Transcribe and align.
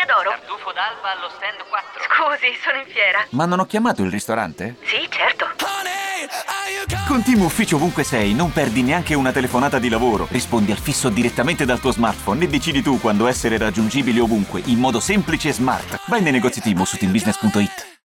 Osteria 0.00 0.06
d'Oro. 0.06 0.30
Tartufo 0.30 0.72
d'alba 0.72 1.12
allo 1.12 1.28
stand 1.36 1.60
4. 1.68 2.00
Scusi, 2.08 2.56
sono 2.62 2.78
in 2.78 2.86
fiera. 2.88 3.24
Ma 3.30 3.44
non 3.44 3.60
ho 3.60 3.66
chiamato 3.66 4.02
il 4.02 4.10
ristorante? 4.10 4.76
Sì, 4.82 5.06
certo. 5.10 5.48
Con 7.06 7.22
Team 7.22 7.42
Ufficio 7.42 7.76
ovunque 7.76 8.04
sei, 8.04 8.34
non 8.34 8.52
perdi 8.52 8.82
neanche 8.82 9.14
una 9.14 9.32
telefonata 9.32 9.78
di 9.78 9.88
lavoro. 9.88 10.28
Rispondi 10.30 10.70
al 10.70 10.78
fisso 10.78 11.08
direttamente 11.08 11.64
dal 11.64 11.80
tuo 11.80 11.92
smartphone 11.92 12.44
e 12.44 12.48
decidi 12.48 12.82
tu 12.82 13.00
quando 13.00 13.26
essere 13.26 13.58
raggiungibile 13.58 14.20
ovunque, 14.20 14.62
in 14.66 14.78
modo 14.78 15.00
semplice 15.00 15.48
e 15.48 15.52
smart. 15.52 16.00
Vai 16.06 16.22
nei 16.22 16.32
negozi 16.32 16.60
Team 16.60 16.82
su 16.84 16.96
teambusiness.it. 16.96 17.98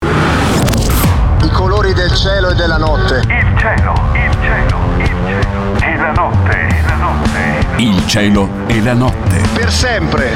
I 1.43 1.51
colori 1.51 1.93
del 1.93 2.15
cielo 2.15 2.51
e 2.51 2.55
della 2.55 2.79
notte. 2.79 3.17
Il 3.27 3.59
cielo, 3.59 3.93
il 4.15 4.33
cielo, 4.41 4.79
il 4.99 5.07
cielo. 5.27 5.75
E 5.81 5.97
la 5.97 6.13
notte, 6.13 6.69
e 6.69 6.83
la 6.87 6.95
notte. 6.95 7.32
Il 7.77 8.07
cielo 8.07 8.49
e 8.67 8.83
la 8.83 8.95
notte. 8.95 9.41
Per 9.55 9.71
sempre. 9.71 10.31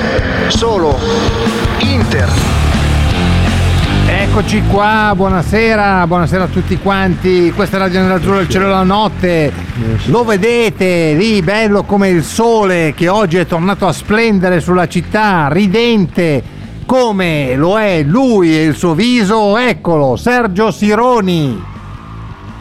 Solo 0.48 0.98
Inter. 1.78 2.28
Eccoci 4.06 4.62
qua, 4.70 5.12
buonasera, 5.14 6.06
buonasera 6.06 6.44
a 6.44 6.46
tutti 6.48 6.78
quanti. 6.78 7.52
Questa 7.54 7.76
è 7.76 7.80
Radio 7.80 8.00
Nerazzurro 8.00 8.38
del 8.38 8.48
cielo 8.48 8.66
e 8.66 8.70
la 8.70 8.82
notte. 8.82 9.52
Lo 10.06 10.24
vedete 10.24 11.14
lì, 11.14 11.42
bello 11.42 11.84
come 11.84 12.08
il 12.08 12.24
sole 12.24 12.94
che 12.94 13.08
oggi 13.08 13.36
è 13.36 13.46
tornato 13.46 13.86
a 13.86 13.92
splendere 13.92 14.60
sulla 14.60 14.88
città, 14.88 15.48
ridente 15.50 16.42
come 16.86 17.54
lo 17.56 17.78
è 17.78 18.02
lui 18.02 18.56
e 18.56 18.64
il 18.64 18.76
suo 18.76 18.94
viso. 18.94 19.56
Eccolo, 19.56 20.16
Sergio 20.16 20.70
Sironi. 20.70 21.62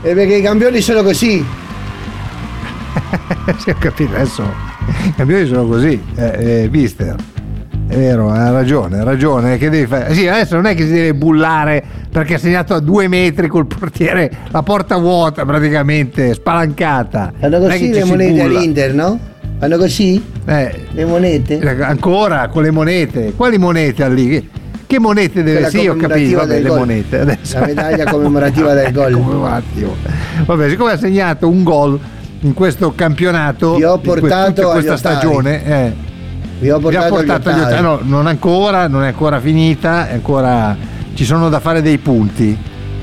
E 0.01 0.13
perché 0.13 0.35
i 0.35 0.41
campioni 0.41 0.81
sono 0.81 1.01
così. 1.01 1.43
si 3.57 3.69
è 3.69 3.75
capito 3.75 4.13
adesso. 4.15 4.64
I 5.05 5.13
campioni 5.15 5.45
sono 5.45 5.65
così, 5.65 6.01
eh, 6.15 6.63
eh, 6.63 6.69
Mister. 6.71 7.15
È 7.87 7.95
vero, 7.95 8.29
ha 8.31 8.49
ragione, 8.49 8.99
ha 8.99 9.03
ragione. 9.03 9.57
Che 9.57 9.69
devi 9.69 9.85
fare? 9.85 10.13
Sì, 10.13 10.27
adesso 10.27 10.55
non 10.55 10.65
è 10.65 10.73
che 10.73 10.85
si 10.85 10.91
deve 10.91 11.13
bullare 11.13 11.83
perché 12.11 12.35
ha 12.35 12.37
segnato 12.39 12.73
a 12.73 12.79
due 12.79 13.07
metri 13.07 13.47
col 13.47 13.67
portiere, 13.67 14.31
la 14.49 14.63
porta 14.63 14.97
vuota 14.97 15.45
praticamente, 15.45 16.33
spalancata. 16.33 17.31
Fanno 17.39 17.59
così 17.59 17.91
le 17.91 18.03
monete 18.05 18.41
all'Inter, 18.41 18.93
no? 18.93 19.19
Fanno 19.59 19.77
così? 19.77 20.23
Eh, 20.45 20.85
Le 20.91 21.05
monete? 21.05 21.59
ancora 21.81 22.47
con 22.47 22.63
le 22.63 22.71
monete. 22.71 23.33
Quali 23.35 23.57
monete 23.57 24.09
lì? 24.09 24.49
Che- 24.87 24.99
monete 24.99 25.43
deve 25.43 25.61
Quella 25.63 25.69
Sì, 25.69 25.87
ho 25.87 25.95
capito, 25.95 26.37
vabbè, 26.37 26.61
le 26.61 26.67
gol. 26.69 26.77
monete. 26.77 27.19
Adesso- 27.19 27.59
La 27.59 27.65
medaglia 27.65 28.05
commemorativa 28.05 28.73
del 28.73 28.91
gol. 28.91 29.13
Vabbè, 30.45 30.69
siccome 30.69 30.91
ha 30.91 30.97
segnato 30.97 31.47
un 31.49 31.63
gol 31.63 31.99
in 32.41 32.53
questo 32.53 32.93
campionato, 32.95 33.75
Vi 33.75 33.83
ho 33.83 33.95
in 33.95 34.01
portato 34.01 34.53
tutta 34.61 34.67
questa 34.73 34.97
stagione, 34.97 35.65
eh, 35.65 35.93
Vi 36.59 36.69
ho 36.69 36.77
vi 36.79 36.85
ha 36.95 37.07
portato, 37.07 37.13
portato 37.15 37.49
agli 37.49 37.59
ottavi. 37.59 37.81
No, 37.81 37.99
non 38.03 38.27
ancora, 38.27 38.87
non 38.87 39.03
è 39.03 39.07
ancora 39.07 39.39
finita, 39.39 40.09
è 40.09 40.13
ancora 40.13 40.75
ci 41.13 41.23
sono 41.25 41.49
da 41.49 41.59
fare 41.59 41.81
dei 41.81 41.97
punti. 41.97 42.57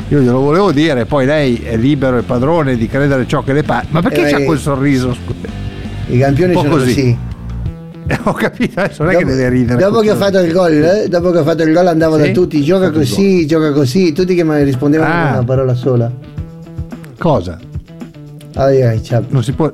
Io 0.09 0.21
glielo 0.21 0.41
volevo 0.41 0.73
dire, 0.73 1.07
poi 1.07 1.25
lei 1.25 1.57
è 1.65 1.77
libero 1.77 2.19
e 2.19 2.23
padrone 2.23 2.77
di 2.77 2.87
credere 2.87 3.27
ciò 3.27 3.43
che 3.43 3.53
le 3.55 3.63
pare. 3.63 3.87
Ma 3.91 4.03
perché 4.03 4.27
Eh, 4.27 4.31
c'ha 4.31 4.45
quel 4.45 4.59
sorriso? 4.59 5.17
I 6.09 6.19
campioni 6.19 6.53
sono 6.53 6.69
così. 6.69 6.85
così. 6.95 7.19
Ho 8.25 8.33
capito, 8.33 8.81
adesso 8.81 9.03
non 9.05 9.13
è 9.13 9.15
Dopo, 9.15 9.27
che 9.27 9.33
deve 9.37 9.49
ridere. 9.49 9.79
dopo 9.81 10.01
che 10.01 10.11
ho 10.11 10.17
fatto 10.17 10.39
il 10.41 10.53
gol, 10.53 10.73
eh, 10.73 11.09
dopo 11.09 11.31
che 11.31 11.39
ho 11.39 11.45
fatto 11.45 11.63
il 11.63 11.73
gol 11.73 11.87
andavo 11.87 12.17
Sì? 12.17 12.23
da 12.27 12.31
tutti, 12.33 12.63
gioca 12.63 12.91
così, 12.91 13.47
gioca 13.47 13.73
così, 13.73 14.13
tutti 14.13 14.35
che 14.35 14.43
mi 14.45 14.63
rispondevano 14.65 15.11
Ah. 15.15 15.23
con 15.23 15.33
una 15.35 15.45
parola 15.45 15.75
sola. 15.75 16.11
Cosa? 17.17 17.59
Ai, 18.55 18.83
ai, 18.83 19.03
ciao. 19.03 19.25
Non 19.29 19.43
si 19.43 19.53
può. 19.53 19.71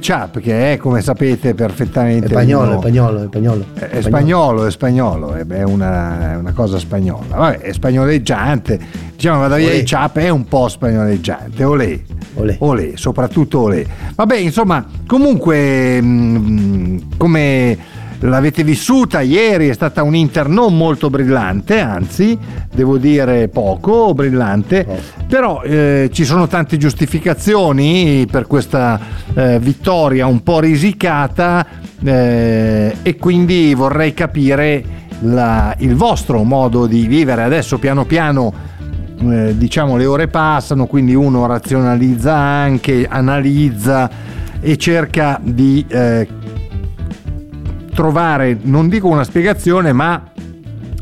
Chap, 0.00 0.38
che 0.38 0.74
è 0.74 0.76
come 0.76 1.00
sapete 1.00 1.52
perfettamente. 1.54 2.26
È 2.26 2.28
spagnolo, 2.28 2.68
uno- 2.68 2.76
è 2.76 2.80
spagnolo, 2.80 3.22
è 3.22 3.26
spagnolo. 3.26 3.64
È, 3.74 3.80
è 3.80 4.00
spagnolo, 4.00 4.66
è 4.66 4.70
spagnolo, 4.70 5.32
è, 5.34 5.44
beh, 5.44 5.56
è 5.56 5.64
una, 5.64 6.36
una 6.38 6.52
cosa 6.52 6.78
spagnola. 6.78 7.36
Vabbè, 7.36 7.58
è 7.58 7.72
spagnoleggiante. 7.72 8.78
Diciamo, 9.14 9.48
Chap 9.84 10.18
è 10.18 10.28
un 10.28 10.44
po' 10.44 10.68
spagnoleggiante. 10.68 11.64
Olè. 11.64 11.98
Olè. 12.34 12.56
Olè, 12.60 12.92
soprattutto 12.94 13.62
olè. 13.62 13.84
Vabbè, 14.14 14.36
insomma, 14.36 14.86
comunque, 15.06 16.00
mm, 16.00 16.98
come 17.16 17.76
l'avete 18.20 18.64
vissuta 18.64 19.20
ieri, 19.20 19.68
è 19.68 19.72
stata 19.72 20.02
un 20.02 20.14
Inter 20.14 20.48
non 20.48 20.76
molto 20.76 21.10
brillante, 21.10 21.80
anzi, 21.80 22.38
devo 22.72 22.98
dire 22.98 23.48
poco 23.48 24.14
brillante, 24.14 24.86
però 25.28 25.62
eh, 25.62 26.10
ci 26.12 26.24
sono 26.24 26.46
tante 26.46 26.76
giustificazioni 26.76 28.26
per 28.30 28.46
questa 28.46 28.98
eh, 29.34 29.58
vittoria 29.58 30.26
un 30.26 30.42
po' 30.42 30.60
risicata 30.60 31.66
eh, 32.02 32.96
e 33.02 33.16
quindi 33.16 33.74
vorrei 33.74 34.14
capire 34.14 34.84
la- 35.20 35.74
il 35.78 35.94
vostro 35.94 36.42
modo 36.42 36.86
di 36.86 37.06
vivere. 37.06 37.42
Adesso 37.42 37.78
piano 37.78 38.04
piano 38.04 38.52
eh, 39.18 39.56
diciamo 39.56 39.96
le 39.96 40.06
ore 40.06 40.28
passano, 40.28 40.86
quindi 40.86 41.14
uno 41.14 41.46
razionalizza 41.46 42.34
anche, 42.34 43.06
analizza 43.08 44.10
e 44.60 44.76
cerca 44.76 45.38
di 45.42 45.84
eh, 45.88 46.26
trovare, 47.96 48.58
non 48.60 48.90
dico 48.90 49.08
una 49.08 49.24
spiegazione, 49.24 49.90
ma 49.94 50.22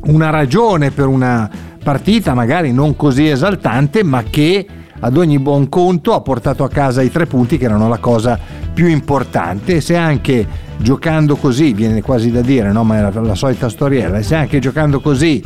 una 0.04 0.30
ragione 0.30 0.92
per 0.92 1.08
una 1.08 1.50
partita 1.82 2.34
magari 2.34 2.72
non 2.72 2.94
così 2.94 3.28
esaltante, 3.28 4.04
ma 4.04 4.22
che 4.22 4.64
ad 5.00 5.16
ogni 5.16 5.40
buon 5.40 5.68
conto 5.68 6.14
ha 6.14 6.20
portato 6.20 6.62
a 6.62 6.68
casa 6.68 7.02
i 7.02 7.10
tre 7.10 7.26
punti 7.26 7.58
che 7.58 7.64
erano 7.64 7.88
la 7.88 7.98
cosa 7.98 8.38
più 8.72 8.86
importante. 8.86 9.74
E 9.74 9.80
se 9.80 9.96
anche 9.96 10.46
giocando 10.76 11.34
così, 11.34 11.72
viene 11.72 12.00
quasi 12.00 12.30
da 12.30 12.42
dire, 12.42 12.70
no? 12.70 12.84
ma 12.84 12.98
è 12.98 13.00
la, 13.12 13.20
la 13.20 13.34
solita 13.34 13.68
storiella, 13.68 14.18
e 14.18 14.22
se 14.22 14.36
anche 14.36 14.60
giocando 14.60 15.00
così 15.00 15.42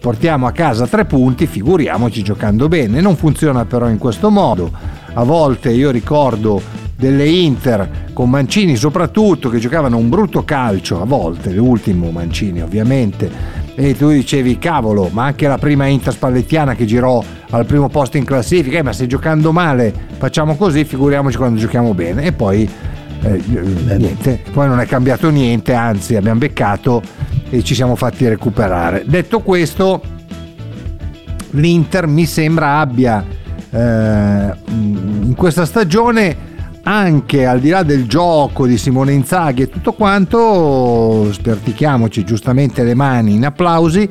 portiamo 0.00 0.48
a 0.48 0.52
casa 0.52 0.88
tre 0.88 1.04
punti, 1.04 1.46
figuriamoci 1.46 2.24
giocando 2.24 2.66
bene. 2.66 3.00
Non 3.00 3.14
funziona 3.14 3.64
però 3.66 3.88
in 3.88 3.98
questo 3.98 4.30
modo. 4.30 4.68
A 5.14 5.22
volte 5.22 5.70
io 5.70 5.92
ricordo 5.92 6.60
delle 6.98 7.28
Inter 7.28 8.06
con 8.12 8.28
Mancini 8.28 8.74
soprattutto 8.74 9.48
che 9.50 9.60
giocavano 9.60 9.96
un 9.96 10.08
brutto 10.08 10.42
calcio 10.44 11.00
a 11.00 11.04
volte, 11.04 11.52
l'ultimo 11.52 12.10
Mancini 12.10 12.60
ovviamente. 12.60 13.30
E 13.76 13.96
tu 13.96 14.10
dicevi 14.10 14.58
cavolo 14.58 15.08
ma 15.12 15.26
anche 15.26 15.46
la 15.46 15.58
prima 15.58 15.86
Inter 15.86 16.12
spallettiana 16.12 16.74
che 16.74 16.84
girò 16.84 17.22
al 17.50 17.64
primo 17.64 17.88
posto 17.88 18.16
in 18.16 18.24
classifica 18.24 18.78
eh, 18.78 18.82
ma 18.82 18.92
se 18.92 19.06
giocando 19.06 19.52
male 19.52 19.94
facciamo 20.18 20.56
così 20.56 20.84
figuriamoci 20.84 21.36
quando 21.36 21.60
giochiamo 21.60 21.94
bene. 21.94 22.24
E 22.24 22.32
poi 22.32 22.68
eh, 23.22 23.42
niente 23.96 24.42
poi 24.52 24.66
non 24.66 24.80
è 24.80 24.86
cambiato 24.86 25.30
niente 25.30 25.74
anzi 25.74 26.16
abbiamo 26.16 26.40
beccato 26.40 27.00
e 27.48 27.62
ci 27.62 27.76
siamo 27.76 27.94
fatti 27.94 28.26
recuperare. 28.26 29.04
Detto 29.06 29.38
questo 29.38 30.02
l'Inter 31.50 32.08
mi 32.08 32.26
sembra 32.26 32.80
abbia 32.80 33.24
eh, 33.70 34.52
in 34.66 35.34
questa 35.36 35.64
stagione 35.64 36.47
anche 36.88 37.44
al 37.44 37.60
di 37.60 37.68
là 37.68 37.82
del 37.82 38.08
gioco 38.08 38.66
di 38.66 38.78
Simone 38.78 39.12
Inzaghi 39.12 39.62
e 39.62 39.68
tutto 39.68 39.92
quanto, 39.92 41.30
spertichiamoci 41.30 42.24
giustamente 42.24 42.82
le 42.82 42.94
mani 42.94 43.34
in 43.34 43.44
applausi, 43.44 44.08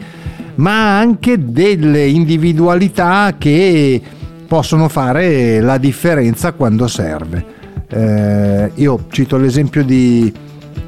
ma 0.56 1.00
anche 1.00 1.44
delle 1.44 2.06
individualità 2.06 3.34
che 3.36 4.00
possono 4.48 4.90
fare 4.90 5.60
la 5.60 5.80
differenza 5.80 6.52
quando 6.52 6.88
serve. 6.88 7.56
Eh, 7.90 8.72
io 8.76 9.06
cito 9.10 9.38
l'esempio 9.38 9.84
di, 9.84 10.32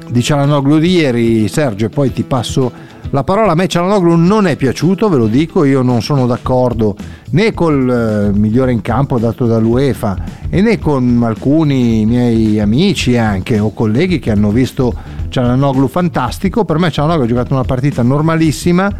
di 0.08 0.22
Cialanoglu 0.22 0.78
di 0.78 0.90
ieri, 0.92 1.48
Sergio, 1.48 1.86
e 1.86 1.88
poi 1.88 2.12
ti 2.12 2.22
passo 2.22 2.70
la 3.10 3.24
parola. 3.24 3.52
A 3.52 3.54
me 3.54 3.66
Cialanoglu 3.66 4.14
non 4.16 4.46
è 4.46 4.56
piaciuto, 4.56 5.08
ve 5.08 5.16
lo 5.16 5.26
dico, 5.26 5.64
io 5.64 5.82
non 5.82 6.02
sono 6.02 6.26
d'accordo 6.26 6.96
né 7.30 7.52
col 7.52 8.32
eh, 8.34 8.36
migliore 8.36 8.72
in 8.72 8.80
campo 8.80 9.18
dato 9.18 9.46
dall'UEFA 9.46 10.16
e 10.48 10.60
né 10.60 10.78
con 10.78 11.22
alcuni 11.24 12.04
miei 12.06 12.58
amici 12.58 13.16
anche 13.16 13.58
o 13.58 13.72
colleghi 13.72 14.18
che 14.18 14.30
hanno 14.30 14.50
visto 14.50 14.94
Cialanoglu 15.28 15.86
fantastico. 15.88 16.64
Per 16.64 16.78
me 16.78 16.90
Cialanoglu 16.90 17.24
ha 17.24 17.26
giocato 17.26 17.54
una 17.54 17.64
partita 17.64 18.02
normalissima, 18.02 18.90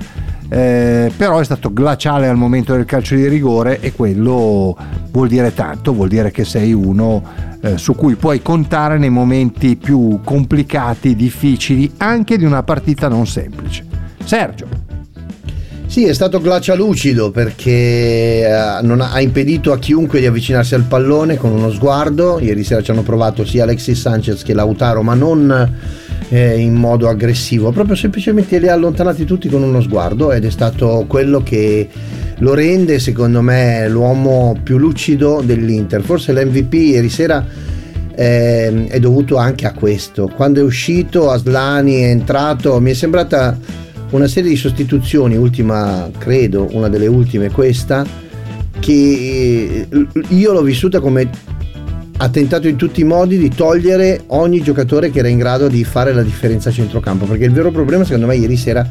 eh, 0.49 1.13
però 1.17 1.39
è 1.39 1.45
stato 1.45 1.73
glaciale 1.73 2.29
al 2.29 2.37
momento 2.37 2.73
del 2.73 2.85
calcio 2.85 3.15
di 3.15 3.29
rigore 3.29 3.81
e 3.81 3.93
quello 3.93 4.77
vuol 5.11 5.29
dire 5.29 5.55
tanto, 5.55 5.93
vuol 5.93 6.09
dire 6.09 6.31
che 6.31 6.45
sei 6.45 6.73
uno 6.73 7.23
eh, 7.63 7.79
su 7.79 7.95
cui 7.95 8.15
puoi 8.15 8.43
contare 8.43 8.99
nei 8.99 9.11
momenti 9.11 9.77
più 9.77 10.21
complicati, 10.25 11.15
difficili, 11.15 11.93
anche 11.99 12.39
di 12.39 12.45
una 12.45 12.63
partita 12.63 13.09
non 13.09 13.27
semplice. 13.27 13.90
Sergio. 14.31 14.69
Sì, 15.89 16.05
è 16.05 16.13
stato 16.13 16.41
glacialucido 16.41 17.33
perché 17.33 18.47
eh, 18.47 18.81
non 18.83 19.01
ha, 19.01 19.21
impedito 19.21 19.73
a 19.73 19.79
chiunque 19.81 20.21
di 20.21 20.27
avvicinarsi 20.27 20.77
al 20.77 20.85
pallone 20.85 21.37
con 21.37 21.51
uno 21.51 21.69
sguardo. 21.73 22.39
Ieri 22.39 22.63
sera 22.63 22.81
ci 22.81 22.93
hanno 22.93 23.03
provato 23.03 23.45
sia 23.45 23.65
Alexis 23.65 24.01
Sanchez 24.01 24.45
che 24.45 24.55
Lautaro, 24.55 25.03
ma 25.03 25.15
non 25.15 25.75
eh, 26.29 26.59
in 26.61 26.75
modo 26.75 27.09
aggressivo, 27.09 27.73
proprio 27.73 27.97
semplicemente 27.97 28.61
li 28.61 28.69
ha 28.69 28.73
allontanati 28.75 29.25
tutti 29.25 29.49
con 29.49 29.65
uno 29.65 29.81
sguardo 29.81 30.31
ed 30.31 30.45
è 30.45 30.51
stato 30.51 31.07
quello 31.09 31.43
che 31.43 31.89
lo 32.39 32.55
rende, 32.55 33.01
secondo 33.01 33.43
me, 33.43 33.89
l'uomo 33.89 34.57
più 34.63 34.79
lucido 34.79 35.43
dell'Inter. 35.45 36.03
Forse 36.03 36.33
l'MVP 36.33 36.73
ieri 36.75 37.09
sera 37.09 37.45
eh, 38.15 38.87
è 38.87 39.01
dovuto 39.01 39.39
anche 39.39 39.67
a 39.67 39.73
questo. 39.73 40.31
Quando 40.33 40.61
è 40.61 40.63
uscito 40.63 41.33
Aslani 41.33 42.03
è 42.03 42.11
entrato, 42.11 42.79
mi 42.79 42.93
è 42.93 42.95
sembrata 42.95 43.59
una 44.11 44.27
serie 44.27 44.51
di 44.51 44.57
sostituzioni, 44.57 45.37
ultima 45.37 46.11
credo, 46.19 46.69
una 46.73 46.89
delle 46.89 47.07
ultime 47.07 47.51
questa, 47.51 48.05
che 48.79 49.87
eh, 49.89 50.09
io 50.29 50.53
l'ho 50.53 50.63
vissuta 50.63 51.01
come 51.01 51.29
ha 52.17 52.29
tentato 52.29 52.69
in 52.69 52.77
tutti 52.77 53.01
i 53.01 53.05
modi 53.05 53.39
di 53.39 53.49
togliere 53.49 54.25
ogni 54.29 54.61
giocatore 54.63 55.11
che 55.11 55.21
era 55.21 55.29
in 55.29 55.39
grado 55.39 55.69
di 55.69 55.85
fare 55.85 56.13
la 56.13 56.23
differenza 56.23 56.69
a 56.69 56.73
centrocampo, 56.73 57.25
perché 57.25 57.45
il 57.45 57.53
vero 57.53 57.71
problema 57.71 58.05
secondo 58.05 58.27
me 58.27 58.37
ieri 58.37 58.57
sera 58.57 58.89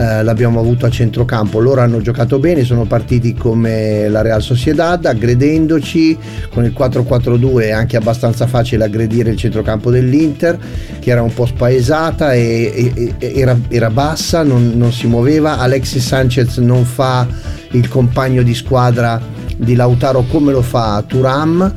eh, 0.00 0.22
l'abbiamo 0.22 0.60
avuto 0.60 0.86
a 0.86 0.90
centrocampo. 0.90 1.58
Loro 1.58 1.82
hanno 1.82 2.00
giocato 2.00 2.38
bene, 2.38 2.64
sono 2.64 2.86
partiti 2.86 3.34
come 3.34 4.08
la 4.08 4.22
Real 4.22 4.40
Sociedad, 4.40 5.04
aggredendoci 5.04 6.16
con 6.48 6.64
il 6.64 6.74
4-4-2 6.74 7.64
è 7.64 7.70
anche 7.70 7.98
abbastanza 7.98 8.46
facile 8.46 8.84
aggredire 8.84 9.28
il 9.28 9.36
centrocampo 9.36 9.90
dell'Inter, 9.90 10.58
che 10.98 11.10
era 11.10 11.20
un 11.20 11.34
po' 11.34 11.44
spaesata 11.44 12.32
e, 12.32 12.92
e- 12.94 13.14
e- 13.18 13.32
era, 13.38 13.58
era 13.68 13.90
bassa, 13.90 14.42
non, 14.42 14.72
non 14.74 14.90
si 14.90 15.06
muoveva. 15.06 15.58
Alexis 15.58 16.06
Sanchez 16.06 16.56
non 16.56 16.86
fa 16.86 17.26
il 17.72 17.86
compagno 17.88 18.42
di 18.42 18.54
squadra 18.54 19.20
di 19.54 19.74
Lautaro 19.74 20.22
come 20.22 20.50
lo 20.50 20.62
fa 20.62 21.04
Turam, 21.06 21.74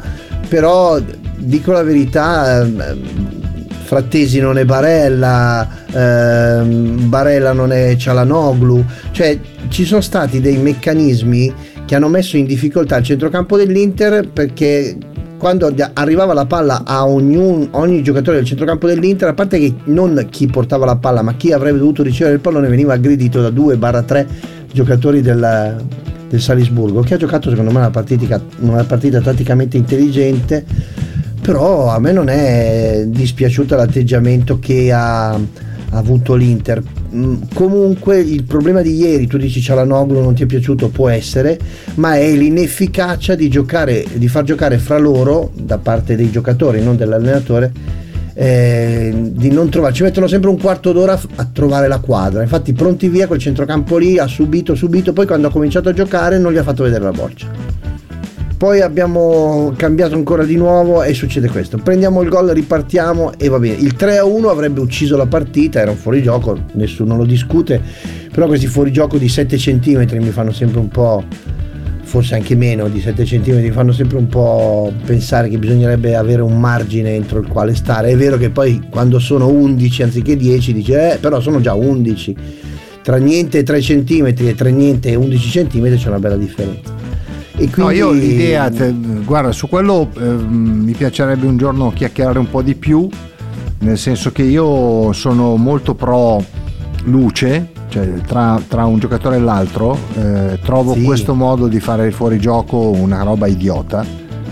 però 0.48 0.98
dico 1.36 1.74
la 1.74 1.84
verità. 1.84 2.66
Frattesi 3.94 4.40
non 4.40 4.58
è 4.58 4.66
Barella, 4.66 5.70
ehm, 5.92 7.10
Barella 7.10 7.54
non 7.54 7.72
è 7.72 7.96
Cialanoglu, 7.96 8.84
cioè 9.12 9.38
ci 9.68 9.86
sono 9.86 10.02
stati 10.02 10.42
dei 10.42 10.58
meccanismi 10.58 11.54
che 11.86 11.94
hanno 11.94 12.08
messo 12.08 12.36
in 12.36 12.48
difficoltà 12.48 12.98
il 12.98 13.06
centrocampo 13.06 13.56
dell'Inter 13.56 14.28
perché 14.30 14.98
quando 15.38 15.72
arrivava 15.94 16.34
la 16.34 16.48
palla 16.48 16.82
a 16.84 17.06
ognun- 17.08 17.68
ogni 17.74 18.02
giocatore 18.02 18.38
del 18.38 18.48
centrocampo 18.48 18.88
dell'Inter, 18.88 19.28
a 19.28 19.34
parte 19.36 19.60
che 19.60 19.76
non 19.84 20.26
chi 20.28 20.48
portava 20.48 20.86
la 20.86 20.96
palla, 20.96 21.22
ma 21.22 21.36
chi 21.36 21.52
avrebbe 21.52 21.78
dovuto 21.78 22.02
ricevere 22.02 22.38
il 22.38 22.42
pallone 22.42 22.70
veniva 22.70 22.94
aggredito 22.94 23.48
da 23.48 23.50
2-3 23.50 24.26
giocatori 24.72 25.22
del, 25.22 25.86
del 26.30 26.42
Salisburgo, 26.42 27.02
che 27.02 27.14
ha 27.14 27.18
giocato 27.18 27.52
secondo 27.52 27.70
me 27.70 27.78
una 27.78 27.92
partita, 27.92 28.42
una 28.62 28.84
partita 28.86 29.22
tatticamente 29.22 29.78
intelligente 29.78 30.66
però 31.44 31.90
a 31.90 32.00
me 32.00 32.14
non 32.14 32.30
è 32.30 33.04
dispiaciuto 33.06 33.76
l'atteggiamento 33.76 34.60
che 34.60 34.94
ha, 34.94 35.38
avuto 35.90 36.36
l'Inter. 36.36 36.82
Mm, 37.14 37.36
Comunque 37.54 38.20
il 38.20 38.46
problema 38.46 38.82
di 38.82 38.96
ieri, 38.96 39.28
tu 39.28 39.38
dici 39.38 39.62
Cialanoglu 39.62 40.22
non 40.22 40.34
ti 40.34 40.44
è 40.44 40.46
piaciuto, 40.46 40.88
può 40.88 41.10
essere, 41.10 41.60
ma 41.96 42.16
è 42.16 42.32
l'inefficacia 42.32 43.36
di 43.36 43.50
giocare, 43.50 44.06
di 44.14 44.28
far 44.30 44.46
giocare 44.46 44.78
fra 44.78 44.98
loro, 44.98 45.52
da 45.54 45.78
parte 45.78 46.16
dei 46.16 46.32
giocatori, 46.32 46.82
non 46.82 46.96
dell'allenatore, 46.96 47.72
eh, 48.36 49.14
di 49.14 49.52
non 49.52 49.70
trovare, 49.70 49.94
ci 49.94 50.04
mettono 50.04 50.28
sempre 50.28 50.50
un 50.50 50.60
quarto 50.60 50.94
d'ora 50.94 51.20
a 51.36 51.50
trovare 51.52 51.90
la 51.90 52.00
quadra. 52.00 52.42
Infatti 52.42 52.72
pronti 52.72 53.10
via 53.10 53.28
quel 53.28 53.40
centrocampo 53.40 53.98
lì, 53.98 54.18
ha 54.18 54.28
subito, 54.28 54.76
subito, 54.76 55.12
poi 55.12 55.28
quando 55.28 55.48
ha 55.48 55.52
cominciato 55.52 55.90
a 55.90 55.94
giocare 55.94 56.40
non 56.40 56.54
gli 56.54 56.58
ha 56.58 56.64
fatto 56.64 56.84
vedere 56.84 57.04
la 57.04 57.12
boccia. 57.12 57.83
Poi 58.58 58.82
abbiamo 58.82 59.74
cambiato 59.76 60.16
ancora 60.16 60.46
di 60.46 60.56
nuovo 60.56 61.04
e 61.04 61.14
succede 61.14 61.50
questo. 61.50 61.78
Prendiamo 61.78 62.22
il 62.22 62.30
gol, 62.30 62.50
ripartiamo 62.50 63.34
e 63.38 63.50
va 63.50 63.60
bene. 63.60 63.76
Il 63.76 63.96
3-1 63.98 64.48
avrebbe 64.48 64.80
ucciso 64.80 65.18
la 65.18 65.26
partita, 65.26 65.82
era 65.82 65.92
un 65.92 65.98
fuorigioco, 65.98 66.58
nessuno 66.74 67.18
lo 67.18 67.26
discute, 67.26 67.82
però 68.32 68.48
questi 68.48 68.68
fuorigioco 68.68 69.18
di 69.18 69.28
7 69.28 69.58
cm 69.58 70.06
mi 70.18 70.30
fanno 70.30 70.52
sempre 70.52 70.80
un 70.80 70.88
po', 70.88 71.26
forse 72.04 72.36
anche 72.36 72.56
meno 72.56 72.88
di 72.88 73.02
7 73.02 73.24
cm, 73.24 73.56
mi 73.56 73.72
fanno 73.72 73.92
sempre 73.92 74.18
un 74.18 74.28
po' 74.28 74.94
pensare 75.06 75.50
che 75.50 75.58
bisognerebbe 75.58 76.16
avere 76.16 76.42
un 76.42 76.58
margine 76.58 77.16
entro 77.16 77.40
il 77.40 77.48
quale 77.48 77.76
stare. 77.76 78.12
È 78.12 78.16
vero 78.16 78.38
che 78.38 78.50
poi 78.50 78.88
quando 78.90 79.20
sono 79.20 79.48
11 79.50 80.04
anziché 80.04 80.38
10 80.38 80.74
dice, 80.74 81.14
eh, 81.14 81.18
però 81.18 81.42
sono 81.42 81.60
già 81.60 81.74
11. 81.74 82.36
Tra 83.02 83.18
niente 83.18 83.58
e 83.58 83.64
3 83.64 83.80
cm 83.80 84.34
e 84.38 84.56
tra 84.56 84.70
niente 84.70 85.10
e 85.10 85.16
11 85.16 85.68
cm 85.68 85.98
c'è 85.98 86.08
una 86.08 86.20
bella 86.20 86.38
differenza. 86.38 87.03
E 87.56 87.66
No, 87.76 87.86
quindi 87.86 87.96
io 87.98 88.12
l'idea, 88.12 88.70
te- 88.72 88.94
guarda, 89.24 89.52
su 89.52 89.68
quello 89.70 90.10
ehm, 90.18 90.82
mi 90.86 90.94
piacerebbe 90.94 91.46
un 91.46 91.56
giorno 91.58 91.92
chiacchierare 91.94 92.40
un 92.40 92.50
po' 92.50 92.62
di 92.64 92.74
più, 92.76 93.08
nel 93.80 93.98
senso 93.98 94.32
che 94.32 94.42
io 94.44 95.12
sono 95.14 95.56
molto 95.56 95.94
pro 95.94 96.44
luce, 97.06 97.70
cioè 97.90 98.08
tra, 98.26 98.60
tra 98.68 98.86
un 98.86 98.98
giocatore 98.98 99.36
e 99.36 99.40
l'altro, 99.40 99.96
eh, 100.16 100.58
trovo 100.64 100.94
Sì. 100.94 101.04
questo 101.04 101.36
modo 101.36 101.68
di 101.68 101.80
fare 101.80 102.08
il 102.08 102.14
fuorigioco 102.14 102.90
una 102.90 103.22
roba 103.22 103.46
idiota, 103.46 104.04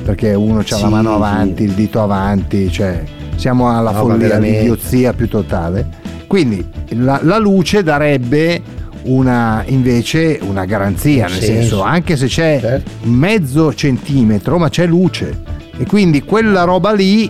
perché 0.04 0.34
uno 0.36 0.60
ha 0.60 0.64
la 0.70 0.76
Sì, 0.78 0.86
mano 0.86 1.10
sì. 1.10 1.16
avanti, 1.16 1.64
il 1.64 1.72
dito 1.72 2.02
avanti, 2.04 2.72
cioè 2.72 3.04
siamo 3.36 3.76
alla 3.76 3.92
No, 3.92 3.98
follia, 4.00 4.36
all'idiozia 4.36 5.14
più 5.14 5.28
totale. 5.28 5.88
Quindi 6.28 6.64
la, 6.90 7.20
la 7.24 7.38
luce 7.40 7.82
darebbe 7.84 8.62
una, 9.04 9.64
invece 9.68 10.40
una 10.42 10.66
garanzia, 10.66 11.28
nel 11.28 11.40
senso. 11.40 11.54
senso 11.54 11.82
anche 11.82 12.16
se 12.18 12.28
c'è 12.28 12.60
Certo. 12.62 12.92
mezzo 13.04 13.74
centimetro, 13.74 14.58
ma 14.58 14.70
c'è 14.70 14.86
luce 14.86 15.40
e 15.78 15.86
quindi 15.86 16.22
quella 16.24 16.64
roba 16.64 16.92
lì 16.94 17.30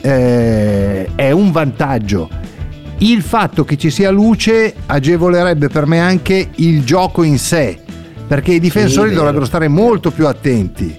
eh, 0.00 1.08
è 1.14 1.30
un 1.30 1.52
vantaggio. 1.52 2.28
Il 2.98 3.22
fatto 3.22 3.64
che 3.64 3.76
ci 3.76 3.90
sia 3.90 4.10
luce 4.10 4.74
agevolerebbe 4.86 5.68
per 5.68 5.86
me 5.86 6.00
anche 6.00 6.50
il 6.56 6.84
gioco 6.84 7.22
in 7.22 7.38
sé, 7.38 7.78
perché 8.26 8.52
i 8.52 8.60
difensori 8.60 9.08
vero. 9.08 9.20
dovrebbero 9.20 9.44
stare 9.44 9.68
molto 9.68 10.10
più 10.10 10.26
attenti. 10.26 10.98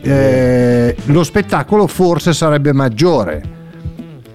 Eh, 0.00 0.94
lo 1.06 1.24
spettacolo 1.24 1.86
forse 1.86 2.32
sarebbe 2.32 2.72
maggiore. 2.72 3.56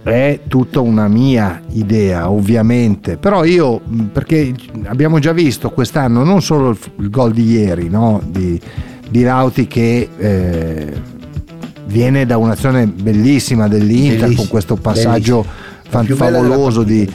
È 0.04 0.42
tutta 0.50 0.82
una 0.82 1.08
mia 1.08 1.62
idea, 1.72 2.30
ovviamente, 2.30 3.18
però 3.18 3.46
io, 3.46 3.80
perché 4.12 4.54
abbiamo 4.86 5.20
già 5.20 5.32
visto 5.32 5.70
quest'anno 5.70 6.24
non 6.24 6.42
solo 6.42 6.78
il, 6.98 7.10
gol 7.10 7.32
di 7.32 7.50
ieri, 7.50 7.88
no? 7.88 8.22
di, 8.26 8.60
di 9.10 9.24
Lauti 9.24 9.66
che 9.66 10.10
eh, 10.18 10.94
viene 11.86 12.26
da 12.26 12.36
un'azione 12.36 12.86
bellissima 12.88 13.70
dell'Inter 13.70 14.20
Bellissimo, 14.20 14.42
con 14.42 14.48
questo 14.50 14.76
passaggio 14.76 15.46
fan- 15.88 16.06
favoloso 16.06 16.84
di, 16.84 17.10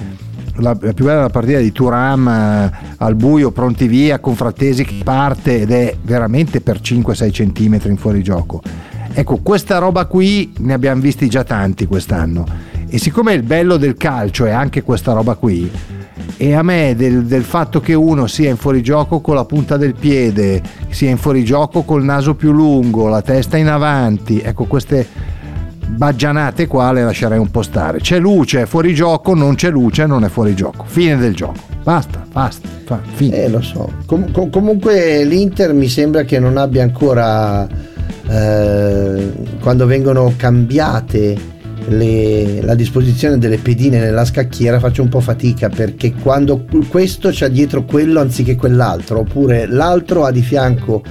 la, 0.56 0.76
la 0.80 0.92
più 0.92 1.04
bella 1.04 1.16
della 1.16 1.30
partita 1.30 1.58
di 1.58 1.72
Turam 1.72 2.28
eh, 2.28 2.70
al 2.96 3.14
buio, 3.14 3.50
pronti 3.50 3.86
via, 3.86 4.18
con 4.18 4.34
Frattesi 4.34 4.84
che 4.84 5.02
parte 5.04 5.60
ed 5.60 5.70
è 5.70 5.96
veramente 6.02 6.60
per 6.60 6.80
5-6 6.80 7.30
cm 7.30 7.80
in 7.84 7.96
fuorigioco. 7.96 8.62
Ecco, 9.12 9.38
questa 9.42 9.78
roba 9.78 10.06
qui 10.06 10.52
ne 10.58 10.72
abbiamo 10.72 11.00
visti 11.00 11.28
già 11.28 11.44
tanti 11.44 11.86
quest'anno. 11.86 12.46
E 12.90 12.98
siccome 12.98 13.34
il 13.34 13.42
bello 13.42 13.76
del 13.76 13.96
calcio 13.96 14.46
è 14.46 14.50
anche 14.50 14.82
questa 14.82 15.12
roba 15.12 15.34
qui, 15.34 15.70
e 16.36 16.54
a 16.54 16.62
me 16.62 16.94
del, 16.96 17.24
del 17.24 17.42
fatto 17.42 17.80
che 17.80 17.94
uno 17.94 18.26
sia 18.26 18.48
in 18.48 18.56
fuorigioco 18.56 19.20
con 19.20 19.34
la 19.34 19.44
punta 19.44 19.76
del 19.76 19.94
piede, 19.94 20.62
sia 20.88 21.10
in 21.10 21.18
fuorigioco 21.18 21.82
col 21.82 22.04
naso 22.04 22.34
più 22.34 22.52
lungo, 22.52 23.08
la 23.08 23.22
testa 23.22 23.56
in 23.56 23.68
avanti, 23.68 24.40
ecco 24.40 24.64
queste 24.64 25.06
baggianate 25.86 26.66
qua 26.66 26.92
le 26.92 27.02
lascerei 27.02 27.38
un 27.38 27.50
po' 27.50 27.62
stare. 27.62 27.98
C'è 27.98 28.18
luce, 28.18 28.62
è 28.62 28.66
fuori 28.66 28.94
gioco, 28.94 29.34
non 29.34 29.54
c'è 29.54 29.70
luce, 29.70 30.06
non 30.06 30.24
è 30.24 30.28
fuori 30.28 30.54
gioco. 30.54 30.84
Fine 30.86 31.16
del 31.16 31.34
gioco. 31.34 31.60
Basta, 31.82 32.24
basta, 32.30 32.68
fa, 32.84 33.00
fine. 33.14 33.44
Eh, 33.44 33.48
lo 33.48 33.60
so. 33.60 33.90
Com- 34.06 34.30
com- 34.30 34.48
comunque 34.50 35.24
l'Inter 35.24 35.72
mi 35.72 35.88
sembra 35.88 36.22
che 36.22 36.38
non 36.38 36.56
abbia 36.56 36.82
ancora, 36.82 37.66
eh, 38.28 39.32
quando 39.60 39.86
vengono 39.86 40.32
cambiate 40.36 41.56
le- 41.88 42.62
la 42.62 42.74
disposizione 42.74 43.38
delle 43.38 43.58
pedine 43.58 43.98
nella 43.98 44.24
scacchiera, 44.24 44.78
faccio 44.78 45.02
un 45.02 45.08
po' 45.08 45.20
fatica 45.20 45.68
perché 45.68 46.12
quando 46.12 46.64
questo 46.88 47.30
c'ha 47.32 47.48
dietro 47.48 47.84
quello 47.84 48.20
anziché 48.20 48.56
quell'altro, 48.56 49.20
oppure 49.20 49.66
l'altro 49.66 50.24
ha 50.24 50.30
di 50.30 50.42
fianco 50.42 51.02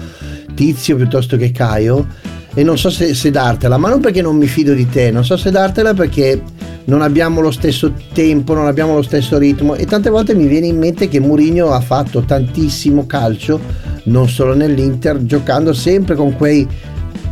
Tizio 0.53 0.95
piuttosto 0.95 1.37
che 1.37 1.51
Caio. 1.51 2.07
E 2.53 2.63
non 2.63 2.75
so 2.75 2.89
se, 2.89 3.13
se 3.13 3.29
dartela, 3.29 3.77
ma 3.77 3.87
non 3.87 3.99
perché 3.99 4.23
non 4.23 4.35
mi 4.35 4.47
fido 4.47 4.73
di 4.73 4.89
te, 4.89 5.11
non 5.11 5.23
so 5.23 5.37
se 5.37 5.51
dartela 5.51 5.93
perché 5.93 6.41
non 6.85 7.03
abbiamo 7.03 7.39
lo 7.39 7.51
stesso 7.51 7.93
tempo, 8.13 8.55
non 8.55 8.65
abbiamo 8.65 8.95
lo 8.95 9.03
stesso 9.03 9.37
ritmo 9.37 9.75
e 9.75 9.85
tante 9.85 10.09
volte 10.09 10.33
mi 10.33 10.47
viene 10.47 10.65
in 10.65 10.77
mente 10.77 11.07
che 11.07 11.19
Mourinho 11.19 11.71
ha 11.71 11.81
fatto 11.81 12.21
tantissimo 12.21 13.05
calcio, 13.05 13.59
non 14.05 14.27
solo 14.27 14.55
nell'Inter, 14.55 15.23
giocando 15.23 15.71
sempre 15.73 16.15
con 16.15 16.35
quei 16.35 16.67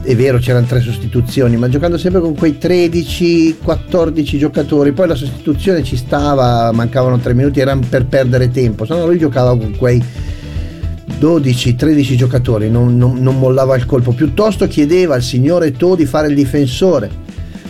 è 0.02 0.16
vero 0.16 0.38
c'erano 0.38 0.68
tre 0.68 0.82
sostituzioni, 0.82 1.58
ma 1.58 1.68
giocando 1.68 1.98
sempre 1.98 2.22
con 2.22 2.36
quei 2.36 2.58
13-14 2.62 4.38
giocatori, 4.38 4.92
poi 4.92 5.08
la 5.08 5.16
sostituzione 5.16 5.84
ci 5.84 5.98
stava, 5.98 6.72
mancavano 6.72 7.18
tre 7.18 7.34
minuti, 7.34 7.60
erano 7.60 7.82
per 7.90 8.06
perdere 8.06 8.52
tempo, 8.52 8.86
se 8.86 8.94
no 8.94 9.06
lui 9.08 9.18
giocava 9.18 9.58
con 9.58 9.76
quei 9.76 10.04
12-13 11.20 12.16
giocatori, 12.16 12.70
non, 12.70 12.98
non- 12.98 13.18
non 13.20 13.40
mollava 13.40 13.76
il 13.76 13.86
colpo, 13.86 14.12
piuttosto 14.12 14.68
chiedeva 14.68 15.16
al 15.16 15.24
signore 15.24 15.72
To 15.72 15.96
di 15.96 16.06
fare 16.06 16.28
il 16.28 16.36
difensore, 16.36 17.10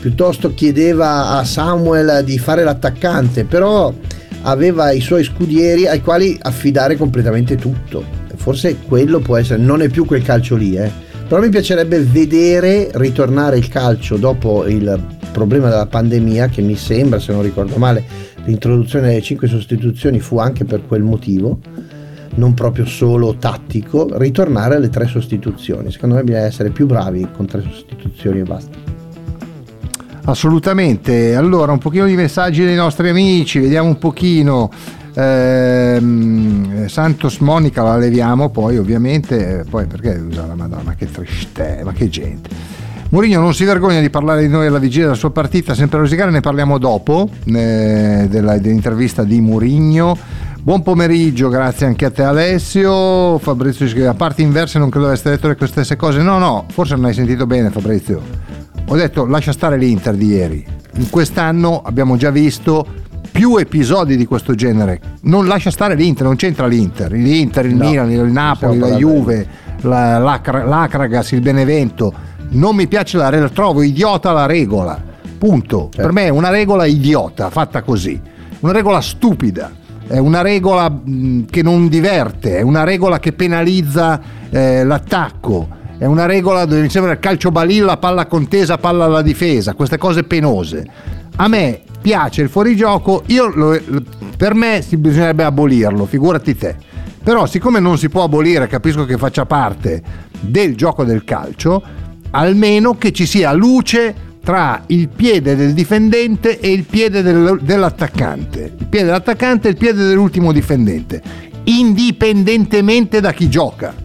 piuttosto 0.01 0.53
chiedeva 0.53 1.29
a 1.29 1.43
Samuel 1.45 2.23
di 2.25 2.37
fare 2.37 2.63
l'attaccante, 2.63 3.45
però 3.45 3.93
aveva 4.41 4.91
i 4.91 4.99
suoi 4.99 5.23
scudieri 5.23 5.87
ai 5.87 6.01
quali 6.01 6.37
affidare 6.41 6.97
completamente 6.97 7.55
tutto. 7.55 8.03
Forse 8.35 8.77
quello 8.87 9.19
può 9.19 9.37
essere, 9.37 9.61
non 9.61 9.81
è 9.81 9.89
più 9.89 10.05
quel 10.05 10.21
calcio 10.21 10.55
lì, 10.55 10.75
eh. 10.75 11.04
Però 11.27 11.41
mi 11.41 11.49
piacerebbe 11.49 11.99
vedere 12.01 12.89
ritornare 12.93 13.57
il 13.57 13.67
calcio 13.67 14.17
dopo 14.17 14.65
il 14.67 15.03
problema 15.31 15.69
della 15.69 15.87
pandemia 15.87 16.47
che 16.47 16.61
mi 16.61 16.75
sembra, 16.75 17.19
se 17.19 17.33
non 17.33 17.41
ricordo 17.41 17.77
male, 17.77 18.03
l'introduzione 18.45 19.07
delle 19.07 19.21
5 19.21 19.47
sostituzioni 19.47 20.19
fu 20.19 20.37
anche 20.37 20.65
per 20.65 20.85
quel 20.85 21.01
motivo, 21.01 21.59
non 22.35 22.53
proprio 22.53 22.85
solo 22.85 23.35
tattico, 23.37 24.07
ritornare 24.17 24.75
alle 24.75 24.89
tre 24.89 25.07
sostituzioni. 25.07 25.91
Secondo 25.91 26.15
me 26.15 26.23
bisogna 26.23 26.45
essere 26.45 26.69
più 26.69 26.85
bravi 26.85 27.27
con 27.35 27.45
tre 27.47 27.61
sostituzioni 27.61 28.39
e 28.39 28.43
basta. 28.43 28.77
Assolutamente. 30.25 31.35
Allora, 31.35 31.71
un 31.71 31.79
pochino 31.79 32.05
di 32.05 32.15
messaggi 32.15 32.63
dei 32.63 32.75
nostri 32.75 33.09
amici, 33.09 33.59
vediamo 33.59 33.87
un 33.87 33.97
pochino. 33.97 34.69
Ehm, 35.15 36.87
Santos 36.87 37.37
Monica 37.39 37.83
la 37.83 37.97
leviamo 37.97 38.49
poi 38.49 38.77
ovviamente, 38.77 39.65
poi 39.69 39.85
perché 39.85 40.21
usa 40.27 40.45
la 40.45 40.55
Madonna, 40.55 40.93
che 40.95 41.09
tristezza, 41.09 41.83
ma 41.83 41.93
che 41.93 42.09
gente. 42.09 42.49
Mourinho 43.09 43.39
non 43.39 43.53
si 43.53 43.63
vergogna 43.63 44.01
di 44.01 44.09
parlare 44.09 44.41
di 44.41 44.49
noi 44.49 44.67
alla 44.67 44.79
vigilia 44.79 45.05
della 45.05 45.17
sua 45.17 45.31
partita, 45.31 45.73
sempre 45.73 45.97
a 45.97 46.01
rosicare, 46.01 46.31
ne 46.31 46.41
parliamo 46.41 46.77
dopo 46.77 47.29
eh, 47.45 48.27
della- 48.29 48.57
dell'intervista 48.57 49.23
di 49.23 49.39
Mourinho. 49.39 50.17
Buon 50.61 50.81
pomeriggio, 50.81 51.47
grazie 51.49 51.85
anche 51.85 52.05
a 52.05 52.11
te 52.11 52.23
Alessio. 52.23 53.37
Fabrizio 53.37 53.87
scrive, 53.87 54.07
a 54.07 54.15
parte 54.15 54.41
inverse 54.41 54.79
non 54.79 54.89
credo 54.89 55.05
aveste 55.05 55.29
detto 55.29 55.47
le 55.47 55.55
stesse 55.67 55.95
cose. 55.95 56.23
No, 56.23 56.39
no, 56.39 56.65
forse 56.71 56.95
non 56.95 57.05
hai 57.05 57.13
sentito 57.13 57.45
bene 57.45 57.69
Fabrizio. 57.69 58.19
Ho 58.87 58.95
detto 58.95 59.25
lascia 59.25 59.51
stare 59.51 59.77
l'Inter 59.77 60.15
di 60.15 60.25
ieri. 60.25 60.65
In 60.95 61.09
quest'anno 61.09 61.83
abbiamo 61.83 62.17
già 62.17 62.31
visto 62.31 62.85
più 63.35 63.57
episodi 63.57 64.15
di 64.15 64.25
questo 64.25 64.55
genere. 64.55 65.01
Non 65.23 65.45
lascia 65.45 65.69
stare 65.69 65.93
l'Inter, 65.95 66.25
non 66.25 66.37
c'entra 66.37 66.67
l'Inter. 66.67 67.11
L'Inter, 67.11 67.65
il 67.65 67.75
No, 67.75 67.89
Milan, 67.89 68.09
il 68.09 68.21
Napoli, 68.31 68.79
la 68.79 68.95
Juve, 68.95 69.45
la- 69.81 70.17
l'Acra- 70.17 70.63
l'Acragas, 70.63 71.31
il 71.33 71.41
Benevento. 71.41 72.13
Non 72.51 72.77
mi 72.77 72.87
piace 72.87 73.17
la 73.17 73.27
regola, 73.27 73.49
trovo 73.49 73.81
idiota 73.83 74.31
la 74.31 74.45
regola. 74.45 74.97
Punto. 75.37 75.89
Certo. 75.91 76.01
Per 76.01 76.13
me 76.13 76.23
è 76.23 76.29
una 76.29 76.47
regola 76.49 76.85
idiota, 76.85 77.49
fatta 77.49 77.81
così. 77.81 78.17
Una 78.61 78.71
regola 78.71 79.01
stupida. 79.01 79.69
È 80.07 80.17
una 80.17 80.41
regola 80.41 80.89
mh, 80.89 81.47
che 81.49 81.61
non 81.61 81.89
diverte, 81.89 82.57
è 82.57 82.61
una 82.61 82.85
regola 82.85 83.19
che 83.19 83.33
penalizza 83.33 84.21
eh, 84.49 84.85
l'attacco, 84.85 85.67
è 85.97 86.05
una 86.05 86.25
regola 86.25 86.63
dove 86.63 86.79
mi 86.81 86.89
sembra 86.89 87.11
il 87.11 87.19
calcio 87.19 87.51
balilla, 87.51 87.97
palla 87.97 88.27
contesa, 88.27 88.77
palla 88.77 89.03
alla 89.05 89.21
difesa, 89.21 89.73
queste 89.73 89.97
cose 89.97 90.23
penose. 90.23 90.87
A 91.37 91.47
me 91.49 91.81
piace 92.05 92.43
il 92.43 92.49
fuorigioco, 92.49 93.23
io 93.27 93.47
lo- 93.47 93.81
per 94.37 94.53
me 94.53 94.83
si 94.87 94.95
bisognerebbe 94.95 95.43
abolirlo, 95.43 96.05
figurati 96.05 96.55
te. 96.55 96.75
Però 97.23 97.47
siccome 97.47 97.79
non 97.79 97.97
si 97.97 98.09
può 98.09 98.21
abolire, 98.25 98.67
capisco 98.67 99.05
che 99.05 99.17
faccia 99.17 99.47
parte 99.47 100.03
del 100.39 100.75
gioco 100.75 101.03
del 101.03 101.23
calcio, 101.23 101.81
almeno 102.29 102.95
che 102.95 103.11
ci 103.11 103.25
sia 103.25 103.51
luce 103.53 104.13
tra 104.43 104.83
il 104.87 105.09
piede 105.09 105.55
del 105.55 105.73
difendente 105.73 106.59
e 106.59 106.71
il 106.71 106.83
piede 106.83 107.23
del- 107.23 107.57
dell'attaccante. 107.63 108.75
Il 108.77 108.85
piede 108.85 109.05
dell'attaccante 109.07 109.67
e 109.67 109.71
il 109.71 109.77
piede 109.77 110.05
dell'ultimo 110.05 110.51
difendente, 110.51 111.23
indipendentemente 111.63 113.19
da 113.19 113.33
chi 113.33 113.49
gioca. 113.49 113.95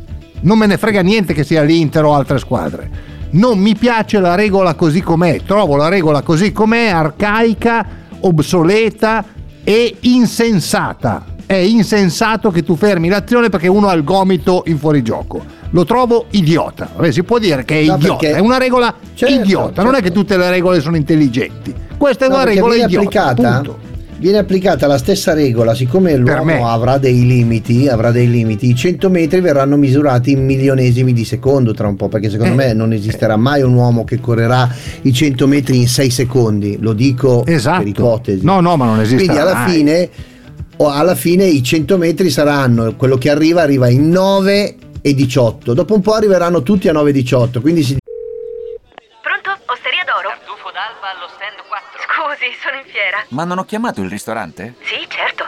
Non 0.41 0.57
me 0.57 0.65
ne 0.65 0.79
frega 0.79 1.03
niente 1.03 1.35
che 1.35 1.45
sia 1.45 1.63
l'Inter 1.63 2.05
o 2.05 2.15
altre 2.15 2.39
squadre. 2.39 3.09
Non 3.33 3.59
mi 3.59 3.77
piace 3.77 4.19
la 4.19 4.35
regola 4.35 4.75
così 4.75 5.01
com'è, 5.03 5.43
trovo 5.47 5.77
la 5.77 5.89
regola 5.89 6.21
così 6.23 6.51
com'è 6.51 6.89
arcaica, 6.89 7.87
obsoleta 8.21 9.25
e 9.63 9.97
insensata. 10.01 11.25
È 11.47 11.55
insensato 11.55 12.51
che 12.51 12.63
tu 12.63 12.77
fermi 12.77 13.09
l'azione 13.09 13.49
perché 13.49 13.69
uno 13.69 13.89
ha 13.89 13.93
il 13.93 14.05
gomito 14.05 14.63
in 14.67 14.79
fuorigioco. 14.79 15.45
Lo 15.71 15.85
trovo 15.85 16.27
idiota. 16.31 16.89
Vabbè, 16.95 17.13
si 17.13 17.23
può 17.23 17.39
dire 17.39 17.65
che 17.65 17.81
è 17.81 17.85
No, 17.85 17.95
idiota, 17.97 18.17
perché- 18.19 18.37
è 18.37 18.41
una 18.41 18.59
regola 18.59 18.95
Certo, 19.15 19.35
idiota. 19.35 19.83
Non 19.83 19.95
è 19.95 19.99
che 19.99 20.05
certo. 20.05 20.21
tutte 20.21 20.37
le 20.37 20.51
regole 20.51 20.81
sono 20.81 20.97
intelligenti. 20.97 21.75
Questa 21.97 22.25
è 22.25 22.29
No, 22.29 22.35
una 22.35 22.45
regola 22.45 22.75
idiota. 22.75 22.97
applicata, 22.99 23.53
punto. 23.55 23.79
Viene 24.21 24.39
applicata 24.39 24.87
la 24.87 24.99
stessa 24.99 25.33
regola, 25.33 25.75
siccome 25.75 26.13
me. 26.13 26.17
l'uomo 26.19 26.69
avrà 26.69 26.99
dei 26.99 27.27
limiti, 27.27 27.89
avrà 27.89 28.11
dei 28.13 28.31
limiti, 28.31 28.69
i 28.69 28.75
100 28.77 29.09
metri 29.09 29.41
verranno 29.41 29.77
misurati 29.77 30.31
in 30.33 30.45
milionesimi 30.45 31.13
di 31.15 31.25
secondo 31.25 31.73
tra 31.73 31.89
un 31.89 31.97
po', 31.97 32.09
perché 32.09 32.29
secondo 32.31 32.53
Eh. 32.53 32.57
me 32.67 32.73
non 32.75 32.93
esisterà 32.93 33.37
mai 33.37 33.63
un 33.63 33.73
uomo 33.75 34.05
che 34.05 34.21
correrà 34.21 34.69
i 35.03 35.13
100 35.13 35.47
metri 35.47 35.79
in 35.79 35.89
6 35.89 36.11
secondi, 36.11 36.77
lo 36.81 36.93
dico 36.93 37.45
Esatto. 37.47 37.79
per 37.79 37.87
ipotesi. 37.89 38.45
No, 38.45 38.61
no, 38.61 38.77
ma 38.77 38.85
non 38.85 39.01
esiste. 39.01 39.25
Quindi 39.25 39.39
alla 39.41 39.55
mai. 39.55 39.71
fine, 39.73 40.11
alla 40.77 41.15
fine 41.15 41.45
i 41.47 41.63
100 41.63 41.97
metri 41.97 42.29
saranno, 42.31 42.95
quello 42.97 43.17
che 43.17 43.31
arriva 43.31 43.63
arriva 43.63 43.89
in 43.89 44.11
9 44.11 44.77
e 45.01 45.15
18, 45.15 45.73
dopo 45.73 45.95
un 45.95 46.03
po' 46.03 46.13
arriveranno 46.13 46.63
tutti 46.63 46.89
a 46.89 46.93
9 46.93 47.09
e 47.09 47.13
18, 47.15 47.61
quindi 47.63 47.83
si 47.83 47.97
Pronto? 49.23 49.51
Osteria 49.73 50.05
d'oro? 50.05 50.29
Tartufo 50.29 50.69
d'alba 50.77 51.09
allo 51.17 51.29
stand 51.37 51.57
4. 51.65 52.05
Scusi, 52.05 52.40
sono 52.61 52.77
in 52.77 52.85
fiera. 52.87 53.25
Ma 53.29 53.45
non 53.45 53.59
ho 53.59 53.65
chiamato 53.65 54.01
il 54.03 54.09
ristorante? 54.11 54.75
Sì, 54.83 55.07
certo. 55.09 55.45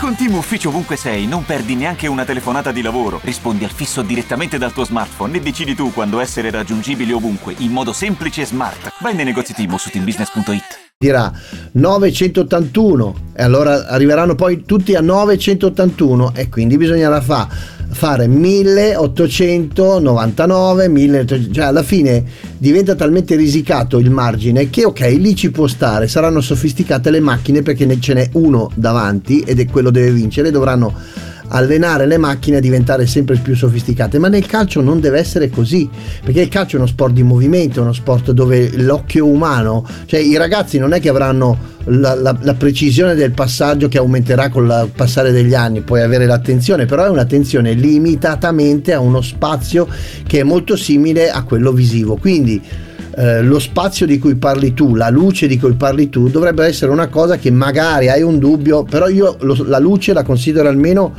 Con 0.00 0.16
Team 0.16 0.34
Ufficio 0.34 0.68
ovunque 0.68 0.96
sei, 0.96 1.26
non 1.26 1.44
perdi 1.46 1.74
neanche 1.74 2.06
una 2.06 2.24
telefonata 2.24 2.72
di 2.72 2.82
lavoro. 2.82 3.20
Rispondi 3.22 3.64
al 3.64 3.70
fisso 3.70 4.02
direttamente 4.02 4.58
dal 4.58 4.72
tuo 4.72 4.84
smartphone 4.84 5.38
e 5.38 5.40
decidi 5.40 5.74
tu 5.74 5.92
quando 5.92 6.20
essere 6.20 6.50
raggiungibile 6.50 7.12
ovunque, 7.14 7.54
in 7.58 7.70
modo 7.70 7.92
semplice 7.92 8.42
e 8.42 8.46
smart. 8.46 8.92
Vai 9.00 9.14
nei 9.14 9.24
negozi 9.24 9.54
Team 9.54 9.74
su 9.76 9.88
teambusiness.it. 9.90 10.78
dirà 10.98 11.32
981 11.72 13.14
e 13.36 13.42
allora 13.42 13.86
arriveranno 13.88 14.34
poi 14.34 14.64
tutti 14.64 14.94
a 14.94 15.00
981 15.00 16.32
e 16.34 16.48
quindi 16.48 16.76
bisognerà 16.76 17.20
fa- 17.20 17.48
fare 17.94 18.26
1899 18.26 20.88
1800, 20.88 21.52
cioè 21.52 21.64
alla 21.64 21.82
fine 21.82 22.24
diventa 22.58 22.94
talmente 22.94 23.36
risicato 23.36 23.98
il 23.98 24.10
margine 24.10 24.68
che 24.68 24.84
ok 24.84 25.00
lì 25.18 25.34
ci 25.34 25.50
può 25.50 25.66
stare 25.66 26.08
saranno 26.08 26.40
sofisticate 26.40 27.10
le 27.10 27.20
macchine 27.20 27.62
perché 27.62 28.00
ce 28.00 28.14
n'è 28.14 28.28
uno 28.32 28.70
davanti 28.74 29.40
ed 29.40 29.60
è 29.60 29.66
quello 29.66 29.90
deve 29.90 30.10
vincere 30.10 30.50
dovranno 30.50 30.92
allenare 31.48 32.06
le 32.06 32.18
macchine 32.18 32.56
a 32.56 32.60
diventare 32.60 33.06
sempre 33.06 33.36
più 33.36 33.54
sofisticate, 33.54 34.18
ma 34.18 34.28
nel 34.28 34.46
calcio 34.46 34.80
non 34.80 35.00
deve 35.00 35.18
essere 35.18 35.50
così, 35.50 35.88
perché 36.22 36.42
il 36.42 36.48
calcio 36.48 36.76
è 36.76 36.78
uno 36.78 36.88
sport 36.88 37.12
di 37.12 37.22
movimento, 37.22 37.80
è 37.80 37.82
uno 37.82 37.92
sport 37.92 38.30
dove 38.32 38.70
l'occhio 38.76 39.26
umano, 39.26 39.86
cioè 40.06 40.20
i 40.20 40.36
ragazzi 40.36 40.78
non 40.78 40.92
è 40.92 41.00
che 41.00 41.08
avranno 41.08 41.72
la, 41.84 42.14
la- 42.14 42.36
la 42.40 42.54
precisione 42.54 43.14
del 43.14 43.32
passaggio 43.32 43.88
che 43.88 43.98
aumenterà 43.98 44.48
con 44.48 44.64
il 44.64 44.90
passare 44.94 45.32
degli 45.32 45.54
anni, 45.54 45.82
puoi 45.82 46.02
avere 46.02 46.26
l'attenzione, 46.26 46.86
però 46.86 47.04
è 47.04 47.08
un'attenzione 47.08 47.72
limitatamente 47.72 48.92
a 48.92 49.00
uno 49.00 49.20
spazio 49.20 49.86
che 50.26 50.40
è 50.40 50.42
molto 50.42 50.76
simile 50.76 51.30
a 51.30 51.42
quello 51.42 51.72
visivo, 51.72 52.16
quindi 52.16 52.60
eh, 53.16 53.42
lo 53.42 53.58
spazio 53.58 54.06
di 54.06 54.18
cui 54.18 54.34
parli 54.36 54.74
tu, 54.74 54.94
la 54.94 55.08
luce 55.10 55.46
di 55.46 55.58
cui 55.58 55.74
parli 55.74 56.08
tu, 56.08 56.28
dovrebbe 56.28 56.64
essere 56.66 56.90
una 56.90 57.08
cosa 57.08 57.36
che 57.36 57.50
magari 57.50 58.08
hai 58.08 58.22
un 58.22 58.38
dubbio, 58.38 58.82
però 58.82 59.08
io 59.08 59.36
lo- 59.40 59.64
la 59.66 59.78
luce 59.78 60.12
la 60.12 60.22
considero 60.22 60.68
almeno 60.68 61.12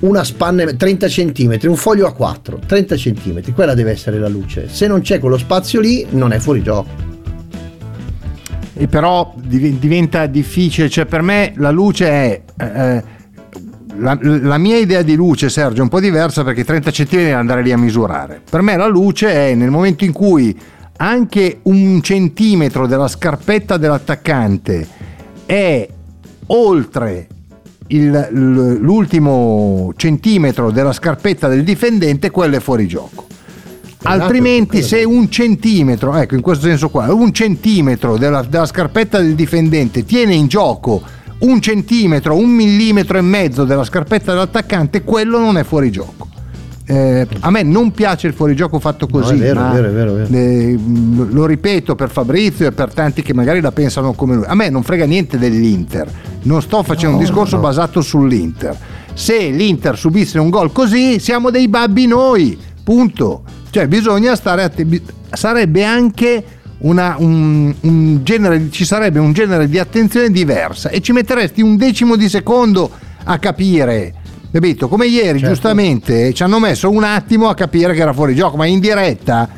una 0.00 0.24
spanna 0.24 0.64
30 0.64 1.06
cm, 1.06 1.58
un 1.64 1.76
foglio 1.76 2.06
a 2.06 2.12
4, 2.12 2.60
30 2.66 2.96
cm, 2.96 3.52
quella 3.54 3.74
deve 3.74 3.92
essere 3.92 4.18
la 4.18 4.28
luce. 4.28 4.68
Se 4.68 4.86
non 4.86 5.00
c'è 5.00 5.18
quello 5.20 5.38
spazio 5.38 5.80
lì, 5.80 6.04
non 6.10 6.32
è 6.32 6.38
fuori 6.38 6.62
gioco. 6.62 7.10
E 8.74 8.88
però 8.88 9.32
div- 9.36 9.78
diventa 9.78 10.26
difficile, 10.26 10.88
cioè 10.88 11.04
per 11.06 11.22
me 11.22 11.52
la 11.56 11.70
luce 11.70 12.06
è... 12.08 12.42
eh, 12.58 13.20
la, 13.98 14.18
la 14.22 14.58
mia 14.58 14.78
idea 14.78 15.02
di 15.02 15.14
luce, 15.14 15.48
Sergio, 15.50 15.80
è 15.80 15.82
un 15.82 15.88
po' 15.88 16.00
diversa 16.00 16.42
perché 16.42 16.64
30 16.64 16.90
cm 16.90 17.34
andare 17.36 17.62
lì 17.62 17.70
a 17.70 17.78
misurare. 17.78 18.40
Per 18.48 18.62
me 18.62 18.76
la 18.76 18.86
luce 18.88 19.30
è 19.32 19.54
nel 19.54 19.70
momento 19.70 20.04
in 20.04 20.12
cui 20.12 20.58
anche 20.96 21.60
un 21.62 22.00
centimetro 22.02 22.86
della 22.86 23.08
scarpetta 23.08 23.76
dell'attaccante 23.76 24.86
è 25.46 25.88
oltre 26.46 27.26
il- 27.88 28.28
l'ultimo 28.30 29.92
centimetro 29.96 30.70
della 30.70 30.92
scarpetta 30.92 31.48
del 31.48 31.64
difendente, 31.64 32.30
quello 32.30 32.56
è 32.56 32.60
fuori 32.60 32.86
gioco. 32.86 33.26
Altrimenti, 34.04 34.78
quello 34.78 34.86
se 34.86 35.04
un 35.04 35.30
centimetro, 35.30 36.14
ecco 36.16 36.34
in 36.34 36.40
questo 36.40 36.66
senso 36.66 36.88
qua, 36.88 37.12
un 37.12 37.32
centimetro 37.32 38.16
della, 38.16 38.42
della 38.42 38.66
scarpetta 38.66 39.18
del 39.18 39.34
difendente 39.34 40.04
tiene 40.04 40.34
in 40.34 40.48
gioco 40.48 41.02
un 41.40 41.60
centimetro, 41.60 42.36
un 42.36 42.50
millimetro 42.50 43.18
e 43.18 43.20
mezzo 43.20 43.64
della 43.64 43.84
scarpetta 43.84 44.32
dell'attaccante, 44.32 45.02
quello 45.02 45.38
non 45.38 45.58
è 45.58 45.64
fuori 45.64 45.90
gioco. 45.90 46.28
Eh, 46.84 47.26
a 47.40 47.50
me 47.50 47.62
non 47.62 47.92
piace 47.92 48.26
il 48.26 48.32
fuorigioco 48.34 48.80
fatto 48.80 49.06
No, 49.10 49.20
così, 49.20 49.34
è 49.34 49.38
vero, 49.38 49.60
ma, 49.60 49.70
vero, 49.72 49.88
è 49.88 49.92
vero, 49.92 50.16
eh, 50.18 50.78
lo- 51.30 51.46
ripeto 51.46 51.94
per 51.94 52.10
Fabrizio 52.10 52.66
e 52.66 52.72
per 52.72 52.92
tanti 52.92 53.22
che 53.22 53.32
magari 53.32 53.60
la 53.60 53.70
pensano 53.70 54.12
come 54.14 54.34
lui. 54.34 54.44
A 54.46 54.54
me 54.56 54.68
non 54.68 54.82
frega 54.82 55.04
niente 55.06 55.38
dell'Inter, 55.38 56.10
non 56.42 56.60
sto 56.60 56.82
facendo 56.82 57.16
un 57.16 57.22
discorso 57.22 57.58
basato 57.58 58.00
sull'Inter. 58.00 58.76
Se 59.14 59.50
l'Inter 59.50 59.96
subisse 59.96 60.38
un 60.40 60.50
gol 60.50 60.72
così, 60.72 61.20
siamo 61.20 61.50
dei 61.50 61.68
babbi 61.68 62.06
noi, 62.06 62.58
punto. 62.82 63.42
Cioè 63.70 63.86
bisogna 63.86 64.34
stare 64.34 64.64
attenti. 64.64 65.00
Sarebbe 65.30 65.84
anche 65.84 66.44
una- 66.78 67.14
un, 67.18 67.72
un 67.80 68.20
genere, 68.24 68.68
ci 68.70 68.84
sarebbe 68.84 69.20
un 69.20 69.32
genere 69.32 69.68
di 69.68 69.78
attenzione 69.78 70.30
diversa 70.30 70.88
e 70.88 71.00
ci 71.00 71.12
metteresti 71.12 71.62
un 71.62 71.76
decimo 71.76 72.16
di 72.16 72.28
secondo 72.28 72.90
a 73.24 73.38
capire. 73.38 74.14
Capito? 74.52 74.86
Come 74.88 75.06
ieri, 75.06 75.38
Certo. 75.38 75.54
giustamente, 75.54 76.32
ci 76.34 76.42
hanno 76.42 76.58
messo 76.58 76.90
un 76.90 77.02
attimo 77.04 77.48
a 77.48 77.54
capire 77.54 77.94
che 77.94 78.00
era 78.02 78.12
fuori 78.12 78.34
gioco, 78.34 78.56
ma 78.58 78.66
in 78.66 78.80
diretta 78.80 79.48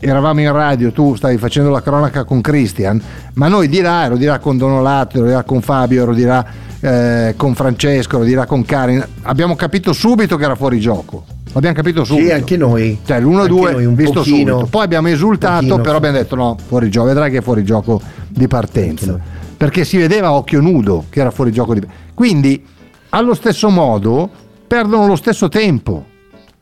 eravamo 0.00 0.40
in 0.40 0.50
radio, 0.52 0.90
tu 0.90 1.14
stavi 1.14 1.36
facendo 1.38 1.70
la 1.70 1.80
cronaca 1.80 2.24
con 2.24 2.40
Christian, 2.40 3.00
ma 3.34 3.46
noi 3.46 3.68
di 3.68 3.80
là, 3.80 4.04
ero 4.06 4.16
di 4.16 4.24
là 4.24 4.38
con 4.40 4.56
Donolato, 4.58 5.18
ero 5.18 5.26
di 5.26 5.32
là 5.32 5.44
con 5.44 5.60
Fabio, 5.60 6.02
ero 6.02 6.12
di 6.12 6.24
là 6.24 6.44
eh, 6.80 7.34
con 7.36 7.54
Francesco, 7.54 8.16
ero 8.16 8.24
di 8.24 8.34
là 8.34 8.46
con 8.46 8.64
Karin, 8.64 9.06
abbiamo 9.22 9.54
capito 9.54 9.92
subito 9.92 10.36
che 10.36 10.44
era 10.44 10.56
fuori 10.56 10.80
gioco. 10.80 11.24
L'abbiamo 11.52 11.76
capito 11.76 12.04
subito. 12.04 12.26
Sì, 12.26 12.32
anche 12.32 12.56
noi. 12.56 12.98
Cioè 13.06 13.16
Anche 13.18 13.28
l'1-2 13.28 13.72
noi, 13.72 13.84
un 13.86 13.94
visto 13.94 14.12
pochino. 14.14 14.52
subito. 14.58 14.66
Poi 14.70 14.82
abbiamo 14.84 15.08
esultato, 15.08 15.60
pochino. 15.60 15.80
però 15.80 15.96
abbiamo 15.96 16.16
detto 16.16 16.34
no, 16.34 16.56
fuori 16.66 16.90
gioco, 16.90 17.06
vedrai 17.06 17.30
che 17.30 17.38
è 17.38 17.42
fuori 17.42 17.62
gioco 17.64 18.00
di 18.28 18.46
partenza. 18.48 19.16
Perché 19.56 19.84
si 19.84 19.96
vedeva 19.96 20.26
a 20.26 20.32
occhio 20.34 20.60
nudo 20.60 21.04
che 21.08 21.20
era 21.20 21.30
fuori 21.30 21.52
gioco 21.52 21.72
di 21.72 21.80
Quindi, 22.12 22.62
allo 23.10 23.34
stesso 23.34 23.68
modo, 23.70 24.28
perdono 24.66 25.06
lo 25.06 25.16
stesso 25.16 25.48
tempo. 25.48 26.04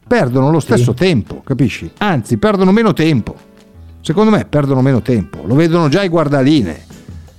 Perdono 0.07 0.51
lo 0.51 0.61
stesso 0.61 0.93
tempo, 0.93 1.41
capisci? 1.43 1.91
Anzi, 1.99 2.37
perdono 2.37 2.73
meno 2.73 2.93
tempo. 2.93 3.35
Secondo 4.03 4.31
me 4.31 4.45
perdono 4.45 4.83
meno 4.83 5.01
tempo. 5.01 5.43
Lo 5.47 5.55
vedono 5.55 5.89
già 5.89 6.03
i 6.03 6.09
guardaline. 6.09 6.93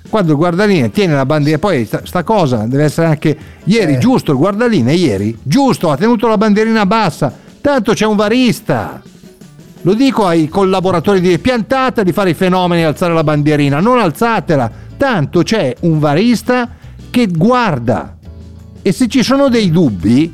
Quando 0.09 0.31
il 0.31 0.37
guardaline 0.37 0.89
tiene 0.89 1.13
la 1.13 1.25
bandiera, 1.25 1.59
poi 1.59 1.85
sta, 1.85 2.01
sta 2.05 2.23
cosa 2.23 2.65
deve 2.65 2.83
essere 2.85 3.07
anche 3.07 3.37
ieri, 3.65 3.93
Eh. 3.93 3.97
giusto, 3.99 4.31
il 4.31 4.37
guardaline 4.37 4.93
ieri, 4.93 5.37
giusto, 5.43 5.91
ha 5.91 5.97
tenuto 5.97 6.27
la 6.27 6.37
bandierina 6.37 6.85
bassa, 6.85 7.31
tanto 7.61 7.93
c'è 7.93 8.05
un 8.05 8.15
varista. 8.15 9.01
Lo 9.81 9.93
dico 9.93 10.25
ai 10.25 10.47
collaboratori 10.47 11.21
di 11.21 11.37
piantata 11.37 12.01
di 12.01 12.11
fare 12.11 12.31
i 12.31 12.33
fenomeni 12.33 12.81
e 12.81 12.85
alzare 12.85 13.13
la 13.13 13.23
bandierina, 13.23 13.79
non 13.79 13.99
alzatela, 13.99 14.71
tanto 14.97 15.43
c'è 15.43 15.75
un 15.81 15.99
varista 15.99 16.69
che 17.11 17.27
guarda. 17.27 18.14
E 18.87 18.91
se 18.91 19.07
ci 19.07 19.23
sono 19.23 19.49
dei 19.49 19.71
dubbi, 19.71 20.31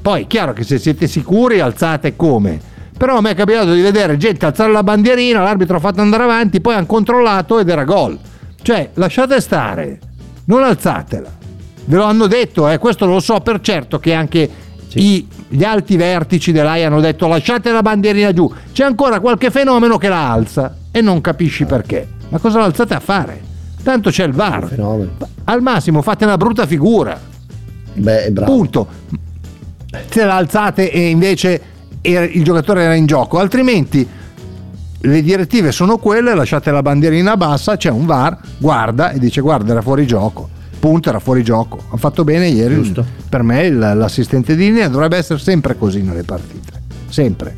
poi 0.00 0.22
è 0.22 0.26
chiaro 0.26 0.54
che 0.54 0.64
se 0.64 0.78
siete 0.78 1.06
sicuri 1.06 1.60
alzate 1.60 2.16
come. 2.16 2.58
Però 2.96 3.18
a 3.18 3.20
me 3.20 3.32
è 3.32 3.34
capitato 3.34 3.74
di 3.74 3.82
vedere 3.82 4.16
gente 4.16 4.46
alzare 4.46 4.72
la 4.72 4.82
bandierina, 4.82 5.42
l'arbitro 5.42 5.76
ha 5.76 5.80
fatto 5.80 6.00
andare 6.00 6.22
avanti, 6.22 6.62
poi 6.62 6.72
hanno 6.74 6.86
controllato 6.86 7.58
ed 7.58 7.68
era 7.68 7.84
gol. 7.84 8.18
Cioè, 8.62 8.92
lasciate 8.94 9.42
stare, 9.42 9.98
non 10.46 10.62
alzatela. 10.62 11.30
Ve 11.84 11.96
lo 11.96 12.04
hanno 12.04 12.26
detto, 12.28 12.66
eh, 12.66 12.78
questo 12.78 13.04
lo 13.04 13.20
so 13.20 13.40
per 13.40 13.60
certo 13.60 13.98
che 13.98 14.14
anche 14.14 14.48
i- 14.94 15.28
gli 15.48 15.62
alti 15.62 15.96
vertici 15.96 16.50
dell'AI 16.50 16.84
hanno 16.84 17.00
detto 17.00 17.26
lasciate 17.26 17.72
la 17.72 17.82
bandierina 17.82 18.32
giù. 18.32 18.50
C'è 18.72 18.84
ancora 18.84 19.20
qualche 19.20 19.50
fenomeno 19.50 19.98
che 19.98 20.08
la 20.08 20.30
alza 20.30 20.76
e 20.90 21.02
non 21.02 21.20
capisci 21.20 21.66
perché. 21.66 22.08
Ma 22.30 22.38
cosa 22.38 22.58
l'alzate 22.60 22.94
a 22.94 23.00
fare? 23.00 23.38
Tanto 23.82 24.08
c'è 24.08 24.24
il 24.24 24.32
VAR. 24.32 24.66
Al 25.44 25.60
massimo 25.60 26.00
fate 26.00 26.24
una 26.24 26.38
brutta 26.38 26.64
figura. 26.66 27.28
Beh, 27.94 28.24
è 28.26 28.30
bravo. 28.30 28.52
Punto. 28.52 28.86
Se 30.08 30.24
l'alzate 30.24 30.90
e 30.90 31.08
invece 31.08 31.60
il 32.02 32.42
giocatore 32.42 32.82
era 32.82 32.94
in 32.94 33.06
gioco, 33.06 33.38
altrimenti 33.38 34.06
le 35.04 35.22
direttive 35.22 35.72
sono 35.72 35.98
quelle, 35.98 36.34
lasciate 36.34 36.70
la 36.70 36.80
bandierina 36.82 37.36
bassa, 37.36 37.76
c'è 37.76 37.90
un 37.90 38.06
VAR, 38.06 38.38
guarda 38.58 39.10
e 39.10 39.18
dice 39.18 39.40
guarda 39.40 39.72
era 39.72 39.82
fuori 39.82 40.06
gioco. 40.06 40.48
Punto, 40.78 41.10
era 41.10 41.20
fuori 41.20 41.44
gioco. 41.44 41.78
Ha 41.90 41.96
fatto 41.96 42.24
bene 42.24 42.48
ieri. 42.48 42.74
Giusto. 42.74 43.04
Per 43.28 43.42
me 43.42 43.70
l'assistente 43.70 44.56
di 44.56 44.64
linea 44.64 44.88
dovrebbe 44.88 45.16
essere 45.16 45.38
sempre 45.38 45.76
così 45.78 46.02
nelle 46.02 46.24
partite. 46.24 46.72
Sempre. 47.08 47.56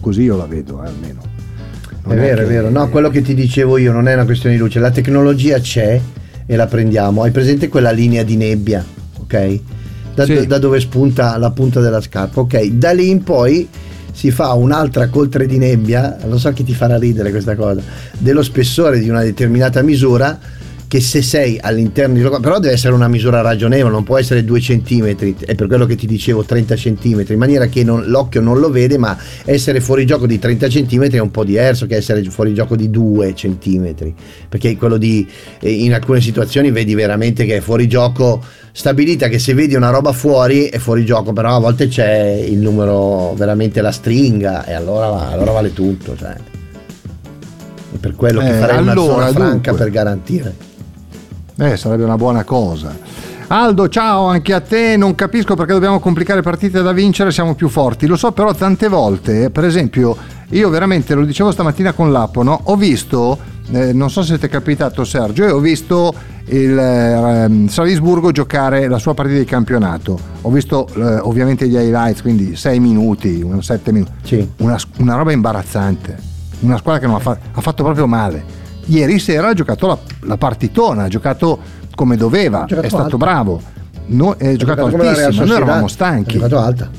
Così 0.00 0.22
io 0.22 0.36
la 0.36 0.46
vedo, 0.46 0.82
eh, 0.82 0.88
almeno. 0.88 1.20
È 1.22 2.08
Non 2.08 2.16
vero, 2.16 2.40
è 2.40 2.44
che- 2.44 2.50
vero. 2.50 2.68
No, 2.70 2.88
quello 2.88 3.10
che 3.10 3.22
ti 3.22 3.32
dicevo 3.34 3.78
io 3.78 3.92
non 3.92 4.08
è 4.08 4.14
una 4.14 4.24
questione 4.24 4.56
di 4.56 4.60
luce. 4.60 4.80
La 4.80 4.90
tecnologia 4.90 5.58
c'è 5.60 6.00
e 6.46 6.56
la 6.56 6.66
prendiamo. 6.66 7.22
Hai 7.22 7.30
presente 7.30 7.68
quella 7.68 7.90
linea 7.90 8.22
di 8.22 8.36
nebbia? 8.36 8.84
Ok? 9.20 9.60
Da, 10.14 10.24
Sì. 10.24 10.46
da 10.46 10.58
dove 10.58 10.78
spunta 10.80 11.36
la 11.38 11.50
punta 11.50 11.80
della 11.80 12.00
scarpa. 12.00 12.40
Ok, 12.40 12.64
da 12.66 12.92
lì 12.92 13.08
in 13.10 13.22
poi 13.22 13.68
si 14.12 14.30
fa 14.30 14.52
un'altra 14.52 15.08
coltre 15.08 15.46
di 15.46 15.58
nebbia. 15.58 16.18
Lo 16.26 16.38
so 16.38 16.52
che 16.52 16.62
ti 16.62 16.72
farà 16.74 16.96
ridere 16.98 17.30
questa 17.30 17.56
cosa. 17.56 17.80
Dello 18.18 18.42
spessore 18.42 19.00
di 19.00 19.08
una 19.08 19.22
determinata 19.22 19.82
misura. 19.82 20.38
Che 20.86 21.00
se 21.00 21.22
sei 21.22 21.58
all'interno 21.60 22.14
di 22.14 22.20
però 22.40 22.60
deve 22.60 22.74
essere 22.74 22.94
una 22.94 23.08
misura 23.08 23.40
ragionevole, 23.40 23.92
non 23.92 24.04
può 24.04 24.16
essere 24.16 24.44
2 24.44 24.60
centimetri, 24.60 25.34
è 25.44 25.56
per 25.56 25.66
quello 25.66 25.86
che 25.86 25.96
ti 25.96 26.06
dicevo 26.06 26.44
30 26.44 26.76
centimetri, 26.76 27.32
in 27.32 27.40
maniera 27.40 27.66
che 27.66 27.82
non- 27.82 28.04
l'occhio 28.06 28.40
non 28.40 28.60
lo 28.60 28.70
vede, 28.70 28.96
ma 28.96 29.16
essere 29.44 29.80
fuori 29.80 30.06
gioco 30.06 30.26
di 30.28 30.38
30 30.38 30.68
centimetri 30.68 31.16
è 31.16 31.20
un 31.20 31.32
po' 31.32 31.42
diverso 31.42 31.86
che 31.86 31.96
essere 31.96 32.22
fuori 32.24 32.54
gioco 32.54 32.76
di 32.76 32.90
2 32.90 33.34
centimetri, 33.34 34.14
perché 34.48 34.76
quello 34.76 34.96
di 34.96 35.26
eh, 35.58 35.72
in 35.72 35.94
alcune 35.94 36.20
situazioni 36.20 36.70
vedi 36.70 36.94
veramente 36.94 37.44
che 37.44 37.56
è 37.56 37.60
fuori 37.60 37.88
gioco 37.88 38.40
stabilita 38.70 39.26
che 39.28 39.40
se 39.40 39.52
vedi 39.54 39.74
una 39.74 39.90
roba 39.90 40.12
fuori 40.12 40.66
è 40.66 40.78
fuori 40.78 41.04
gioco, 41.04 41.32
però 41.32 41.56
a 41.56 41.60
volte 41.60 41.88
c'è 41.88 42.40
il 42.46 42.58
numero 42.58 43.32
veramente 43.34 43.80
la 43.80 43.90
stringa 43.90 44.64
e 44.64 44.74
allora, 44.74 45.30
allora 45.30 45.50
vale 45.50 45.72
tutto, 45.72 46.14
cioè. 46.16 46.34
È 47.92 47.96
per 47.98 48.14
quello 48.14 48.40
che 48.40 48.48
Eh, 48.56 48.58
farei 48.60 48.80
una 48.80 48.92
allora, 48.92 49.12
zona 49.12 49.26
franca 49.32 49.70
dunque. 49.70 49.72
per 49.74 49.90
garantire. 49.90 50.54
Eh, 51.56 51.76
sarebbe 51.76 52.04
una 52.04 52.16
buona 52.16 52.42
cosa. 52.42 52.96
Aldo, 53.46 53.88
ciao 53.88 54.26
anche 54.26 54.52
a 54.52 54.60
te. 54.60 54.96
Non 54.96 55.14
capisco 55.14 55.54
perché 55.54 55.72
dobbiamo 55.72 56.00
complicare 56.00 56.42
partite 56.42 56.82
da 56.82 56.92
vincere, 56.92 57.30
siamo 57.30 57.54
più 57.54 57.68
forti. 57.68 58.06
Lo 58.06 58.16
so, 58.16 58.32
però 58.32 58.52
tante 58.54 58.88
volte, 58.88 59.50
per 59.50 59.64
esempio, 59.64 60.16
io 60.50 60.68
veramente 60.68 61.14
lo 61.14 61.24
dicevo 61.24 61.52
stamattina 61.52 61.92
con 61.92 62.10
Lapo, 62.10 62.42
no? 62.42 62.60
ho 62.64 62.76
visto, 62.76 63.38
eh, 63.70 63.92
non 63.92 64.10
so 64.10 64.22
se 64.22 64.38
ti 64.38 64.46
è 64.46 64.48
capitato 64.48 65.04
Sergio, 65.04 65.44
io 65.44 65.56
ho 65.56 65.60
visto 65.60 66.12
il 66.46 66.76
ehm, 66.76 67.68
Salisburgo 67.68 68.30
giocare 68.32 68.88
la 68.88 68.98
sua 68.98 69.14
partita 69.14 69.38
di 69.38 69.44
campionato. 69.44 70.18
Ho 70.42 70.50
visto 70.50 70.88
eh, 70.94 71.18
ovviamente 71.20 71.68
gli 71.68 71.76
highlights, 71.76 72.22
quindi 72.22 72.56
6 72.56 72.80
minuti, 72.80 73.46
7 73.60 73.92
minuti. 73.92 74.12
Sì. 74.22 74.50
Una, 74.58 74.78
una 74.98 75.14
roba 75.14 75.32
imbarazzante. 75.32 76.32
Una 76.60 76.78
squadra 76.78 77.00
che 77.00 77.06
non 77.06 77.16
ha, 77.16 77.20
fa- 77.20 77.38
ha 77.52 77.60
fatto 77.60 77.84
proprio 77.84 78.06
male. 78.06 78.62
Ieri 78.86 79.18
sera 79.18 79.48
ha 79.48 79.54
giocato 79.54 79.86
la, 79.86 79.98
la 80.20 80.36
partitona, 80.36 81.04
ha 81.04 81.08
giocato 81.08 81.58
come 81.94 82.16
doveva, 82.16 82.64
giocato 82.66 82.86
è 82.86 82.90
stato 82.90 83.16
bravo. 83.16 83.60
No, 84.06 84.36
è 84.36 84.54
giocato, 84.56 84.82
come 84.88 85.04
la 85.04 85.12
Real 85.12 85.24
altissimo, 85.24 85.46
noi 85.46 85.56
eravamo 85.56 85.84
Ha 85.86 85.88
stanchi. 85.88 86.32
giocato 86.34 86.58
alta. 86.58 86.90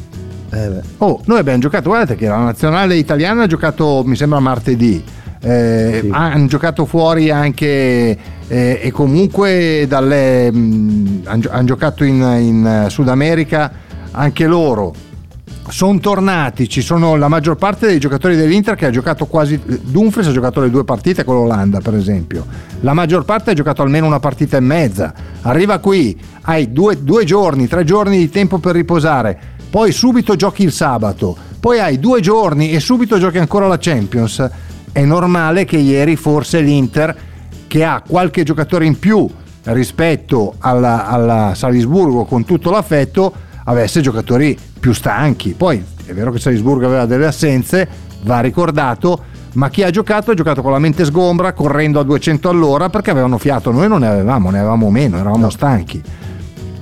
Eh, 0.51 0.67
beh. 0.69 0.81
Oh, 0.99 1.21
noi 1.25 1.39
abbiamo 1.39 1.59
giocato, 1.59 1.89
guardate 1.89 2.15
che 2.15 2.27
la 2.27 2.37
nazionale 2.37 2.95
italiana 2.95 3.43
ha 3.43 3.47
giocato, 3.47 4.03
mi 4.05 4.15
sembra, 4.15 4.39
martedì. 4.39 5.03
Eh, 5.41 5.99
Sì. 6.01 6.09
Hanno 6.11 6.47
giocato 6.47 6.85
fuori 6.85 7.29
anche 7.29 8.17
eh, 8.47 8.79
e 8.81 8.91
comunque 8.91 9.85
dalle, 9.87 10.47
hanno 10.47 11.63
giocato 11.65 12.03
in, 12.03 12.15
in 12.39 12.85
Sud 12.89 13.09
America 13.09 13.71
anche 14.11 14.47
loro. 14.47 14.93
Sono 15.67 15.99
tornati, 15.99 16.69
ci 16.69 16.81
sono 16.81 17.15
la 17.15 17.27
maggior 17.27 17.55
parte 17.55 17.87
dei 17.87 17.99
giocatori 17.99 18.35
dell'Inter 18.35 18.75
che 18.75 18.85
ha 18.85 18.91
giocato 18.91 19.25
quasi. 19.25 19.59
Dumfries 19.65 20.27
ha 20.27 20.31
giocato 20.31 20.61
le 20.61 20.69
due 20.69 20.83
partite 20.83 21.23
con 21.23 21.35
l'Olanda, 21.35 21.79
per 21.79 21.95
esempio. 21.95 22.45
La 22.81 22.93
maggior 22.93 23.25
parte 23.25 23.51
ha 23.51 23.53
giocato 23.53 23.81
almeno 23.81 24.05
una 24.05 24.19
partita 24.19 24.57
e 24.57 24.61
mezza. 24.61 25.13
Arriva 25.41 25.79
qui, 25.79 26.17
hai 26.43 26.71
due, 26.71 27.03
due 27.03 27.25
giorni, 27.25 27.67
tre 27.67 27.83
giorni 27.83 28.17
di 28.17 28.29
tempo 28.29 28.59
per 28.59 28.75
riposare, 28.75 29.37
poi 29.69 29.91
subito 29.91 30.35
giochi 30.35 30.63
il 30.63 30.71
sabato, 30.71 31.35
poi 31.59 31.79
hai 31.79 31.99
due 31.99 32.21
giorni 32.21 32.71
e 32.71 32.79
subito 32.79 33.17
giochi 33.17 33.39
ancora 33.39 33.67
la 33.67 33.77
Champions. 33.79 34.47
È 34.91 35.03
normale 35.03 35.65
che 35.65 35.77
ieri 35.77 36.15
forse 36.15 36.61
l'Inter, 36.61 37.15
che 37.67 37.83
ha 37.83 38.03
qualche 38.07 38.43
giocatore 38.43 38.85
in 38.85 38.97
più 38.99 39.27
rispetto 39.63 40.53
alla, 40.59 41.07
alla 41.07 41.53
Salisburgo 41.55 42.23
con 42.25 42.45
tutto 42.45 42.69
l'affetto, 42.69 43.33
avesse 43.65 44.01
giocatori 44.01 44.57
più 44.79 44.93
stanchi. 44.93 45.53
Poi 45.53 45.83
è 46.05 46.13
vero 46.13 46.31
che 46.31 46.39
Salisburgo 46.39 46.85
aveva 46.85 47.05
delle 47.05 47.27
assenze, 47.27 47.87
va 48.23 48.39
ricordato, 48.39 49.23
ma 49.53 49.69
chi 49.69 49.83
ha 49.83 49.89
giocato 49.89 50.31
ha 50.31 50.33
giocato 50.33 50.61
con 50.61 50.71
la 50.71 50.79
mente 50.79 51.05
sgombra, 51.05 51.53
correndo 51.53 51.99
a 51.99 52.03
200 52.03 52.49
all'ora 52.49 52.89
perché 52.89 53.11
avevano 53.11 53.37
fiato, 53.37 53.71
noi 53.71 53.87
non 53.87 54.01
ne 54.01 54.07
avevamo, 54.07 54.49
ne 54.49 54.59
avevamo 54.59 54.89
meno, 54.89 55.17
eravamo 55.17 55.49
stanchi. 55.49 56.01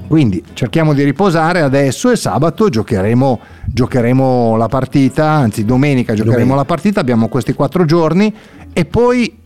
Quindi 0.08 0.44
cerchiamo 0.54 0.94
di 0.94 1.04
riposare 1.04 1.62
adesso 1.62 2.12
e 2.12 2.16
sabato 2.16 2.70
giocheremo, 2.70 3.40
giocheremo 3.66 4.56
la 4.58 4.68
partita, 4.68 5.28
anzi 5.30 5.66
domenica 5.66 6.14
giocheremo 6.14 6.38
Domenica. 6.38 6.56
la 6.56 6.66
partita, 6.66 7.00
abbiamo 7.00 7.30
questi 7.30 7.54
quattro 7.54 7.86
giorni 7.86 8.34
e 8.74 8.86
poi 8.86 9.40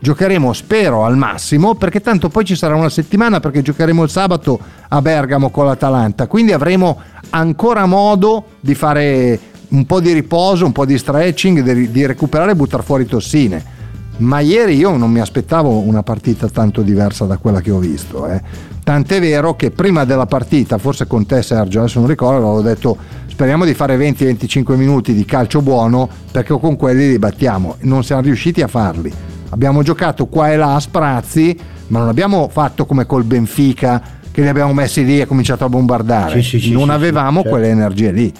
giocheremo 0.00 0.52
spero 0.52 1.04
al 1.04 1.16
massimo 1.16 1.74
perché 1.74 2.00
tanto 2.00 2.28
poi 2.28 2.44
ci 2.44 2.54
sarà 2.54 2.74
una 2.74 2.88
settimana 2.88 3.40
perché 3.40 3.62
giocheremo 3.62 4.02
il 4.02 4.10
sabato 4.10 4.58
a 4.88 5.02
Bergamo 5.02 5.50
con 5.50 5.66
l'Atalanta. 5.66 6.26
Quindi 6.26 6.52
avremo 6.52 7.00
ancora 7.30 7.86
modo 7.86 8.44
di 8.60 8.74
fare 8.74 9.38
un 9.68 9.84
po' 9.84 10.00
di 10.00 10.12
riposo 10.12 10.64
un 10.64 10.72
po' 10.72 10.86
di 10.86 10.96
stretching 10.96 11.60
di, 11.60 11.90
di 11.90 12.06
recuperare 12.06 12.52
e 12.52 12.56
buttare 12.56 12.82
fuori 12.82 13.06
tossine. 13.06 13.76
Ma 14.18 14.40
ieri 14.40 14.76
io 14.76 14.96
non 14.96 15.12
mi 15.12 15.20
aspettavo 15.20 15.78
una 15.78 16.02
partita 16.02 16.48
tanto 16.48 16.82
diversa 16.82 17.24
da 17.24 17.36
quella 17.36 17.60
che 17.60 17.70
ho 17.70 17.78
visto 17.78 18.26
eh. 18.26 18.42
tant'è 18.82 19.20
vero 19.20 19.54
che 19.54 19.70
prima 19.70 20.04
della 20.04 20.26
partita 20.26 20.76
forse 20.76 21.06
con 21.06 21.24
te 21.24 21.40
Sergio 21.40 21.78
adesso 21.78 22.00
non 22.00 22.08
ricordo 22.08 22.38
avevo 22.38 22.60
detto 22.60 22.96
speriamo 23.28 23.64
di 23.64 23.74
fare 23.74 23.96
20-25 23.96 24.74
minuti 24.74 25.14
di 25.14 25.24
calcio 25.24 25.62
buono 25.62 26.08
perché 26.32 26.58
con 26.58 26.74
quelli 26.74 27.06
li 27.06 27.18
battiamo. 27.20 27.76
Non 27.82 28.02
siamo 28.02 28.22
riusciti 28.22 28.60
a 28.60 28.66
farli 28.66 29.37
abbiamo 29.50 29.82
giocato 29.82 30.26
qua 30.26 30.50
e 30.52 30.56
là 30.56 30.74
a 30.74 30.80
sprazzi, 30.80 31.56
ma 31.88 32.00
non 32.00 32.08
abbiamo 32.08 32.48
fatto 32.48 32.86
come 32.86 33.06
col 33.06 33.24
Benfica 33.24 34.02
che 34.30 34.42
li 34.42 34.48
abbiamo 34.48 34.72
messi 34.72 35.04
lì 35.04 35.20
e 35.20 35.26
cominciato 35.26 35.64
a 35.64 35.68
bombardare. 35.68 36.42
Sì, 36.42 36.60
sì, 36.60 36.70
non 36.70 36.84
sì, 36.84 36.90
avevamo 36.90 37.40
certo. 37.42 37.50
quelle 37.50 37.68
energie 37.68 38.12
lì. 38.12 38.32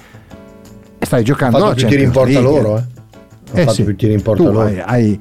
E 1.00 1.06
stai 1.06 1.24
giocando 1.24 1.58
Fatto 1.58 1.70
la 1.70 1.74
che 1.74 1.86
tiri 1.86 2.02
in 2.02 2.10
porta 2.10 2.40
League. 2.40 2.50
loro, 2.62 2.76
eh. 3.52 3.60
Ha 3.60 3.64
fatto 3.64 3.84
più 3.84 3.96
tiri 3.96 4.12
in 4.12 4.22
porta 4.22 4.42
tu 4.42 4.50
loro. 4.50 4.62
hai- 4.66 4.80
hai- 4.84 5.20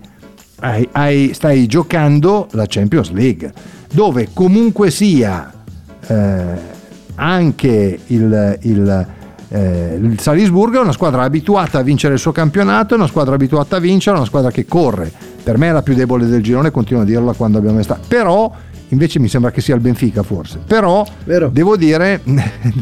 hai- 0.59 0.89
hai- 0.91 1.33
stai 1.33 1.65
giocando 1.65 2.47
la 2.51 2.65
Champions 2.67 3.11
League, 3.11 3.51
dove 3.91 4.29
comunque 4.33 4.91
sia 4.91 5.51
eh, 6.07 6.43
anche 7.15 7.99
il, 8.07 8.57
il, 8.61 9.07
eh, 9.49 9.99
il 10.01 10.19
Salisburgo 10.19 10.77
è 10.79 10.81
una 10.81 10.91
squadra 10.91 11.23
abituata 11.23 11.79
a 11.79 11.81
vincere 11.81 12.15
il 12.15 12.19
suo 12.19 12.31
campionato, 12.31 12.93
è 12.93 12.97
una 12.97 13.07
squadra 13.07 13.35
abituata 13.35 13.77
a 13.77 13.79
vincere, 13.79 14.15
è 14.15 14.19
una 14.19 14.27
squadra 14.27 14.51
che 14.51 14.65
corre. 14.65 15.11
Per 15.47 15.57
me 15.57 15.69
è 15.69 15.71
la 15.71 15.81
più 15.81 15.93
debole 15.93 16.25
del 16.25 16.43
girone, 16.43 16.71
continuo 16.71 17.03
a 17.03 17.05
dirlo 17.05 17.31
quando 17.31 17.57
abbiamo 17.57 17.81
stato. 17.81 18.01
Però 18.05 18.53
invece 18.89 19.17
mi 19.17 19.29
sembra 19.29 19.49
che 19.49 19.61
sia 19.61 19.75
il 19.75 19.79
Benfica 19.79 20.21
forse. 20.21 20.59
Però 20.67 21.07
devo 21.49 21.77
dire, 21.77 22.19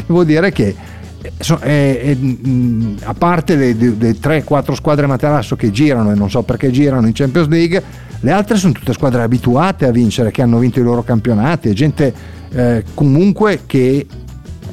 devo 0.07 0.23
dire 0.23 0.51
che 0.51 0.75
eh, 1.21 1.31
so- 1.37 1.59
eh, 1.61 1.99
eh, 2.03 2.15
mh, 2.15 2.95
a 3.03 3.13
parte 3.13 3.55
le, 3.55 3.73
le- 3.73 3.93
le 3.95 4.15
3-4 4.19 4.73
squadre 4.73 5.05
materasso 5.05 5.55
che 5.55 5.69
girano 5.69 6.09
e 6.11 6.15
non 6.15 6.27
so 6.27 6.41
perché 6.41 6.71
girano 6.71 7.05
in 7.05 7.13
Champions 7.13 7.49
League, 7.49 7.83
le 8.21 8.31
altre 8.31 8.57
sono 8.57 8.73
tutte 8.73 8.93
squadre 8.93 9.21
abituate 9.21 9.85
a 9.85 9.91
vincere, 9.91 10.31
che 10.31 10.41
hanno 10.41 10.57
vinto 10.57 10.79
i 10.79 10.83
loro 10.83 11.03
campionati, 11.03 11.69
è 11.69 11.73
gente 11.73 12.11
eh, 12.49 12.83
comunque 12.95 13.61
che 13.67 14.07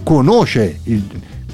conosce 0.02 0.78
il, 0.84 1.02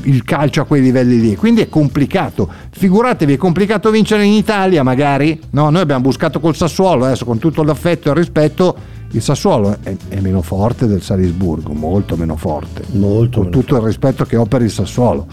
il 0.09 0.25
calcio 0.25 0.63
a 0.63 0.65
quei 0.65 0.81
livelli 0.81 1.21
lì, 1.21 1.37
quindi 1.37 1.61
è 1.61 1.69
complicato. 1.69 2.49
Figuratevi, 2.71 3.35
è 3.35 3.37
complicato 3.37 3.91
vincere 3.91 4.25
in 4.25 4.33
Italia 4.33 4.83
magari? 4.83 5.39
No, 5.51 5.71
noi 5.71 5.83
abbiamo 5.83 6.03
buscato 6.03 6.41
col 6.41 6.57
Sassuolo, 6.57 7.05
adesso 7.05 7.25
con 7.25 7.39
tutto 7.39 7.63
l'affetto 7.63 8.09
e 8.09 8.11
il 8.13 8.17
rispetto, 8.17 8.77
il 9.11 9.23
Sassuolo 9.23 9.77
è, 9.83 9.95
è 10.09 10.21
meno 10.21 10.43
forte 10.43 10.87
del 10.87 11.03
Salisburgo, 11.03 11.73
molto 11.73 12.17
meno 12.17 12.37
forte 12.37 12.83
Molto. 12.93 13.43
con 13.43 13.51
tutto 13.51 13.77
il 13.77 13.83
rispetto 13.83 14.25
che 14.25 14.37
ho 14.37 14.47
per 14.47 14.63
il 14.63 14.71
Sassuolo. 14.71 15.27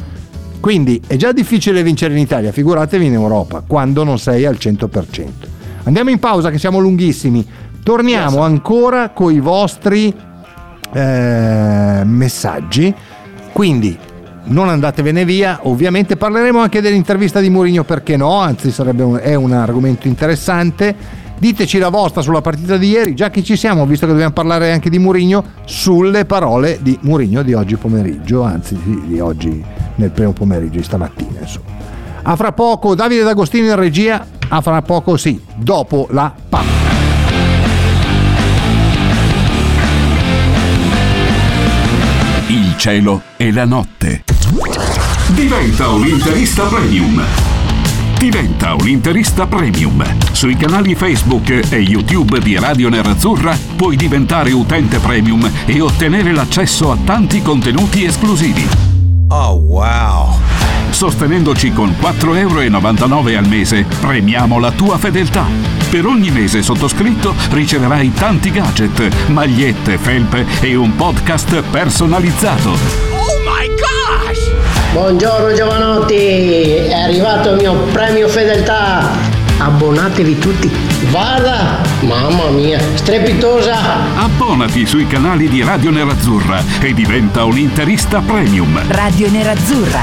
Quindi 0.60 1.02
è 1.06 1.16
già 1.16 1.32
difficile 1.32 1.84
vincere 1.84 2.14
in 2.14 2.20
Italia, 2.20 2.52
figuratevi 2.52 3.06
in 3.06 3.14
Europa, 3.14 3.64
quando 3.66 4.04
non 4.04 4.20
sei 4.20 4.46
al 4.46 4.58
100%. 4.60 5.28
Andiamo 5.84 6.10
in 6.10 6.20
pausa 6.20 6.50
che 6.50 6.58
siamo 6.58 6.80
lunghissimi. 6.80 7.46
Torniamo 7.84 8.40
ancora 8.40 9.10
con 9.10 9.32
i 9.32 9.40
vostri 9.40 10.12
eh, 10.92 12.02
messaggi. 12.04 12.94
Quindi 13.52 13.96
non 14.46 14.70
andatevene 14.70 15.26
via, 15.26 15.60
ovviamente 15.64 16.18
parleremo 16.18 16.60
anche 16.60 16.82
dell'intervista 16.82 17.40
di 17.40 17.50
Mourinho 17.50 17.84
perché 17.84 18.18
no, 18.18 18.40
anzi 18.40 18.74
un, 18.78 19.20
è 19.22 19.36
un 19.36 19.52
argomento 19.52 20.08
interessante. 20.08 21.24
Diteci 21.38 21.80
la 21.80 21.90
vostra 21.90 22.22
sulla 22.22 22.42
partita 22.42 22.78
di 22.78 22.90
ieri, 22.90 23.14
già 23.14 23.30
che 23.30 23.44
ci 23.44 23.58
siamo, 23.58 23.86
visto 23.86 24.06
che 24.06 24.14
dobbiamo 24.14 24.34
parlare 24.34 24.72
anche 24.72 24.90
di 24.90 25.00
Mourinho, 25.00 25.44
sulle 25.66 26.26
parole 26.26 26.80
di 26.82 26.98
Mourinho 27.02 27.44
di 27.44 27.54
oggi 27.54 27.76
pomeriggio, 27.76 28.44
anzi 28.44 28.78
di, 28.84 29.20
oggi 29.20 29.64
nel 29.96 30.12
primo 30.12 30.32
pomeriggio, 30.32 30.78
di 30.78 30.84
stamattina 30.84 31.40
insomma. 31.42 31.84
A 32.24 32.36
fra 32.36 32.54
poco 32.54 32.96
Davide 32.96 33.24
D'Agostino 33.24 33.68
in 33.68 33.76
regia, 33.76 34.26
a 34.48 34.62
fra 34.62 34.82
poco 34.82 35.18
sì, 35.18 35.40
dopo 35.58 36.08
la 36.12 36.34
pausa. 36.50 36.86
Cielo 42.86 43.22
e 43.38 43.52
la 43.52 43.66
notte. 43.66 44.35
Diventa 45.34 45.90
un 45.90 46.08
interista 46.08 46.64
premium. 46.64 47.22
Diventa 48.18 48.74
un 48.74 48.88
interista 48.88 49.46
premium. 49.48 50.02
Sui 50.32 50.56
canali 50.56 50.96
Facebook 50.96 51.50
e 51.70 51.76
YouTube 51.80 52.40
di 52.40 52.58
Radio 52.58 52.88
Nerazzurra 52.88 53.58
puoi 53.76 53.98
diventare 53.98 54.54
utente 54.54 55.00
premium 55.00 55.52
e 55.66 55.82
ottenere 55.82 56.32
l'accesso 56.32 56.90
a 56.90 56.98
tanti 57.04 57.42
contenuti 57.42 58.06
esclusivi. 58.06 58.66
Oh 59.28 59.56
wow. 59.56 60.40
Sostenendoci 60.90 61.74
con 61.74 61.94
4,99 62.00 62.38
euro 62.38 63.38
al 63.38 63.48
mese 63.48 63.86
premiamo 64.00 64.58
la 64.60 64.72
tua 64.72 64.98
fedeltà. 64.98 65.46
Per 65.90 66.06
ogni 66.06 66.32
mese 66.32 66.62
sottoscritto 66.62 67.36
riceverai 67.50 68.14
tanti 68.14 68.52
gadget, 68.52 69.28
magliette, 69.28 69.98
felpe 69.98 70.46
e 70.62 70.76
un 70.76 70.96
podcast 70.96 71.62
personalizzato. 71.64 73.15
Oh 73.28 73.42
my 73.44 73.68
gosh. 73.70 74.52
Buongiorno 74.94 75.56
giovanotti, 75.56 76.16
è 76.16 76.94
arrivato 76.94 77.54
il 77.54 77.56
mio 77.56 77.74
premio 77.92 78.28
fedeltà. 78.28 79.10
Abbonatevi 79.58 80.38
tutti. 80.38 80.70
Guarda, 81.10 81.82
mamma 82.02 82.50
mia, 82.52 82.80
strepitosa. 82.94 84.16
Abbonati 84.16 84.86
sui 84.86 85.08
canali 85.08 85.50
di 85.50 85.64
Radio 85.64 85.90
Nerazzurra 85.90 86.62
e 86.80 86.94
diventa 86.94 87.46
un 87.46 87.58
interista 87.58 88.22
premium. 88.22 88.80
Radio 88.90 89.32
Nerazzurra. 89.32 90.02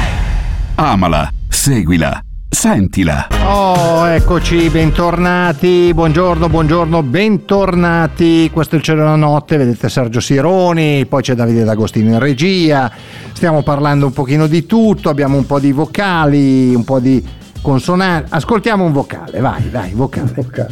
Amala, 0.74 1.30
seguila, 1.48 2.20
sentila. 2.62 3.26
Oh, 3.44 4.06
eccoci, 4.06 4.68
bentornati. 4.68 5.90
Buongiorno, 5.92 6.48
buongiorno, 6.48 7.02
bentornati. 7.02 8.48
Questo 8.52 8.76
è 8.76 8.78
il 8.78 8.84
cielo 8.84 9.00
della 9.00 9.16
notte, 9.16 9.56
vedete 9.56 9.88
Sergio 9.88 10.20
Sironi, 10.20 11.04
poi 11.06 11.22
c'è 11.22 11.34
Davide 11.34 11.64
D'Agostino 11.64 12.12
in 12.12 12.20
regia. 12.20 12.88
Stiamo 13.32 13.64
parlando 13.64 14.06
un 14.06 14.12
pochino 14.12 14.46
di 14.46 14.64
tutto, 14.64 15.08
abbiamo 15.08 15.36
un 15.36 15.44
po' 15.44 15.58
di 15.58 15.72
vocali, 15.72 16.72
un 16.72 16.84
po' 16.84 17.00
di 17.00 17.20
consonanti. 17.60 18.28
Ascoltiamo 18.32 18.84
un 18.84 18.92
vocale, 18.92 19.40
vai, 19.40 19.68
vai, 19.68 19.90
vocale. 19.90 20.32
Ok. 20.36 20.66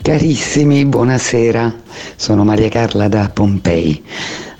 Carissimi, 0.00 0.86
buonasera, 0.86 1.70
sono 2.16 2.44
Maria 2.44 2.70
Carla 2.70 3.08
da 3.08 3.28
Pompei. 3.28 4.02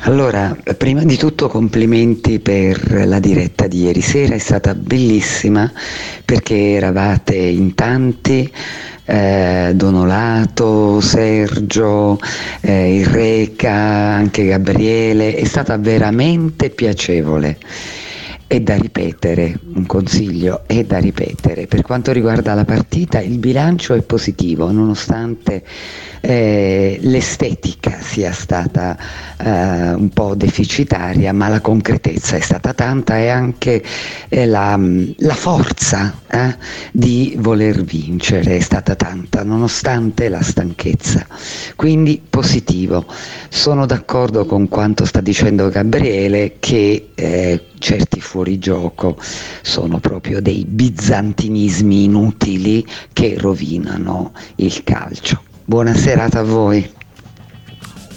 Allora, 0.07 0.55
prima 0.77 1.03
di 1.03 1.17
tutto 1.17 1.49
complimenti 1.49 2.39
per 2.39 3.07
la 3.07 3.21
diretta 3.21 3.67
di 3.67 3.85
ieri 3.85 4.03
sera, 4.03 4.35
è 4.35 4.39
stata 4.39 4.75
bellissima 4.75 5.73
perché 6.27 6.73
eravate 6.73 7.35
in 7.35 7.75
tanti, 7.75 8.53
eh, 9.07 9.73
Donolato, 9.75 11.01
Sergio, 11.01 12.19
eh, 12.61 12.99
il 12.99 13.07
Reca, 13.07 13.73
anche 13.73 14.45
Gabriele, 14.45 15.37
è 15.37 15.45
stata 15.45 15.79
veramente 15.79 16.69
piacevole. 16.69 17.57
È 18.47 18.61
da 18.61 18.77
ripetere, 18.77 19.59
un 19.73 19.87
consiglio 19.87 20.65
è 20.67 20.85
da 20.85 20.99
ripetere. 20.99 21.67
Per 21.67 21.81
quanto 21.81 22.13
riguarda 22.13 22.53
la 22.53 22.67
partita, 22.67 23.23
il 23.23 23.39
bilancio 23.39 23.95
è 23.95 24.03
positivo, 24.03 24.71
nonostante 24.71 25.63
eh, 26.27 26.99
l'estetica 27.03 27.99
sia 28.01 28.33
stata 28.33 28.97
eh, 29.37 29.93
un 29.93 30.09
po' 30.09 30.35
deficitaria, 30.35 31.35
ma 31.35 31.49
la 31.49 31.61
concretezza 31.61 32.37
è 32.37 32.41
stata 32.41 32.73
tanta 32.73 33.19
e 33.19 33.29
anche 33.29 33.85
eh, 34.31 34.47
la, 34.47 34.81
la 35.19 35.35
forza 35.35 36.15
eh, 36.31 36.57
di 36.93 37.35
voler 37.39 37.85
vincere 37.85 38.57
è 38.57 38.61
stata 38.61 38.95
tanta, 38.95 39.43
nonostante 39.45 40.31
la 40.31 40.41
stanchezza. 40.41 41.27
Quindi 41.77 42.23
positivo. 42.29 43.05
Sono 43.51 43.85
d'accordo 43.85 44.47
con 44.47 44.69
quanto 44.69 45.05
sta 45.05 45.21
dicendo 45.21 45.69
Gabriele 45.69 46.57
che 46.59 47.11
eh, 47.15 47.65
certi 47.79 48.21
fuorigioco 48.21 49.19
sono 49.61 49.99
proprio 49.99 50.41
dei 50.41 50.65
bizantinismi 50.67 52.05
inutili 52.05 52.85
che 53.13 53.37
rovinano 53.39 54.33
il 54.57 54.83
calcio. 54.83 55.53
Buona 55.65 55.95
serata 55.95 56.41
a 56.41 56.43
voi. 56.43 56.91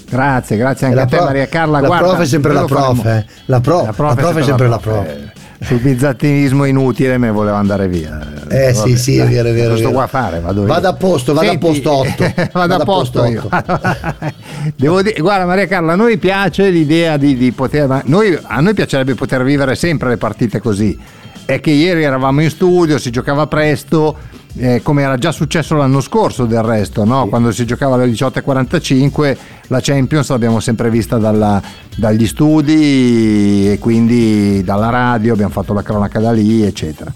Grazie, 0.09 0.57
grazie 0.57 0.85
anche 0.87 0.97
la 0.97 1.03
a 1.03 1.07
te 1.07 1.15
pro- 1.17 1.25
Maria 1.25 1.47
Carla. 1.47 1.79
la 1.79 1.87
Guarda, 1.87 2.07
prof 2.07 2.19
è 2.21 2.25
sempre 2.25 2.53
la 2.53 2.65
prof, 2.65 3.05
eh. 3.05 3.25
La 3.45 3.59
prof- 3.59 3.85
la 3.85 3.93
prof 4.15 4.37
è 4.37 4.43
sempre 4.43 4.67
la 4.67 4.77
prof. 4.77 5.05
eh. 5.05 5.35
Sul 5.59 5.79
bizantinismo 5.79 6.65
inutile 6.65 7.17
me 7.17 7.31
volevo 7.31 7.57
andare 7.57 7.87
via. 7.87 8.45
Eh, 8.47 8.73
sì, 8.75 8.95
sì, 8.95 9.17
è 9.17 9.23
dai, 9.23 9.33
vero, 9.33 9.49
è 9.49 9.53
vero, 9.53 9.69
sto 9.75 9.75
è 9.75 9.77
vero. 9.87 9.91
qua 9.91 10.03
a 10.03 10.07
fare? 10.07 10.39
Vado, 10.39 10.63
via. 10.63 10.73
Vado 10.73 10.87
a 10.87 10.93
posto, 10.93 11.33
vado 11.33 11.47
a 11.47 11.49
Senti, 11.49 11.65
posto 11.65 11.91
8. 11.91 12.33
vado 12.53 12.75
a 12.75 12.83
posto 12.85 13.25
io. 13.25 13.49
Devo 14.75 15.01
dire, 15.01 15.19
guarda 15.19 15.45
Maria 15.45 15.65
Carla, 15.67 15.93
a 15.93 15.95
noi 15.95 16.17
piace 16.17 16.69
l'idea 16.69 17.17
di, 17.17 17.35
di 17.35 17.51
poter... 17.53 18.03
Noi, 18.05 18.37
a 18.41 18.59
noi 18.61 18.73
piacerebbe 18.75 19.15
poter 19.15 19.43
vivere 19.43 19.75
sempre 19.75 20.09
le 20.09 20.17
partite 20.17 20.59
così. 20.61 20.97
È 21.43 21.59
che 21.59 21.71
ieri 21.71 22.03
eravamo 22.03 22.41
in 22.41 22.49
studio, 22.51 22.99
si 22.99 23.09
giocava 23.09 23.47
presto, 23.47 24.15
eh, 24.57 24.81
come 24.83 25.03
era 25.03 25.17
già 25.17 25.31
successo 25.31 25.75
l'anno 25.75 26.01
scorso 26.01 26.45
del 26.45 26.61
resto, 26.61 27.03
no? 27.05 27.27
quando 27.27 27.51
si 27.51 27.65
giocava 27.65 27.95
alle 27.95 28.07
18.45 28.11 29.37
la 29.67 29.79
Champions 29.81 30.29
l'abbiamo 30.29 30.59
sempre 30.59 30.89
vista 30.89 31.17
dalla- 31.17 31.61
dagli 31.95 32.25
studi 32.27 33.71
e 33.71 33.77
quindi 33.79 34.63
dalla 34.63 34.89
radio, 34.89 35.33
abbiamo 35.33 35.51
fatto 35.51 35.73
la 35.73 35.81
cronaca 35.81 36.19
da 36.19 36.31
lì, 36.31 36.63
eccetera. 36.63 37.11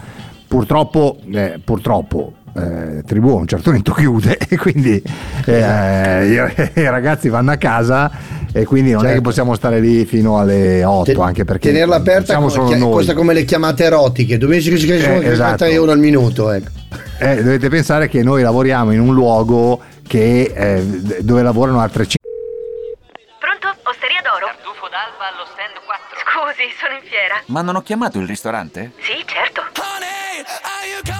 Purtroppo, 0.47 1.17
eh, 1.33 1.59
purtroppo 1.63 2.33
eh, 2.57 3.03
Tribù 3.05 3.29
a 3.29 3.35
un 3.39 3.47
certo 3.47 3.69
momento 3.69 3.93
chiude 3.93 4.37
e 4.49 4.57
quindi 4.57 5.01
eh, 5.45 6.25
i, 6.27 6.79
i 6.81 6.89
ragazzi 6.89 7.29
vanno 7.29 7.51
a 7.51 7.55
casa 7.55 8.11
e 8.51 8.65
quindi 8.65 8.91
non 8.91 8.99
è 8.99 9.03
che 9.03 9.07
Certo. 9.13 9.21
possiamo 9.21 9.55
stare 9.55 9.79
lì 9.79 10.03
fino 10.03 10.37
alle 10.39 10.83
8 10.83 11.13
Te- 11.13 11.21
anche 11.21 11.45
perché 11.45 11.69
tenerla 11.71 11.95
aperta 11.95 12.25
siamo 12.33 12.47
come, 12.47 12.51
solo 12.53 12.67
chia- 12.67 12.77
noi. 12.77 12.91
questa 12.91 13.13
come 13.13 13.33
le 13.33 13.45
chiamate 13.45 13.85
erotiche 13.85 14.37
250 14.37 15.25
Eh, 15.25 15.31
esatto. 15.31 15.63
euro 15.63 15.91
al 15.91 15.99
minuto 15.99 16.51
ecco. 16.51 16.69
Eh, 17.21 17.43
dovete 17.43 17.69
pensare 17.69 18.09
che 18.09 18.23
noi 18.23 18.41
lavoriamo 18.41 18.91
in 18.91 18.99
un 18.99 19.13
luogo 19.13 19.79
che, 20.07 20.51
eh, 20.55 20.81
dove 21.21 21.43
lavorano 21.43 21.79
altre 21.79 22.07
5 22.07 22.17
Pronto? 23.39 23.67
Osteria 23.87 24.21
d'oro? 24.23 24.47
Tartufo 24.47 24.89
d'alba 24.89 25.29
allo 25.29 25.45
stand 25.45 25.77
4. 25.85 26.17
Scusi, 26.17 26.73
sono 26.81 26.95
in 26.95 27.07
fiera. 27.07 27.35
Ma 27.45 27.61
non 27.61 27.75
ho 27.75 27.83
chiamato 27.83 28.17
il 28.17 28.25
ristorante? 28.25 28.93
Sì, 28.97 29.23
certo. 29.27 29.61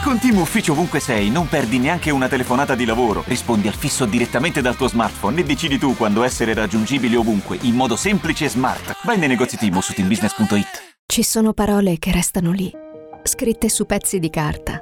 Con 0.04 0.18
Team 0.18 0.38
Ufficio 0.38 0.72
ovunque 0.72 1.00
sei, 1.00 1.30
non 1.30 1.48
perdi 1.48 1.78
neanche 1.78 2.10
una 2.10 2.28
telefonata 2.28 2.74
di 2.74 2.86
lavoro. 2.86 3.24
Rispondi 3.28 3.68
al 3.68 3.76
fisso 3.76 4.06
direttamente 4.06 4.60
dal 4.60 4.76
tuo 4.76 4.88
smartphone 4.88 5.42
e 5.42 5.44
decidi 5.44 5.78
tu 5.78 5.96
quando 5.96 6.24
essere 6.24 6.56
raggiungibile 6.56 7.16
ovunque, 7.16 7.60
in 7.62 7.76
modo 7.76 7.96
semplice 7.96 8.46
e 8.46 8.50
smart. 8.50 8.98
Vai 9.04 9.20
nei 9.20 9.28
negozi 9.28 9.58
Team 9.58 9.78
o 9.78 9.82
su 9.82 9.94
teambusiness.it. 9.94 10.96
Ci 11.06 11.22
sono 11.24 11.54
parole 11.54 12.00
che 12.00 12.12
restano 12.12 12.52
lì, 12.52 12.72
scritte 13.24 13.70
su 13.70 13.86
pezzi 13.86 14.18
di 14.18 14.32
carta, 14.32 14.82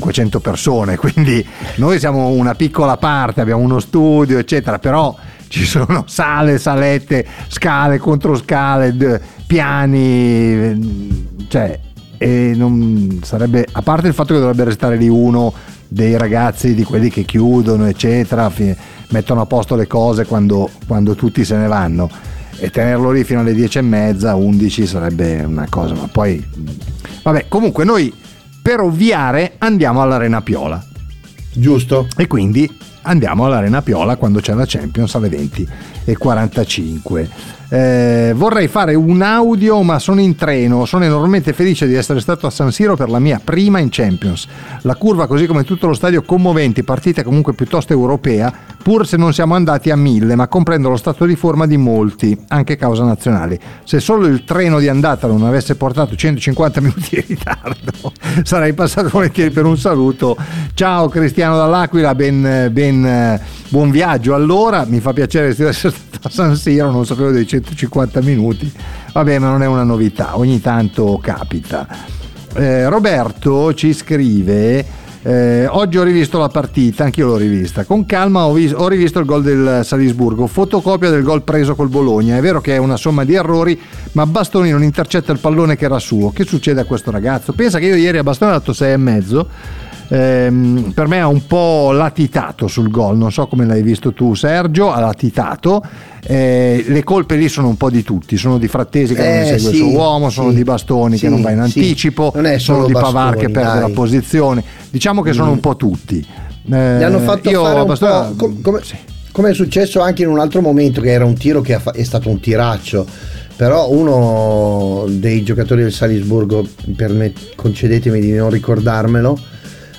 500 0.00 0.40
persone, 0.40 0.96
quindi 0.96 1.44
noi 1.76 1.98
siamo 1.98 2.28
una 2.28 2.54
piccola 2.54 2.96
parte, 2.96 3.40
abbiamo 3.40 3.62
uno 3.62 3.80
studio, 3.80 4.38
eccetera, 4.38 4.78
però 4.78 5.14
ci 5.48 5.64
sono 5.64 6.04
sale, 6.06 6.58
salette, 6.58 7.26
scale 7.48 7.98
contro 7.98 8.36
scale, 8.36 9.20
piani, 9.46 11.46
cioè, 11.48 11.78
e 12.18 12.52
non 12.56 13.20
sarebbe, 13.22 13.66
a 13.70 13.82
parte 13.82 14.08
il 14.08 14.14
fatto 14.14 14.34
che 14.34 14.40
dovrebbe 14.40 14.64
restare 14.64 14.96
lì 14.96 15.08
uno 15.08 15.52
dei 15.86 16.16
ragazzi, 16.16 16.74
di 16.74 16.82
quelli 16.82 17.08
che 17.08 17.22
chiudono, 17.22 17.86
eccetera, 17.86 18.50
mettono 19.10 19.42
a 19.42 19.46
posto 19.46 19.76
le 19.76 19.86
cose 19.86 20.24
quando, 20.24 20.68
quando 20.86 21.14
tutti 21.14 21.44
se 21.44 21.56
ne 21.56 21.68
vanno. 21.68 22.10
E 22.56 22.70
tenerlo 22.70 23.10
lì 23.10 23.24
fino 23.24 23.40
alle 23.40 23.52
10 23.52 23.78
e 23.78 23.82
mezza, 23.82 24.36
11 24.36 24.86
sarebbe 24.86 25.42
una 25.44 25.66
cosa, 25.68 25.94
ma 25.94 26.08
poi 26.10 26.42
vabbè, 27.22 27.46
comunque 27.48 27.84
noi 27.84 28.12
per 28.64 28.80
ovviare 28.80 29.56
andiamo 29.58 30.00
all'Arena 30.00 30.40
Piola. 30.40 30.82
Giusto. 31.52 32.08
E 32.16 32.26
quindi 32.26 32.66
andiamo 33.04 33.44
all'Arena 33.46 33.82
Piola 33.82 34.16
quando 34.16 34.40
c'è 34.40 34.54
la 34.54 34.64
Champions 34.66 35.14
alle 35.14 35.28
20 35.28 35.68
e 36.04 36.16
45. 36.16 37.28
Eh, 37.74 38.32
vorrei 38.36 38.68
fare 38.68 38.94
un 38.94 39.20
audio, 39.22 39.82
ma 39.82 39.98
sono 39.98 40.20
in 40.20 40.36
treno. 40.36 40.84
Sono 40.84 41.04
enormemente 41.04 41.52
felice 41.52 41.86
di 41.86 41.94
essere 41.94 42.20
stato 42.20 42.46
a 42.46 42.50
San 42.50 42.70
Siro 42.70 42.94
per 42.94 43.08
la 43.08 43.18
mia 43.18 43.40
prima 43.42 43.78
in 43.78 43.88
Champions. 43.90 44.46
La 44.82 44.94
curva, 44.94 45.26
così 45.26 45.46
come 45.46 45.64
tutto 45.64 45.86
lo 45.86 45.94
stadio, 45.94 46.22
commoventi, 46.22 46.84
partita 46.84 47.22
comunque 47.22 47.54
piuttosto 47.54 47.92
europea, 47.92 48.52
pur 48.80 49.06
se 49.06 49.16
non 49.16 49.32
siamo 49.32 49.54
andati 49.54 49.90
a 49.90 49.96
mille, 49.96 50.36
ma 50.36 50.46
comprendo 50.46 50.88
lo 50.88 50.96
stato 50.96 51.24
di 51.24 51.34
forma 51.36 51.66
di 51.66 51.76
molti, 51.76 52.38
anche 52.48 52.76
causa 52.76 53.02
nazionali. 53.02 53.58
Se 53.82 53.98
solo 53.98 54.26
il 54.26 54.44
treno 54.44 54.78
di 54.78 54.88
andata 54.88 55.26
non 55.26 55.42
avesse 55.42 55.74
portato 55.74 56.14
150 56.14 56.80
minuti 56.80 57.08
di 57.10 57.24
ritardo, 57.26 58.12
sarei 58.44 58.72
passato 58.74 59.08
volentieri 59.08 59.50
per 59.50 59.64
un 59.64 59.78
saluto. 59.78 60.36
Ciao 60.74 61.08
Cristiano 61.08 61.56
dall'Aquila, 61.56 62.14
ben, 62.14 62.68
ben, 62.70 62.93
buon 63.68 63.90
viaggio. 63.90 64.34
Allora, 64.34 64.84
mi 64.86 65.00
fa 65.00 65.12
piacere 65.12 65.54
di 65.54 65.62
essere 65.62 65.94
stato 65.94 66.28
a 66.28 66.30
San 66.30 66.56
Siro, 66.56 66.90
non 66.90 67.06
sapevo 67.06 67.30
dei 67.30 67.46
150 67.46 68.20
minuti. 68.22 68.72
Vabbè, 69.12 69.38
ma 69.38 69.48
non 69.48 69.62
è 69.62 69.66
una 69.66 69.84
novità, 69.84 70.38
ogni 70.38 70.60
tanto 70.60 71.18
capita. 71.22 71.86
Eh, 72.54 72.88
Roberto 72.88 73.74
ci 73.74 73.92
scrive. 73.92 75.02
Eh, 75.26 75.66
oggi 75.66 75.96
ho 75.96 76.02
rivisto 76.02 76.38
la 76.38 76.48
partita, 76.48 77.04
anch'io 77.04 77.28
l'ho 77.28 77.36
rivista. 77.36 77.84
Con 77.84 78.04
calma 78.04 78.44
ho, 78.44 78.52
vis- 78.52 78.74
ho, 78.76 78.86
rivisto 78.88 79.20
il 79.20 79.24
gol 79.24 79.42
del 79.42 79.80
Salisburgo, 79.82 80.46
fotocopia 80.46 81.08
del 81.08 81.22
gol 81.22 81.42
preso 81.42 81.74
col 81.74 81.88
Bologna. 81.88 82.36
È 82.36 82.42
vero 82.42 82.60
che 82.60 82.74
è 82.74 82.76
una 82.76 82.98
somma 82.98 83.24
di 83.24 83.32
errori, 83.32 83.80
ma 84.12 84.26
Bastoni 84.26 84.70
non 84.70 84.82
intercetta 84.82 85.32
il 85.32 85.38
pallone 85.38 85.76
che 85.76 85.86
era 85.86 85.98
suo. 85.98 86.30
Che 86.30 86.44
succede 86.44 86.82
a 86.82 86.84
questo 86.84 87.10
ragazzo? 87.10 87.54
Pensa 87.54 87.78
che 87.78 87.86
io 87.86 87.96
ieri 87.96 88.18
a 88.18 88.22
Bastoni 88.22 88.50
ho 88.50 88.54
dato 88.54 88.72
6,5. 88.72 89.46
Ehm, 90.08 90.92
per 90.94 91.06
me 91.06 91.20
ha 91.20 91.26
un 91.26 91.46
po' 91.46 91.90
latitato 91.92 92.68
sul 92.68 92.90
gol, 92.90 93.16
non 93.16 93.32
so 93.32 93.46
come 93.46 93.64
l'hai 93.64 93.82
visto 93.82 94.12
tu 94.12 94.34
Sergio, 94.34 94.92
ha 94.92 95.00
latitato. 95.00 95.82
Eh, 96.26 96.84
le 96.88 97.02
colpe 97.04 97.36
lì 97.36 97.48
sono 97.48 97.68
un 97.68 97.76
po' 97.76 97.90
di 97.90 98.02
tutti, 98.02 98.36
sono 98.36 98.58
di 98.58 98.68
Frattesi 98.68 99.14
che 99.14 99.22
Eh, 99.22 99.36
non 99.36 99.44
segue 99.46 99.58
sì, 99.58 99.68
il 99.68 99.74
suo 99.76 99.88
uomo, 99.90 100.30
sono 100.30 100.50
sì, 100.50 100.56
di 100.56 100.62
Bastoni 100.62 101.16
sì, 101.16 101.24
che 101.24 101.28
non 101.30 101.42
va 101.42 101.50
in 101.50 101.58
anticipo, 101.60 102.32
sono 102.58 102.86
di 102.86 102.92
Pavar 102.92 103.36
che 103.36 103.48
perde 103.50 103.80
dai. 103.80 103.88
la 103.88 103.94
posizione. 103.94 104.62
Diciamo 104.90 105.22
che 105.22 105.32
sono 105.32 105.48
Mm. 105.50 105.52
un 105.54 105.60
po' 105.60 105.76
tutti. 105.76 106.26
Gli 106.66 106.72
hanno 106.74 107.18
fatto 107.18 107.50
io 107.50 107.62
fare 107.62 107.80
un 107.80 107.86
Bastoni- 107.86 108.34
po' 108.36 108.44
com- 108.46 108.60
come, 108.62 108.80
come 109.32 109.50
è 109.50 109.54
successo 109.54 110.00
anche 110.00 110.22
in 110.22 110.28
un 110.28 110.38
altro 110.38 110.60
momento 110.62 111.00
che 111.02 111.10
era 111.10 111.24
un 111.26 111.34
tiro 111.34 111.60
che 111.60 111.78
è 111.92 112.02
stato 112.04 112.28
un 112.30 112.40
tiraccio 112.40 113.04
però 113.56 113.88
uno 113.90 115.04
dei 115.08 115.42
giocatori 115.44 115.82
del 115.82 115.92
Salisburgo 115.92 116.66
me, 116.96 117.32
concedetemi 117.54 118.18
di 118.18 118.32
non 118.32 118.48
ricordarmelo 118.50 119.38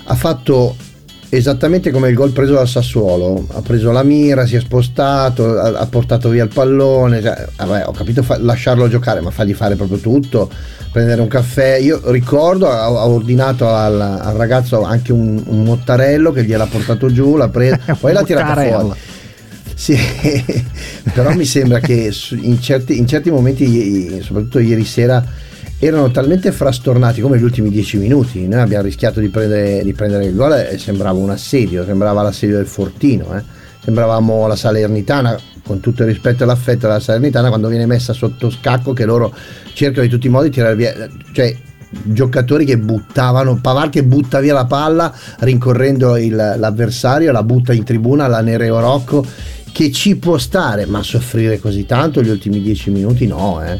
ha 0.05 0.15
fatto 0.15 0.75
esattamente 1.29 1.91
come 1.91 2.09
il 2.09 2.15
gol 2.15 2.31
preso 2.31 2.53
dal 2.53 2.67
Sassuolo. 2.67 3.45
Ha 3.51 3.61
preso 3.61 3.91
la 3.91 4.03
mira, 4.03 4.45
si 4.45 4.55
è 4.55 4.59
spostato 4.59 5.57
ha, 5.57 5.79
ha 5.79 5.85
portato 5.87 6.29
via 6.29 6.43
il 6.43 6.51
pallone 6.53 7.21
cioè, 7.21 7.47
vabbè, 7.57 7.87
ho 7.87 7.91
capito 7.91 8.23
fa- 8.23 8.39
lasciarlo 8.39 8.87
giocare 8.87 9.21
ma 9.21 9.31
fargli 9.31 9.53
fare 9.53 9.75
proprio 9.75 9.97
tutto 9.97 10.49
prendere 10.91 11.21
un 11.21 11.27
caffè. 11.27 11.75
Io 11.75 11.99
ricordo 12.11 12.69
ha, 12.69 12.85
ha 12.85 13.07
ordinato 13.07 13.67
al, 13.67 13.99
al 13.99 14.35
ragazzo 14.35 14.83
anche 14.83 15.11
un, 15.11 15.41
un 15.45 15.63
mottarello 15.63 16.31
che 16.31 16.45
gliel'ha 16.45 16.67
portato 16.67 17.11
giù 17.11 17.35
l'ha 17.35 17.49
preso 17.49 17.77
poi 17.99 18.13
l'ha 18.13 18.23
tirata 18.23 18.47
Mottarella. 18.47 18.79
fuori 18.79 18.99
sì, 19.77 19.97
però 21.13 21.35
mi 21.35 21.43
sembra 21.43 21.79
che 21.79 22.09
in 22.41 22.61
certi, 22.61 22.97
in 22.97 23.05
certi 23.05 23.29
momenti, 23.29 24.21
soprattutto 24.21 24.59
ieri 24.59 24.85
sera, 24.85 25.23
erano 25.79 26.09
talmente 26.09 26.51
frastornati 26.51 27.21
come 27.21 27.38
gli 27.38 27.43
ultimi 27.43 27.69
dieci 27.69 27.97
minuti. 27.97 28.47
Noi 28.47 28.61
abbiamo 28.61 28.83
rischiato 28.83 29.19
di 29.19 29.29
prendere, 29.29 29.83
di 29.83 29.93
prendere 29.93 30.25
il 30.25 30.35
gol 30.35 30.53
e 30.53 30.77
sembrava 30.77 31.17
un 31.17 31.29
assedio, 31.29 31.83
sembrava 31.85 32.21
l'assedio 32.21 32.57
del 32.57 32.67
Fortino. 32.67 33.35
eh. 33.35 33.43
Sembravamo 33.83 34.47
la 34.47 34.55
Salernitana, 34.55 35.38
con 35.63 35.79
tutto 35.79 36.01
il 36.01 36.07
rispetto 36.09 36.41
e 36.41 36.45
l'affetto 36.47 36.88
della 36.88 36.99
Salernitana, 36.99 37.49
quando 37.49 37.67
viene 37.67 37.85
messa 37.85 38.13
sotto 38.13 38.49
scacco 38.49 38.93
che 38.93 39.05
loro 39.05 39.31
cercano 39.73 40.03
di 40.03 40.09
tutti 40.09 40.25
i 40.25 40.29
modi 40.31 40.49
di 40.49 40.55
tirare 40.55 40.75
via. 40.75 41.07
Cioè, 41.31 41.55
giocatori 42.03 42.65
che 42.65 42.77
buttavano 42.79 43.59
Pavar 43.61 43.89
che 43.89 44.03
butta 44.03 44.39
via 44.39 44.53
la 44.53 44.65
palla 44.65 45.13
rincorrendo 45.39 46.17
il- 46.17 46.35
l'avversario 46.35 47.31
la 47.31 47.43
butta 47.43 47.71
in 47.73 47.83
tribuna 47.85 48.27
la 48.27 48.41
Nereo 48.41 48.79
Rocco 48.81 49.25
che 49.71 49.91
ci 49.91 50.17
può 50.17 50.38
stare 50.38 50.85
ma 50.88 51.01
soffrire 51.03 51.57
così 51.59 51.85
tanto 51.85 52.21
gli 52.21 52.27
ultimi 52.27 52.59
dieci 52.61 52.89
minuti 52.89 53.27
no 53.27 53.63
eh. 53.63 53.79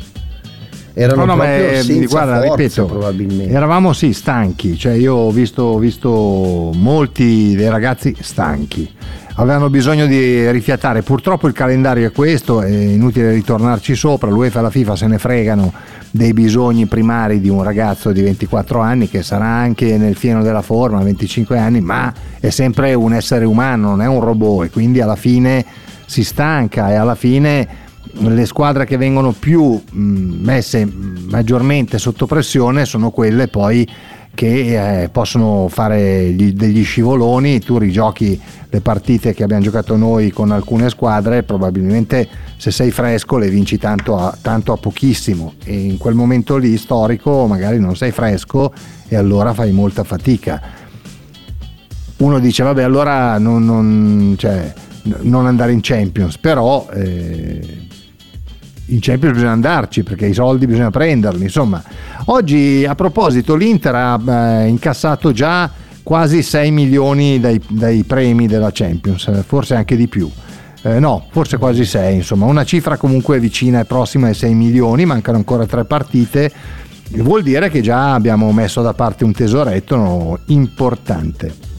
Erano 0.96 1.26
No, 1.26 1.34
no, 1.34 1.36
ma 1.36 1.44
proprio 1.46 1.70
eh, 1.70 1.82
senza 1.84 2.08
guarda, 2.08 2.46
forza 2.48 2.56
ripeto, 2.56 2.86
probabilmente. 2.86 3.54
eravamo 3.54 3.94
sì 3.94 4.14
stanchi, 4.14 4.78
cioè 4.78 4.94
io 4.94 5.14
ho 5.14 5.30
visto, 5.32 5.62
ho 5.64 5.78
visto 5.78 6.72
molti 6.74 7.54
dei 7.54 7.70
ragazzi 7.70 8.16
stanchi, 8.20 8.90
avevano 9.36 9.70
bisogno 9.70 10.06
di 10.06 10.50
rifiatare, 10.50 11.02
purtroppo 11.02 11.48
il 11.48 11.54
calendario 11.54 12.08
è 12.08 12.12
questo, 12.14 12.62
è 12.62 12.70
inutile 12.70 13.32
ritornarci 13.34 13.94
sopra, 13.94 14.30
l'UEFA 14.30 14.60
e 14.60 14.62
la 14.62 14.70
FIFA 14.70 14.96
se 14.96 15.08
ne 15.08 15.18
fregano 15.18 15.74
dei 16.12 16.32
bisogni 16.32 16.86
primari 16.86 17.42
di 17.42 17.50
un 17.50 17.62
ragazzo 17.62 18.14
di 18.14 18.22
24 18.22 18.80
anni 18.80 19.10
che 19.10 19.22
sarà 19.22 19.48
anche 19.48 19.98
nel 19.98 20.16
fieno 20.16 20.42
della 20.44 20.62
forma, 20.62 21.04
25 21.04 21.58
anni, 21.58 21.82
ma 21.82 22.14
è 22.40 22.50
sempre 22.52 22.94
un 22.94 23.12
essere 23.14 23.44
umano, 23.44 23.90
non 23.90 24.02
è 24.02 24.08
un 24.08 24.22
robot. 24.22 24.68
E 24.68 24.70
quindi 24.70 25.02
alla 25.02 25.18
fine 25.18 25.66
si 26.06 26.24
stanca 26.24 26.90
e 26.90 26.96
alla 26.96 27.16
fine 27.16 27.68
le 28.18 28.46
squadre 28.46 28.86
che 28.86 28.98
vengono 28.98 29.32
più 29.32 29.82
messe 29.92 30.86
maggiormente 31.28 31.98
sotto 31.98 32.26
pressione 32.26 32.86
sono 32.86 33.12
quelle 33.12 33.48
poi 33.48 33.88
che 34.34 35.04
eh, 35.04 35.10
possono 35.10 35.68
fare 35.70 36.32
gli- 36.32 36.52
degli 36.52 36.84
scivoloni, 36.84 37.60
tu 37.60 37.78
rigiochi 37.78 38.40
le 38.70 38.82
partite 38.82 39.34
che 39.34 39.44
abbiamo 39.44 39.64
giocato 39.64 39.96
noi 39.96 40.32
con 40.32 40.52
alcune 40.52 40.90
squadre, 40.90 41.44
probabilmente 41.44 42.28
se 42.58 42.70
sei 42.72 42.92
fresco 42.92 43.38
le 43.38 43.50
vinci 43.50 43.78
tanto 43.78 44.18
a, 44.18 44.38
tanto 44.42 44.74
a 44.74 44.78
pochissimo 44.78 45.54
e 45.64 45.74
in 45.80 45.98
quel 45.98 46.16
momento 46.16 46.58
lì 46.58 46.76
storico 46.78 47.48
magari 47.48 47.80
non 47.80 47.96
sei 47.96 48.12
fresco 48.12 48.74
e 49.08 49.16
allora 49.16 49.54
fai 49.54 49.72
molta 49.72 50.04
fatica. 50.04 50.62
Uno 52.18 52.40
dice 52.40 52.64
vabbè 52.64 52.84
allora 52.84 53.38
non, 53.38 53.64
non- 53.64 54.36
cioè, 54.38 54.74
non 55.22 55.46
andare 55.46 55.72
in 55.72 55.80
Champions, 55.82 56.38
però 56.38 56.88
eh, 56.94 57.85
in 58.88 59.00
Champions 59.00 59.34
bisogna 59.36 59.52
andarci 59.52 60.04
perché 60.04 60.26
i 60.28 60.34
soldi 60.34 60.66
bisogna 60.66 60.92
prenderli. 60.92 61.44
Insomma, 61.44 61.82
oggi 62.26 62.86
a 62.88 62.96
proposito, 62.96 63.56
l'Inter 63.56 63.96
ha 63.96 64.22
eh, 64.64 64.68
incassato 64.68 65.32
già 65.32 65.70
quasi 66.04 66.44
6 66.44 66.72
milioni 66.72 67.40
dai, 67.40 67.60
dai 67.68 68.04
premi 68.04 68.48
della 68.48 68.70
Champions, 68.72 69.28
eh, 69.28 69.44
forse 69.46 69.76
anche 69.76 69.96
di 69.96 70.08
più. 70.08 70.30
Eh, 70.84 71.00
no, 71.00 71.26
forse 71.32 71.58
quasi 71.58 71.84
6, 71.84 72.16
insomma, 72.16 72.46
una 72.46 72.64
cifra 72.64 72.96
comunque 72.96 73.40
vicina 73.40 73.80
e 73.80 73.86
prossima 73.86 74.28
ai 74.28 74.36
6 74.36 74.54
milioni, 74.54 75.06
mancano 75.06 75.38
ancora 75.38 75.66
tre 75.66 75.86
partite 75.86 76.52
vuol 77.12 77.44
dire 77.44 77.70
che 77.70 77.82
già 77.82 78.14
abbiamo 78.14 78.52
messo 78.52 78.82
da 78.82 78.94
parte 78.94 79.24
un 79.24 79.34
tesoretto 79.34 79.96
no, 79.96 80.40
importante. 80.48 81.74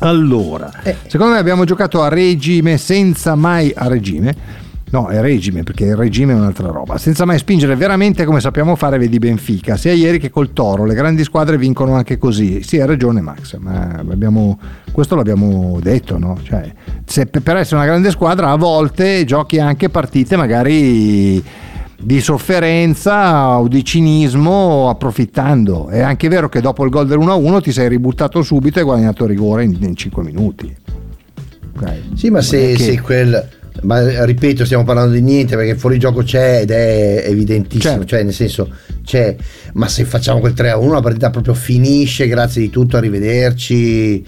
Allora, 0.00 0.70
secondo 1.08 1.32
me 1.32 1.38
abbiamo 1.40 1.64
giocato 1.64 2.02
a 2.02 2.08
regime 2.08 2.78
senza 2.78 3.34
mai 3.34 3.72
a 3.74 3.88
regime. 3.88 4.66
No, 4.90 5.08
è 5.08 5.20
regime, 5.20 5.62
perché 5.64 5.84
il 5.84 5.96
regime 5.96 6.32
è 6.32 6.36
un'altra 6.36 6.68
roba. 6.68 6.96
Senza 6.96 7.24
mai 7.24 7.38
spingere 7.38 7.76
veramente 7.76 8.24
come 8.24 8.40
sappiamo 8.40 8.74
fare, 8.74 8.98
vedi 8.98 9.18
Benfica, 9.18 9.76
sia 9.76 9.92
ieri 9.92 10.18
che 10.18 10.30
col 10.30 10.52
Toro. 10.52 10.84
Le 10.84 10.94
grandi 10.94 11.24
squadre 11.24 11.58
vincono 11.58 11.94
anche 11.94 12.16
così. 12.16 12.62
Sì, 12.62 12.80
hai 12.80 12.86
ragione 12.86 13.20
Max, 13.20 13.56
ma 13.58 14.02
abbiamo, 14.08 14.58
questo 14.90 15.14
l'abbiamo 15.14 15.78
detto, 15.82 16.18
no? 16.18 16.38
Cioè, 16.42 16.72
se 17.04 17.26
per 17.26 17.56
essere 17.56 17.76
una 17.76 17.86
grande 17.86 18.10
squadra 18.10 18.50
a 18.50 18.56
volte 18.56 19.24
giochi 19.24 19.58
anche 19.58 19.90
partite 19.90 20.36
magari 20.36 21.42
di 22.00 22.20
sofferenza 22.20 23.58
o 23.58 23.68
di 23.68 23.84
cinismo 23.84 24.88
approfittando. 24.88 25.88
È 25.88 26.00
anche 26.00 26.28
vero 26.28 26.48
che 26.48 26.60
dopo 26.60 26.84
il 26.84 26.90
gol 26.90 27.06
del 27.06 27.18
1-1 27.18 27.60
ti 27.60 27.72
sei 27.72 27.88
ributtato 27.88 28.42
subito 28.42 28.78
e 28.78 28.80
hai 28.80 28.86
guadagnato 28.86 29.26
rigore 29.26 29.64
in, 29.64 29.76
in 29.80 29.96
5 29.96 30.22
minuti. 30.22 30.74
Okay. 31.76 32.10
Sì, 32.14 32.30
ma 32.30 32.40
se, 32.40 32.72
che... 32.72 32.82
se 32.82 33.00
quel 33.00 33.57
ma 33.82 34.24
ripeto, 34.24 34.64
stiamo 34.64 34.84
parlando 34.84 35.12
di 35.12 35.20
niente 35.20 35.56
perché 35.56 35.72
il 35.72 35.78
fuorigioco 35.78 36.22
c'è 36.22 36.60
ed 36.60 36.70
è 36.70 37.24
evidentissimo, 37.26 37.92
certo. 37.92 38.06
cioè 38.06 38.22
nel 38.22 38.34
senso 38.34 38.70
c'è, 39.04 39.36
ma 39.74 39.88
se 39.88 40.04
facciamo 40.04 40.40
quel 40.40 40.54
3 40.54 40.70
a 40.70 40.76
1 40.76 40.92
la 40.92 41.00
partita 41.00 41.30
proprio 41.30 41.54
finisce, 41.54 42.26
grazie 42.26 42.60
di 42.60 42.70
tutto, 42.70 42.96
arrivederci, 42.96 44.24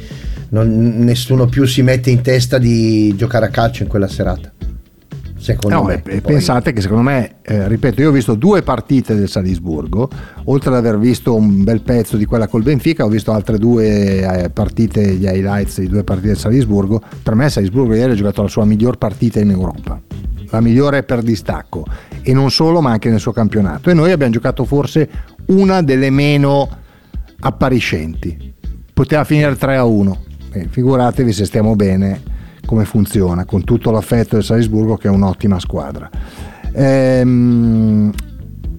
non, 0.51 0.99
nessuno 0.99 1.47
più 1.47 1.65
si 1.65 1.83
mette 1.83 2.11
in 2.11 2.23
testa 2.23 2.59
di 2.59 3.15
giocare 3.17 3.47
a 3.47 3.51
calcio 3.51 3.83
in 3.83 3.89
quella 3.89 4.09
serata. 4.09 4.53
Secondo 5.41 5.77
no, 5.77 5.85
me. 5.85 5.99
Poi... 6.01 6.21
Pensate 6.21 6.75
che 6.75 6.83
secondo 6.83 7.03
me, 7.03 7.37
eh, 7.41 7.67
ripeto, 7.67 8.03
io 8.03 8.11
ho 8.11 8.13
visto 8.13 8.35
due 8.35 8.63
partite 8.63 9.15
del 9.15 9.29
Salisburgo, 9.29 10.09
oltre 10.45 10.69
ad 10.69 10.77
aver 10.77 10.99
visto 10.99 11.35
un 11.35 11.65
bel 11.65 11.81
pezzo 11.81 12.19
di 12.19 12.27
quella 12.27 12.47
col 12.47 12.63
Benfica, 12.63 13.07
ho 13.07 13.09
visto 13.09 13.33
altre 13.33 13.57
due 13.57 14.21
eh, 14.21 14.51
partite, 14.51 15.15
gli 15.15 15.25
highlights 15.25 15.81
di 15.81 15.89
due 15.89 16.05
partite 16.05 16.29
del 16.29 16.37
Salisburgo. 16.37 17.03
Per 17.23 17.35
me 17.35 17.49
Salisburgo 17.49 17.95
ieri 17.95 18.13
ha 18.13 18.15
giocato 18.15 18.43
la 18.43 18.49
sua 18.49 18.67
miglior 18.67 18.99
partita 18.99 19.41
in 19.41 19.49
Europa, 19.49 19.99
la 20.51 20.61
migliore 20.61 21.05
per 21.05 21.23
distacco, 21.23 21.87
e 22.21 22.35
non 22.35 22.51
solo, 22.51 22.83
ma 22.83 22.91
anche 22.91 23.09
nel 23.09 23.19
suo 23.19 23.33
campionato. 23.33 23.89
E 23.89 23.95
noi 23.95 24.13
abbiamo 24.13 24.33
giocato 24.33 24.67
forse 24.67 25.09
una 25.47 25.81
delle 25.81 26.11
meno 26.11 26.69
appariscenti. 27.41 28.53
Poteva 28.93 29.25
finire 29.25 29.57
3 29.57 29.77
a 29.77 29.85
1. 29.85 30.25
Eh, 30.53 30.67
figuratevi 30.69 31.33
se 31.33 31.47
stiamo 31.47 31.75
bene 31.77 32.39
come 32.71 32.85
funziona, 32.85 33.45
con 33.45 33.65
tutto 33.65 33.91
l'affetto 33.91 34.37
del 34.37 34.45
Salisburgo 34.45 34.97
che 34.97 35.09
è 35.09 35.11
un'ottima 35.11 35.59
squadra. 35.59 36.09
Ehm, 36.73 38.13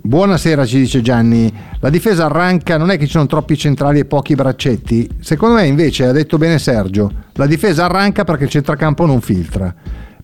buonasera, 0.01 0.65
ci 0.65 0.77
dice 0.77 1.01
Gianni. 1.01 1.53
La 1.81 1.89
difesa 1.89 2.27
arranca, 2.27 2.77
non 2.77 2.89
è 2.89 2.97
che 2.97 3.03
ci 3.03 3.11
sono 3.11 3.25
troppi 3.25 3.57
centrali 3.57 3.99
e 3.99 4.05
pochi 4.05 4.33
braccetti? 4.33 5.09
Secondo 5.19 5.55
me 5.55 5.67
invece, 5.67 6.05
ha 6.05 6.13
detto 6.13 6.37
bene 6.37 6.57
Sergio, 6.57 7.11
la 7.33 7.45
difesa 7.45 7.83
arranca 7.83 8.23
perché 8.23 8.45
il 8.45 8.49
centrocampo 8.49 9.05
non 9.05 9.19
filtra. 9.19 9.75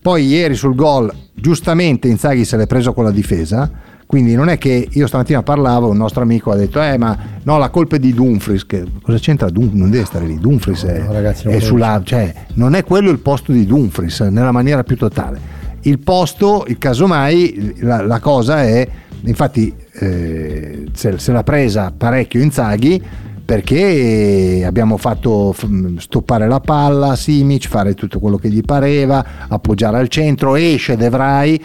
Poi 0.01 0.25
ieri 0.25 0.55
sul 0.55 0.73
gol, 0.73 1.13
giustamente 1.33 2.07
Inzaghi 2.07 2.45
se 2.45 2.55
l'è 2.55 2.67
preso 2.67 2.93
con 2.93 3.03
la 3.03 3.11
difesa, 3.11 3.69
quindi 4.07 4.35
non 4.35 4.47
è 4.47 4.57
che 4.57 4.87
io 4.89 5.05
stamattina 5.05 5.43
parlavo, 5.43 5.89
un 5.89 5.97
nostro 5.97 6.21
amico 6.21 6.51
ha 6.51 6.55
detto, 6.55 6.81
eh 6.81 6.97
ma 6.97 7.15
no, 7.43 7.57
la 7.57 7.69
colpa 7.69 7.97
è 7.97 7.99
di 7.99 8.13
Dumfries, 8.13 8.65
che 8.65 8.85
cosa 9.01 9.17
c'entra 9.17 9.49
Dumfries? 9.49 9.77
Non 9.77 9.89
deve 9.89 10.05
stare 10.05 10.25
lì, 10.25 10.39
Dumfries 10.39 10.85
è, 10.85 10.99
no, 10.99 11.11
ragazzi, 11.11 11.49
è 11.49 11.59
sulla, 11.59 12.01
cioè, 12.05 12.33
non 12.53 12.73
è 12.73 12.85
quello 12.85 13.11
il 13.11 13.19
posto 13.19 13.51
di 13.51 13.65
Dumfries 13.65 14.21
nella 14.21 14.53
maniera 14.53 14.83
più 14.83 14.95
totale. 14.95 15.65
Il 15.81 15.99
posto, 15.99 16.63
il 16.67 16.77
casomai, 16.77 17.75
la, 17.79 18.01
la 18.01 18.19
cosa 18.19 18.63
è, 18.63 18.87
infatti 19.25 19.73
eh, 19.99 20.85
se, 20.93 21.19
se 21.19 21.31
l'ha 21.33 21.43
presa 21.43 21.93
parecchio 21.95 22.41
Inzaghi, 22.41 23.03
perché 23.43 24.63
abbiamo 24.65 24.95
fatto 24.95 25.53
stoppare 25.97 26.47
la 26.47 26.61
palla, 26.61 27.17
Simic, 27.17 27.67
fare 27.67 27.93
tutto 27.93 28.19
quello 28.19 28.37
che 28.37 28.49
gli 28.49 28.61
pareva, 28.61 29.25
appoggiare 29.49 29.97
al 29.97 30.07
centro, 30.07 30.55
esce 30.55 30.95
De 30.95 31.09
Vrij 31.09 31.61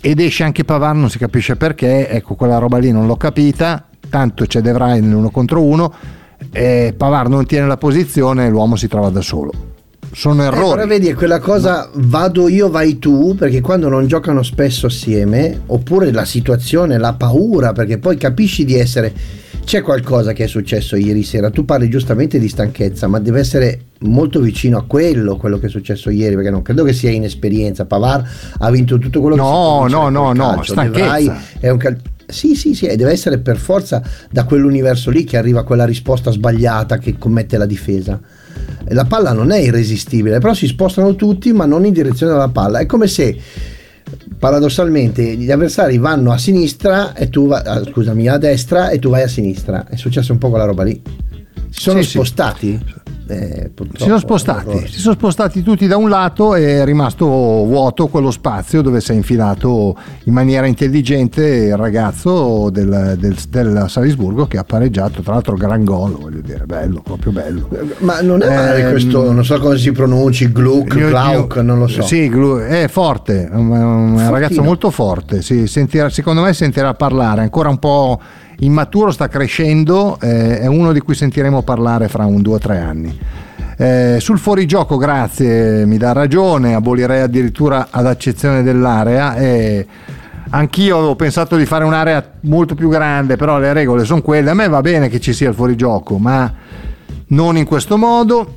ed 0.00 0.20
esce 0.20 0.44
anche 0.44 0.64
Pavard, 0.64 0.98
non 0.98 1.10
si 1.10 1.18
capisce 1.18 1.56
perché, 1.56 2.08
ecco 2.08 2.34
quella 2.34 2.58
roba 2.58 2.78
lì 2.78 2.92
non 2.92 3.06
l'ho 3.06 3.16
capita, 3.16 3.88
tanto 4.08 4.44
c'è 4.44 4.60
De 4.60 4.72
Vrij 4.72 5.00
nell'uno 5.00 5.30
contro 5.30 5.62
uno, 5.62 5.92
e 6.52 6.94
Pavard 6.96 7.30
non 7.30 7.46
tiene 7.46 7.66
la 7.66 7.76
posizione 7.76 8.46
e 8.46 8.50
l'uomo 8.50 8.76
si 8.76 8.88
trova 8.88 9.10
da 9.10 9.20
solo. 9.20 9.74
Sono 10.12 10.42
errori. 10.44 10.68
Eh, 10.68 10.74
però 10.74 10.86
vedi, 10.86 11.08
è 11.08 11.14
quella 11.14 11.40
cosa 11.40 11.90
vado 11.94 12.48
io, 12.48 12.70
vai 12.70 12.98
tu, 12.98 13.34
perché 13.34 13.60
quando 13.60 13.88
non 13.88 14.06
giocano 14.06 14.42
spesso 14.42 14.86
assieme, 14.86 15.62
oppure 15.66 16.10
la 16.12 16.24
situazione, 16.24 16.96
la 16.96 17.12
paura, 17.12 17.72
perché 17.72 17.98
poi 17.98 18.16
capisci 18.16 18.64
di 18.64 18.78
essere 18.78 19.12
c'è 19.66 19.82
qualcosa 19.82 20.32
che 20.32 20.44
è 20.44 20.46
successo 20.46 20.94
ieri 20.94 21.24
sera. 21.24 21.50
Tu 21.50 21.64
parli 21.64 21.90
giustamente 21.90 22.38
di 22.38 22.48
stanchezza, 22.48 23.08
ma 23.08 23.18
deve 23.18 23.40
essere 23.40 23.80
molto 24.02 24.38
vicino 24.40 24.78
a 24.78 24.84
quello, 24.86 25.36
quello 25.36 25.58
che 25.58 25.66
è 25.66 25.68
successo 25.68 26.08
ieri, 26.08 26.36
perché 26.36 26.50
non 26.50 26.62
credo 26.62 26.84
che 26.84 26.92
sia 26.92 27.10
inesperienza. 27.10 27.84
Pavar 27.84 28.24
ha 28.58 28.70
vinto 28.70 28.96
tutto 28.98 29.20
quello 29.20 29.34
no, 29.34 29.80
che 29.82 29.88
si 29.88 29.94
No, 29.94 30.08
no, 30.08 30.32
no, 30.32 30.52
no, 30.54 30.62
stanchezza. 30.62 31.40
È 31.58 31.68
un 31.68 31.78
cal- 31.78 32.00
sì, 32.28 32.54
sì, 32.54 32.74
sì, 32.74 32.86
deve 32.86 33.10
essere 33.10 33.38
per 33.38 33.56
forza 33.56 34.00
da 34.30 34.44
quell'universo 34.44 35.10
lì 35.10 35.24
che 35.24 35.36
arriva 35.36 35.64
quella 35.64 35.84
risposta 35.84 36.30
sbagliata 36.30 36.98
che 36.98 37.18
commette 37.18 37.58
la 37.58 37.66
difesa. 37.66 38.20
La 38.90 39.04
palla 39.04 39.32
non 39.32 39.50
è 39.50 39.58
irresistibile, 39.58 40.38
però 40.38 40.54
si 40.54 40.68
spostano 40.68 41.16
tutti, 41.16 41.52
ma 41.52 41.66
non 41.66 41.84
in 41.84 41.92
direzione 41.92 42.30
della 42.30 42.50
palla. 42.50 42.78
È 42.78 42.86
come 42.86 43.08
se 43.08 43.36
paradossalmente 44.38 45.22
gli 45.36 45.50
avversari 45.50 45.98
vanno 45.98 46.32
a 46.32 46.38
sinistra 46.38 47.14
e 47.14 47.28
tu 47.28 47.48
vai, 47.48 47.62
ah, 47.64 47.82
scusami, 47.84 48.28
a 48.28 48.38
destra 48.38 48.90
e 48.90 48.98
tu 48.98 49.10
vai 49.10 49.22
a 49.22 49.28
sinistra. 49.28 49.86
È 49.88 49.96
successo 49.96 50.32
un 50.32 50.38
po' 50.38 50.50
quella 50.50 50.64
roba 50.64 50.84
lì. 50.84 51.00
Si 51.70 51.80
sono 51.80 52.02
sì, 52.02 52.10
spostati. 52.10 52.78
Sì. 52.84 53.05
Eh, 53.28 53.72
si 53.96 54.04
sono 54.04 54.18
spostati, 54.18 54.86
si 54.86 55.00
sono 55.00 55.14
spostati 55.14 55.62
tutti 55.62 55.88
da 55.88 55.96
un 55.96 56.08
lato 56.08 56.54
e 56.54 56.80
è 56.80 56.84
rimasto 56.84 57.26
vuoto 57.26 58.06
quello 58.06 58.30
spazio 58.30 58.82
dove 58.82 59.00
si 59.00 59.10
è 59.10 59.14
infilato 59.16 59.96
in 60.24 60.32
maniera 60.32 60.66
intelligente 60.66 61.44
il 61.44 61.76
ragazzo 61.76 62.70
del, 62.70 63.16
del, 63.18 63.36
del 63.48 63.86
Salisburgo 63.88 64.46
che 64.46 64.58
ha 64.58 64.62
pareggiato, 64.62 65.22
tra 65.22 65.32
l'altro 65.32 65.56
gran 65.56 65.82
gol, 65.82 66.12
voglio 66.12 66.40
dire, 66.40 66.66
bello, 66.66 67.00
proprio 67.02 67.32
bello. 67.32 67.68
Ma 67.98 68.20
non 68.20 68.42
è 68.42 68.54
male 68.54 68.86
eh, 68.86 68.90
questo, 68.90 69.32
non 69.32 69.44
so 69.44 69.58
come 69.58 69.76
si 69.76 69.90
pronunci, 69.90 70.52
Gluck, 70.52 70.96
Glauc, 70.96 71.56
non 71.56 71.80
lo 71.80 71.88
so. 71.88 72.02
Sì, 72.02 72.26
è 72.26 72.86
forte, 72.88 73.48
è 73.48 73.54
un, 73.54 73.70
un 73.70 74.30
ragazzo 74.30 74.62
molto 74.62 74.90
forte, 74.90 75.42
si 75.42 75.66
sentirà, 75.66 76.08
secondo 76.10 76.42
me 76.42 76.52
sentirà 76.52 76.94
parlare, 76.94 77.40
ancora 77.40 77.70
un 77.70 77.78
po' 77.78 78.20
immaturo, 78.60 79.10
sta 79.10 79.28
crescendo, 79.28 80.18
eh, 80.20 80.60
è 80.60 80.66
uno 80.66 80.92
di 80.92 81.00
cui 81.00 81.14
sentiremo 81.14 81.62
parlare 81.62 82.08
fra 82.08 82.24
un 82.24 82.42
due 82.42 82.54
o 82.54 82.58
tre 82.58 82.78
anni. 82.78 83.18
Eh, 83.78 84.16
sul 84.20 84.38
fuorigioco, 84.38 84.96
grazie, 84.96 85.84
mi 85.84 85.98
dà 85.98 86.12
ragione, 86.12 86.74
abolirei 86.74 87.20
addirittura 87.20 87.88
ad 87.90 88.06
accezione 88.06 88.62
dell'area. 88.62 89.36
Eh, 89.36 89.86
anch'io 90.50 90.96
avevo 90.96 91.16
pensato 91.16 91.56
di 91.56 91.66
fare 91.66 91.84
un'area 91.84 92.32
molto 92.42 92.74
più 92.74 92.88
grande, 92.88 93.36
però 93.36 93.58
le 93.58 93.72
regole 93.72 94.04
sono 94.04 94.22
quelle. 94.22 94.50
A 94.50 94.54
me 94.54 94.68
va 94.68 94.80
bene 94.80 95.08
che 95.08 95.20
ci 95.20 95.32
sia 95.34 95.50
il 95.50 95.54
fuorigioco, 95.54 96.16
ma 96.16 96.50
non 97.28 97.56
in 97.56 97.66
questo 97.66 97.98
modo 97.98 98.54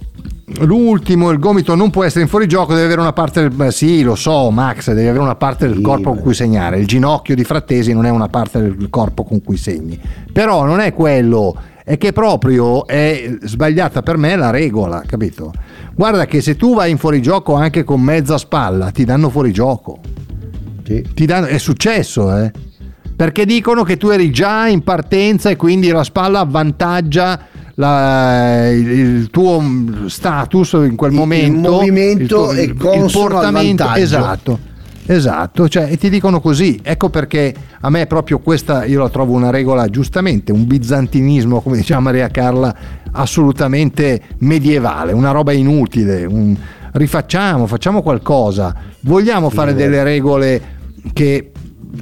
l'ultimo, 0.61 1.29
il 1.31 1.39
gomito 1.39 1.75
non 1.75 1.89
può 1.89 2.03
essere 2.03 2.21
in 2.23 2.29
fuorigioco, 2.29 2.73
deve 2.73 2.85
avere 2.85 3.01
una 3.01 3.13
parte 3.13 3.47
del 3.47 3.73
sì, 3.73 4.01
lo 4.01 4.15
so, 4.15 4.49
Max, 4.51 4.87
deve 4.87 5.09
avere 5.09 5.23
una 5.23 5.35
parte 5.35 5.67
del 5.67 5.81
corpo 5.81 6.11
con 6.11 6.21
cui 6.21 6.33
segnare. 6.33 6.79
Il 6.79 6.87
ginocchio 6.87 7.35
di 7.35 7.43
Frattesi 7.43 7.93
non 7.93 8.05
è 8.05 8.09
una 8.09 8.27
parte 8.27 8.61
del 8.61 8.89
corpo 8.89 9.23
con 9.23 9.41
cui 9.41 9.57
segni. 9.57 9.99
Però 10.31 10.65
non 10.65 10.79
è 10.79 10.93
quello, 10.93 11.55
è 11.83 11.97
che 11.97 12.11
proprio 12.11 12.85
è 12.85 13.37
sbagliata 13.41 14.01
per 14.01 14.17
me 14.17 14.35
la 14.35 14.51
regola, 14.51 15.03
capito? 15.05 15.51
Guarda 15.95 16.25
che 16.25 16.41
se 16.41 16.55
tu 16.55 16.75
vai 16.75 16.91
in 16.91 16.97
fuorigioco 16.97 17.55
anche 17.55 17.83
con 17.83 18.01
mezza 18.01 18.37
spalla, 18.37 18.91
ti 18.91 19.05
danno 19.05 19.29
fuorigioco. 19.29 19.99
Sì. 20.85 21.05
Ti 21.13 21.25
danno, 21.25 21.47
è 21.47 21.57
successo, 21.57 22.35
eh? 22.37 22.51
Perché 23.15 23.45
dicono 23.45 23.83
che 23.83 23.97
tu 23.97 24.09
eri 24.09 24.31
già 24.31 24.67
in 24.67 24.81
partenza 24.83 25.49
e 25.49 25.55
quindi 25.55 25.89
la 25.89 26.03
spalla 26.03 26.39
avvantaggia 26.39 27.39
la, 27.79 28.69
il, 28.71 28.89
il, 28.89 29.29
tuo 29.29 29.63
status 30.07 30.73
in 30.73 30.95
quel 30.95 31.11
momento, 31.11 31.69
il 31.69 31.75
movimento 31.75 32.51
il, 32.51 32.73
tuo, 32.73 32.93
il, 32.93 33.09
portamento, 33.11 33.93
esatto. 33.95 34.67
Esatto, 35.05 35.67
cioè, 35.67 35.87
e 35.89 35.97
ti 35.97 36.07
dicono 36.07 36.39
così, 36.39 36.79
ecco 36.83 37.09
perché 37.09 37.51
a 37.79 37.89
me 37.89 38.05
proprio 38.05 38.37
questa 38.37 38.85
io 38.85 39.01
la 39.01 39.09
trovo 39.09 39.33
una 39.33 39.49
regola 39.49 39.87
giustamente, 39.87 40.51
un 40.51 40.67
bizantinismo, 40.67 41.61
come 41.61 41.77
diceva 41.77 41.99
Maria 41.99 42.27
Carla, 42.27 42.75
assolutamente 43.13 44.21
medievale, 44.39 45.11
una 45.11 45.31
roba 45.31 45.51
inutile, 45.51 46.25
un, 46.25 46.55
rifacciamo, 46.91 47.65
facciamo 47.65 48.03
qualcosa, 48.03 48.75
vogliamo 48.99 49.49
fare 49.49 49.73
delle 49.73 50.03
regole 50.03 50.61
che 51.11 51.53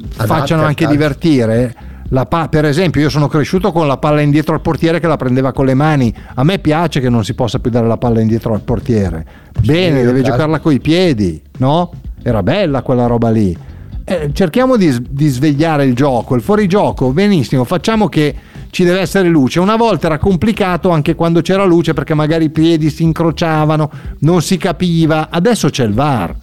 facciano 0.09 0.63
anche 0.63 0.85
divertire? 0.85 1.86
Pa- 2.09 2.47
per 2.47 2.65
esempio, 2.65 3.01
io 3.01 3.09
sono 3.09 3.27
cresciuto 3.27 3.71
con 3.71 3.85
la 3.85 3.97
palla 3.97 4.21
indietro 4.21 4.53
al 4.53 4.61
portiere 4.61 4.99
che 4.99 5.07
la 5.07 5.17
prendeva 5.17 5.51
con 5.51 5.65
le 5.65 5.73
mani. 5.73 6.13
A 6.35 6.43
me 6.43 6.59
piace 6.59 6.99
che 6.99 7.09
non 7.09 7.23
si 7.23 7.33
possa 7.33 7.59
più 7.59 7.69
dare 7.69 7.87
la 7.87 7.97
palla 7.97 8.21
indietro 8.21 8.53
al 8.53 8.61
portiere. 8.61 9.25
Bene, 9.61 9.99
sì, 9.99 10.05
deve 10.05 10.21
giocarla 10.21 10.59
coi 10.59 10.79
piedi, 10.79 11.41
no? 11.57 11.91
Era 12.23 12.41
bella 12.43 12.81
quella 12.81 13.07
roba 13.07 13.29
lì. 13.29 13.55
eh, 14.05 14.29
cerchiamo 14.33 14.77
di, 14.77 15.05
di 15.09 15.27
svegliare 15.27 15.83
il 15.83 15.93
gioco, 15.93 16.35
il 16.35 16.41
fuorigioco, 16.41 17.11
benissimo, 17.11 17.65
facciamo 17.65 18.07
che 18.07 18.33
ci 18.69 18.85
deve 18.85 19.01
essere 19.01 19.27
luce. 19.27 19.59
Una 19.59 19.75
volta 19.75 20.07
era 20.07 20.17
complicato 20.17 20.89
anche 20.89 21.13
quando 21.13 21.41
c'era 21.41 21.65
luce 21.65 21.93
perché 21.93 22.13
magari 22.13 22.45
i 22.45 22.49
piedi 22.49 22.89
si 22.89 23.03
incrociavano, 23.03 23.89
non 24.19 24.41
si 24.41 24.55
capiva. 24.57 25.27
Adesso 25.29 25.69
c'è 25.69 25.83
il 25.83 25.93
VAR. 25.93 26.35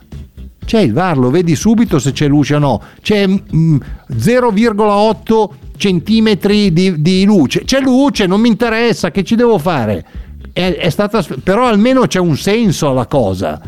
C'è 0.65 0.81
il 0.81 0.93
VAR, 0.93 1.19
lo 1.19 1.31
vedi 1.31 1.55
subito 1.55 1.99
se 1.99 2.13
c'è 2.13 2.27
luce 2.27 2.55
o 2.55 2.59
no. 2.59 2.83
C'è 3.01 3.27
mm, 3.27 3.77
0,8 4.13 5.49
centimetri 5.77 6.73
di, 6.73 7.01
di 7.01 7.25
luce. 7.25 7.65
C'è 7.65 7.81
luce, 7.81 8.27
non 8.27 8.41
mi 8.41 8.49
interessa, 8.49 9.11
che 9.11 9.25
ci 9.25 9.35
devo 9.35 9.59
fare? 9.59 10.05
È, 10.53 10.77
è 10.77 10.91
stata, 10.91 11.25
però 11.43 11.67
almeno 11.67 12.07
c'è 12.07 12.21
un 12.21 12.37
senso 12.37 12.89
alla 12.89 13.07
cosa. 13.07 13.61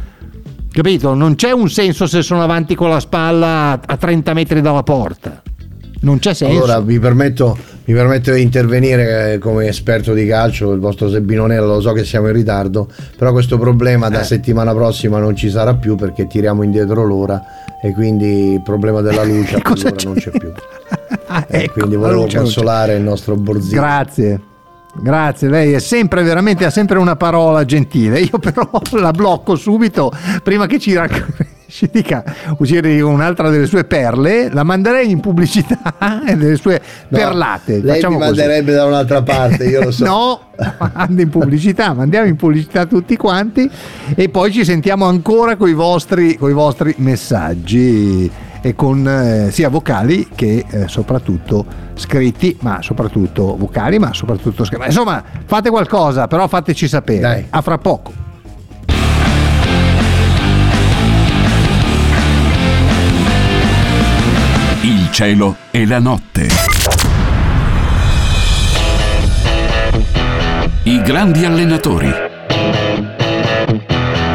Capito? 0.71 1.15
Non 1.15 1.37
c'è 1.37 1.53
un 1.53 1.71
senso 1.71 2.07
se 2.07 2.23
sono 2.23 2.43
avanti 2.43 2.75
con 2.75 2.91
la 2.91 3.01
spalla 3.01 3.81
a 3.85 3.97
30 3.97 4.35
metri 4.35 4.61
dalla 4.61 4.83
porta. 4.83 5.43
Non 6.01 6.19
c'è 6.19 6.35
senso. 6.35 6.55
Allora 6.57 6.81
vi 6.81 6.99
permetto, 6.99 7.57
mi 7.87 7.95
permetto 7.95 8.32
di 8.32 8.43
intervenire 8.43 9.34
eh, 9.34 9.39
come 9.39 9.66
esperto 9.68 10.12
di 10.12 10.26
calcio, 10.26 10.72
il 10.72 10.80
vostro 10.80 11.09
Sebbino 11.09 11.47
Nero, 11.47 11.66
lo 11.66 11.80
so 11.80 11.93
che 11.93 12.05
siamo 12.05 12.26
in 12.28 12.32
ritardo, 12.34 12.89
però 13.16 13.32
questo 13.32 13.59
problema 13.59 14.09
da 14.09 14.20
Eh. 14.20 14.24
settimana 14.24 14.72
prossima 14.74 15.18
non 15.18 15.34
ci 15.37 15.51
sarà 15.51 15.74
più 15.74 15.95
perché 15.95 16.26
tiriamo 16.26 16.62
indietro 16.62 17.05
l'ora 17.05 17.41
e 17.82 17.93
quindi 17.93 18.53
il 18.55 18.62
problema 18.62 19.01
della 19.03 19.22
luce 19.24 19.57
a 19.57 19.62
Cosa 19.62 19.91
quell'ora 19.93 20.05
non 20.05 20.14
c'è 20.14 20.30
più. 20.30 20.53
Ah, 21.28 21.45
Eh, 21.49 21.64
ecco, 21.64 21.72
quindi 21.74 21.97
volevo 21.97 22.22
luce 22.22 22.39
consolare 22.39 22.95
il 22.95 23.03
nostro 23.03 23.34
Borzino. 23.37 23.80
Grazie. 23.80 24.41
Grazie, 24.99 25.49
lei 25.49 25.72
è 25.72 25.78
sempre 25.80 26.22
veramente 26.22 26.64
ha 26.64 26.70
sempre 26.70 26.99
una 26.99 27.16
parola 27.16 27.64
gentile. 27.64 28.20
Io 28.20 28.39
però 28.39 28.68
la 28.93 29.11
blocco 29.11 29.55
subito 29.57 30.11
prima 30.43 30.66
che 30.66 30.78
ci, 30.78 30.95
rac- 30.95 31.24
ci 31.69 31.89
dica 31.91 32.25
uscire 32.59 33.01
un'altra 33.01 33.51
delle 33.51 33.67
sue 33.67 33.85
perle, 33.85 34.51
la 34.53 34.62
manderei 34.62 35.11
in 35.11 35.21
pubblicità 35.21 36.23
e 36.27 36.37
delle 36.37 36.57
sue 36.57 36.81
No, 37.09 37.19
perlate. 37.19 37.81
Lei 37.81 37.95
Facciamo 37.95 38.19
mi 38.19 38.27
così. 38.27 38.39
manderebbe 38.39 38.73
da 38.73 38.85
un'altra 38.85 39.23
parte, 39.23 39.64
io 39.64 39.83
lo 39.85 39.91
so. 39.91 40.05
no, 40.07 40.41
manda 40.95 41.23
in 41.23 41.29
pubblicità, 41.29 41.93
mandiamo 41.93 42.27
in 42.27 42.37
pubblicità 42.37 42.87
tutti 42.87 43.17
quanti 43.17 43.69
e 44.14 44.29
poi 44.29 44.53
ci 44.53 44.64
sentiamo 44.64 45.07
ancora 45.07 45.57
con 45.57 45.69
i 45.69 45.75
vostri, 45.75 46.37
vostri 46.39 46.95
messaggi 46.99 48.31
e 48.61 48.75
con 48.75 49.07
eh, 49.07 49.51
sia 49.53 49.69
vocali 49.69 50.29
che 50.35 50.64
eh, 50.69 50.89
soprattutto 50.89 51.64
scritti, 51.95 52.57
ma 52.61 52.83
soprattutto 52.83 53.57
vocali, 53.57 53.99
ma 53.99 54.12
soprattutto 54.12 54.64
scritti. 54.64 54.87
Insomma, 54.87 55.23
fate 55.45 55.71
qualcosa, 55.71 56.27
però 56.27 56.49
fateci 56.49 56.89
sapere. 56.89 57.21
Dai. 57.21 57.47
A 57.51 57.61
fra 57.61 57.79
poco. 57.79 58.26
Cielo 65.17 65.57
e 65.71 65.87
la 65.87 65.99
notte. 65.99 66.47
I 70.83 71.01
grandi 71.01 71.47
allenatori. 71.47 72.12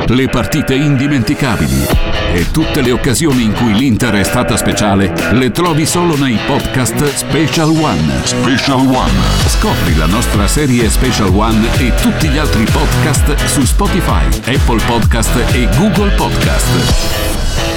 Le 0.08 0.28
partite 0.28 0.74
indimenticabili. 0.74 1.86
E 2.34 2.50
tutte 2.50 2.82
le 2.82 2.92
occasioni 2.94 3.44
in 3.44 3.54
cui 3.54 3.76
l'Inter 3.76 4.16
è 4.16 4.24
stata 4.24 4.58
speciale 4.58 5.14
le 5.34 5.52
trovi 5.52 5.86
solo 5.86 6.18
nei 6.18 6.40
podcast 6.48 7.14
Special 7.14 7.70
One. 7.70 8.24
Special 8.24 8.80
One. 8.80 9.20
Scopri 9.46 9.96
la 9.98 10.08
nostra 10.08 10.48
serie 10.48 10.90
Special 10.90 11.30
One 11.32 11.64
e 11.78 11.94
tutti 12.02 12.28
gli 12.28 12.40
altri 12.40 12.64
podcast 12.64 13.36
su 13.46 13.64
Spotify, 13.66 14.26
Apple 14.52 14.82
Podcast 14.88 15.54
e 15.54 15.70
Google 15.78 16.10
Podcast. 16.16 17.20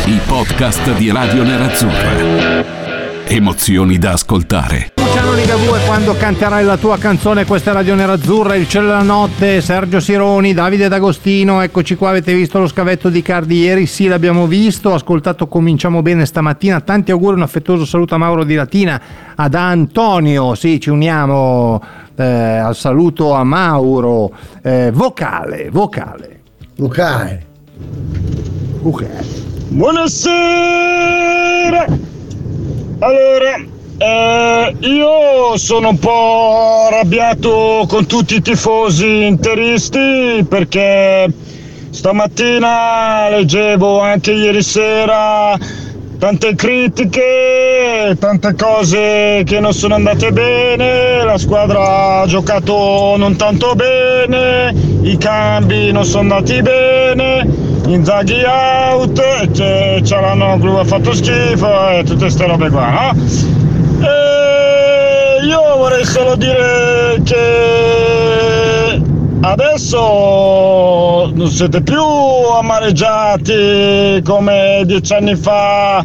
I 0.07 0.19
podcast 0.25 0.95
di 0.95 1.11
Radio 1.11 1.43
Nerazzurra. 1.43 2.84
Emozioni 3.27 3.99
da 3.99 4.13
ascoltare. 4.13 4.93
Luciano 4.97 5.33
Ligabue 5.35 5.81
quando 5.87 6.15
canterai 6.15 6.65
la 6.65 6.77
tua 6.77 6.99
canzone 6.99 7.45
questa 7.45 7.71
è 7.71 7.75
Radio 7.75 7.95
Nerazzurra 7.95 8.55
il 8.57 8.69
cielo 8.69 8.89
e 8.89 8.91
la 8.91 9.03
notte 9.03 9.61
Sergio 9.61 10.01
Sironi 10.01 10.53
Davide 10.53 10.89
D'Agostino 10.89 11.61
eccoci 11.61 11.95
qua 11.97 12.09
avete 12.11 12.35
visto 12.35 12.59
lo 12.59 12.67
scavetto 12.67 13.09
di 13.09 13.23
Cardi 13.23 13.61
ieri 13.61 13.87
sì 13.87 14.07
l'abbiamo 14.09 14.47
visto 14.47 14.91
ho 14.91 14.95
ascoltato 14.95 15.47
cominciamo 15.47 16.03
bene 16.03 16.27
stamattina 16.27 16.81
tanti 16.81 17.13
auguri 17.13 17.37
un 17.37 17.43
affettuoso 17.43 17.85
saluto 17.85 18.15
a 18.17 18.19
Mauro 18.19 18.45
di 18.45 18.55
Latina 18.55 19.01
ad 19.35 19.55
Antonio 19.55 20.55
sì 20.55 20.81
ci 20.81 20.91
uniamo 20.91 21.81
eh, 22.17 22.25
al 22.25 22.75
saluto 22.77 23.33
a 23.35 23.45
Mauro 23.45 24.33
Eh, 24.63 24.91
vocale 24.93 25.69
vocale 25.71 26.41
Lucare. 26.77 27.47
vocale 28.81 29.25
Buonasera! 29.69 30.63
Allora, 33.05 33.63
eh, 33.99 34.77
io 34.81 35.59
sono 35.59 35.91
un 35.91 35.99
po' 35.99 36.87
arrabbiato 36.91 37.85
con 37.87 38.07
tutti 38.07 38.37
i 38.37 38.41
tifosi 38.41 39.27
interisti 39.27 40.43
perché 40.49 41.31
stamattina 41.91 43.29
leggevo 43.29 44.01
anche 44.01 44.33
ieri 44.33 44.63
sera 44.63 45.55
tante 46.19 46.55
critiche, 46.55 48.17
tante 48.19 48.55
cose 48.55 49.43
che 49.45 49.61
non 49.61 49.73
sono 49.73 49.95
andate 49.95 50.33
bene, 50.33 51.23
la 51.25 51.39
squadra 51.39 52.21
ha 52.21 52.27
giocato 52.27 53.15
non 53.17 53.37
tanto 53.37 53.75
bene, 53.75 54.75
i 55.03 55.17
cambi 55.19 55.93
non 55.93 56.05
sono 56.05 56.35
andati 56.35 56.63
bene, 56.63 57.47
Inzaghi 57.87 58.43
out, 58.45 59.51
c'è 59.51 60.01
Cialanoglu 60.03 60.77
ha 60.77 60.85
fatto 60.85 61.13
schifo 61.13 61.89
e 61.91 62.03
tutte 62.05 62.21
queste 62.21 62.47
robe 62.47 62.71
qua, 62.71 63.13
no? 63.13 64.07
E 64.07 65.47
io 65.47 65.61
vorrei 65.77 66.05
solo 66.05 66.37
dire 66.37 67.21
che 67.25 68.24
adesso 69.51 71.31
non 71.35 71.51
siete 71.51 71.83
più 71.83 72.03
amareggiati 72.03 74.23
come 74.25 74.83
dieci 74.87 75.13
anni 75.13 75.37
fa 75.37 76.03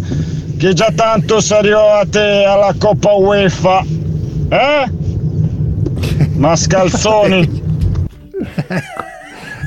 che 0.58 0.74
già 0.74 0.92
tanto 0.94 1.40
si 1.40 1.54
arrivate 1.54 2.44
alla 2.44 2.76
Coppa 2.78 3.14
UEFA, 3.14 3.82
eh? 4.50 4.92
Mascalzoni. 6.34 7.68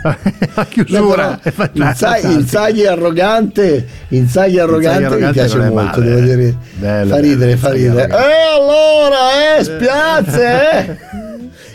la 0.54 0.66
chiusura 0.66 1.38
è 1.40 1.50
fantastica. 1.50 2.16
Inzaghi, 2.18 2.34
Inzaghi 2.34 2.86
arrogante, 2.86 3.86
Inzaghi 4.08 4.58
arrogante, 4.58 5.04
arrogante 5.04 5.26
mi 5.26 5.32
piace 5.32 5.58
molto, 5.70 6.00
male, 6.00 6.04
devo 6.04 6.18
eh. 6.18 6.22
dire. 6.22 6.56
Bello, 6.74 7.08
fa 7.08 7.14
bello, 7.14 7.26
ridere, 7.26 7.56
fa 7.56 7.74
Inzaghi 7.74 7.88
ridere. 7.88 8.02
arrogante. 8.02 8.28
Eh 8.28 8.42
allora, 8.54 9.56
eh, 9.56 9.64
spiazze, 9.64 10.70
eh. 10.70 10.96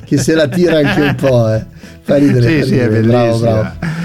che 0.06 0.18
se 0.18 0.36
la 0.36 0.48
tira 0.48 0.78
anche 0.78 1.02
un 1.02 1.16
po', 1.16 1.52
eh. 1.54 1.66
Fa 2.08 2.16
ridere, 2.16 2.62
Sì, 2.64 2.68
sì, 2.70 2.78
è 2.78 2.86
ridere. 2.86 3.02
bravo, 3.08 3.26
bellissima. 3.26 3.52
bravo. 3.52 3.96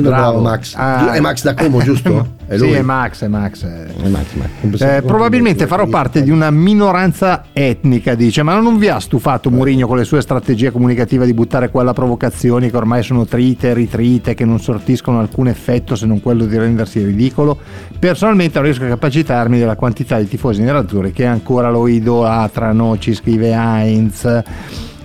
Bravo, 0.00 0.40
Max. 0.40 0.74
Ah. 0.76 1.12
È 1.12 1.18
Max 1.20 1.42
da 1.42 1.54
Como, 1.54 1.82
giusto? 1.82 2.36
È 2.48 2.56
lui. 2.56 2.68
Sì, 2.68 2.74
è 2.76 2.82
Max, 2.82 3.24
è 3.24 3.26
Max. 3.28 3.64
è- 3.66 4.08
Max, 4.08 4.26
Max. 4.34 4.80
Eh, 4.80 5.02
probabilmente 5.02 5.66
farò 5.66 5.86
parte 5.86 6.22
di 6.22 6.30
una 6.30 6.50
minoranza 6.50 7.44
etnica, 7.52 8.14
dice, 8.14 8.42
ma 8.42 8.58
non 8.58 8.78
vi 8.78 8.88
ha 8.88 8.98
stufato 9.00 9.50
Mourinho 9.50 9.86
con 9.86 9.96
le 9.98 10.04
sue 10.04 10.20
strategie 10.22 10.70
comunicative 10.70 11.26
di 11.26 11.34
buttare 11.34 11.68
quella 11.70 11.92
provocazioni 11.92 12.70
che 12.70 12.76
ormai 12.76 13.02
sono 13.02 13.26
trite 13.26 13.74
ritrite, 13.74 14.32
che 14.34 14.44
non 14.46 14.60
sortiscono 14.60 15.18
alcun 15.20 15.48
effetto 15.48 15.94
se 15.96 16.06
non 16.06 16.22
quello 16.22 16.46
di 16.46 16.56
rendersi 16.56 17.02
ridicolo? 17.04 17.58
Personalmente 17.98 18.54
non 18.54 18.64
riesco 18.64 18.84
a 18.84 18.88
capacitarmi 18.88 19.58
della 19.58 19.76
quantità 19.76 20.18
di 20.18 20.28
tifosi 20.28 20.62
nerazzurri 20.62 21.12
che 21.12 21.26
ancora 21.26 21.68
lo 21.70 21.86
idolatrano, 21.86 22.96
ci 22.98 23.14
scrive 23.14 23.50
Heinz. 23.52 24.42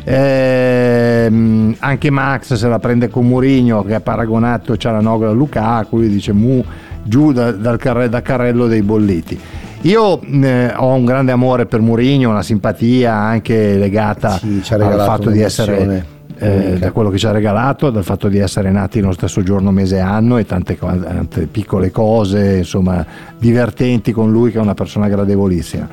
Ehm, 0.06 1.76
anche 1.80 2.10
Max 2.10 2.54
se 2.56 2.68
la 2.68 2.80
prende 2.80 3.10
con 3.10 3.28
Mourinho 3.28 3.84
che 3.84 3.96
ha 3.96 4.02
paragonato 4.02 4.76
Cialanoglu 4.76 5.28
a 5.28 5.32
Lukaku, 5.32 5.98
lui 5.98 6.10
dice 6.10 6.34
mu 6.34 6.64
giù 7.04 7.32
da- 7.32 7.52
dal 7.52 7.78
carre- 7.78 8.10
da 8.10 8.22
carrello 8.22 8.68
dei 8.68 8.82
bolliti. 8.82 9.40
Io 9.82 10.22
eh, 10.22 10.74
ho 10.76 10.94
un 10.94 11.04
grande 11.04 11.32
amore 11.34 11.66
per 11.66 11.82
Mourinho, 11.82 12.30
una 12.30 12.44
simpatia 12.44 13.14
anche 13.14 13.76
legata 13.78 14.38
Sì, 14.38 14.62
al 14.70 15.04
fatto 15.06 15.30
di 15.30 15.42
essere 15.42 16.06
eh, 16.38 16.78
da 16.78 16.92
quello 16.92 17.10
che 17.10 17.18
ci 17.18 17.26
ha 17.26 17.32
regalato, 17.32 17.90
dal 17.90 18.04
fatto 18.04 18.28
di 18.28 18.38
essere 18.38 18.72
nati 18.72 19.00
nello 19.00 19.14
stesso 19.14 19.44
giorno, 19.44 19.72
mese 19.72 19.98
e 19.98 20.00
anno 20.00 20.38
e 20.38 20.46
tante, 20.46 20.78
tante 20.78 21.48
piccole 21.48 21.92
cose, 21.92 22.58
insomma, 22.58 23.06
divertenti 23.38 24.12
con 24.12 24.32
lui 24.32 24.52
che 24.52 24.58
è 24.58 24.62
una 24.62 24.74
persona 24.74 25.08
gradevolissima. 25.08 25.88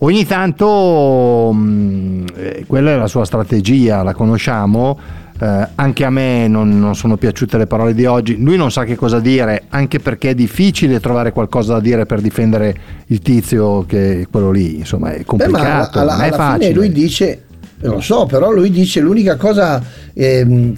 Ogni 0.00 0.24
tanto 0.26 1.50
mh, 1.52 2.24
eh, 2.36 2.64
quella 2.68 2.92
è 2.92 2.96
la 2.96 3.08
sua 3.08 3.24
strategia, 3.24 4.02
la 4.02 4.14
conosciamo. 4.14 4.96
eh, 5.40 5.68
anche 5.74 6.04
a 6.04 6.10
me 6.10 6.46
non, 6.48 6.78
non 6.78 6.94
sono 6.94 7.16
piaciute 7.16 7.58
le 7.58 7.66
parole 7.66 7.94
di 7.94 8.04
oggi. 8.06 8.36
Lui 8.40 8.56
non 8.56 8.70
sa 8.70 8.84
che 8.84 8.94
cosa 8.96 9.18
dire, 9.18 9.64
anche 9.70 9.98
perché 9.98 10.30
è 10.30 10.34
difficile 10.34 11.00
trovare 11.00 11.32
qualcosa 11.32 11.74
da 11.74 11.80
dire 11.80 12.06
per 12.06 12.20
difendere 12.20 12.76
il 13.06 13.20
tizio 13.20 13.84
che 13.86 14.20
è 14.22 14.26
quello 14.30 14.50
lì. 14.52 14.76
Insomma, 14.78 15.12
è 15.12 15.18
Beh, 15.18 15.24
complicato, 15.24 15.98
ma 15.98 16.02
alla, 16.02 16.12
non 16.14 16.22
è 16.22 16.26
alla 16.28 16.36
facile. 16.36 16.66
fine 16.66 16.78
lui 16.78 16.92
dice, 16.92 17.42
lo 17.80 18.00
so, 18.00 18.26
però 18.26 18.50
lui 18.52 18.70
dice 18.70 19.00
l'unica 19.00 19.36
cosa 19.36 19.82
ehm, 20.14 20.76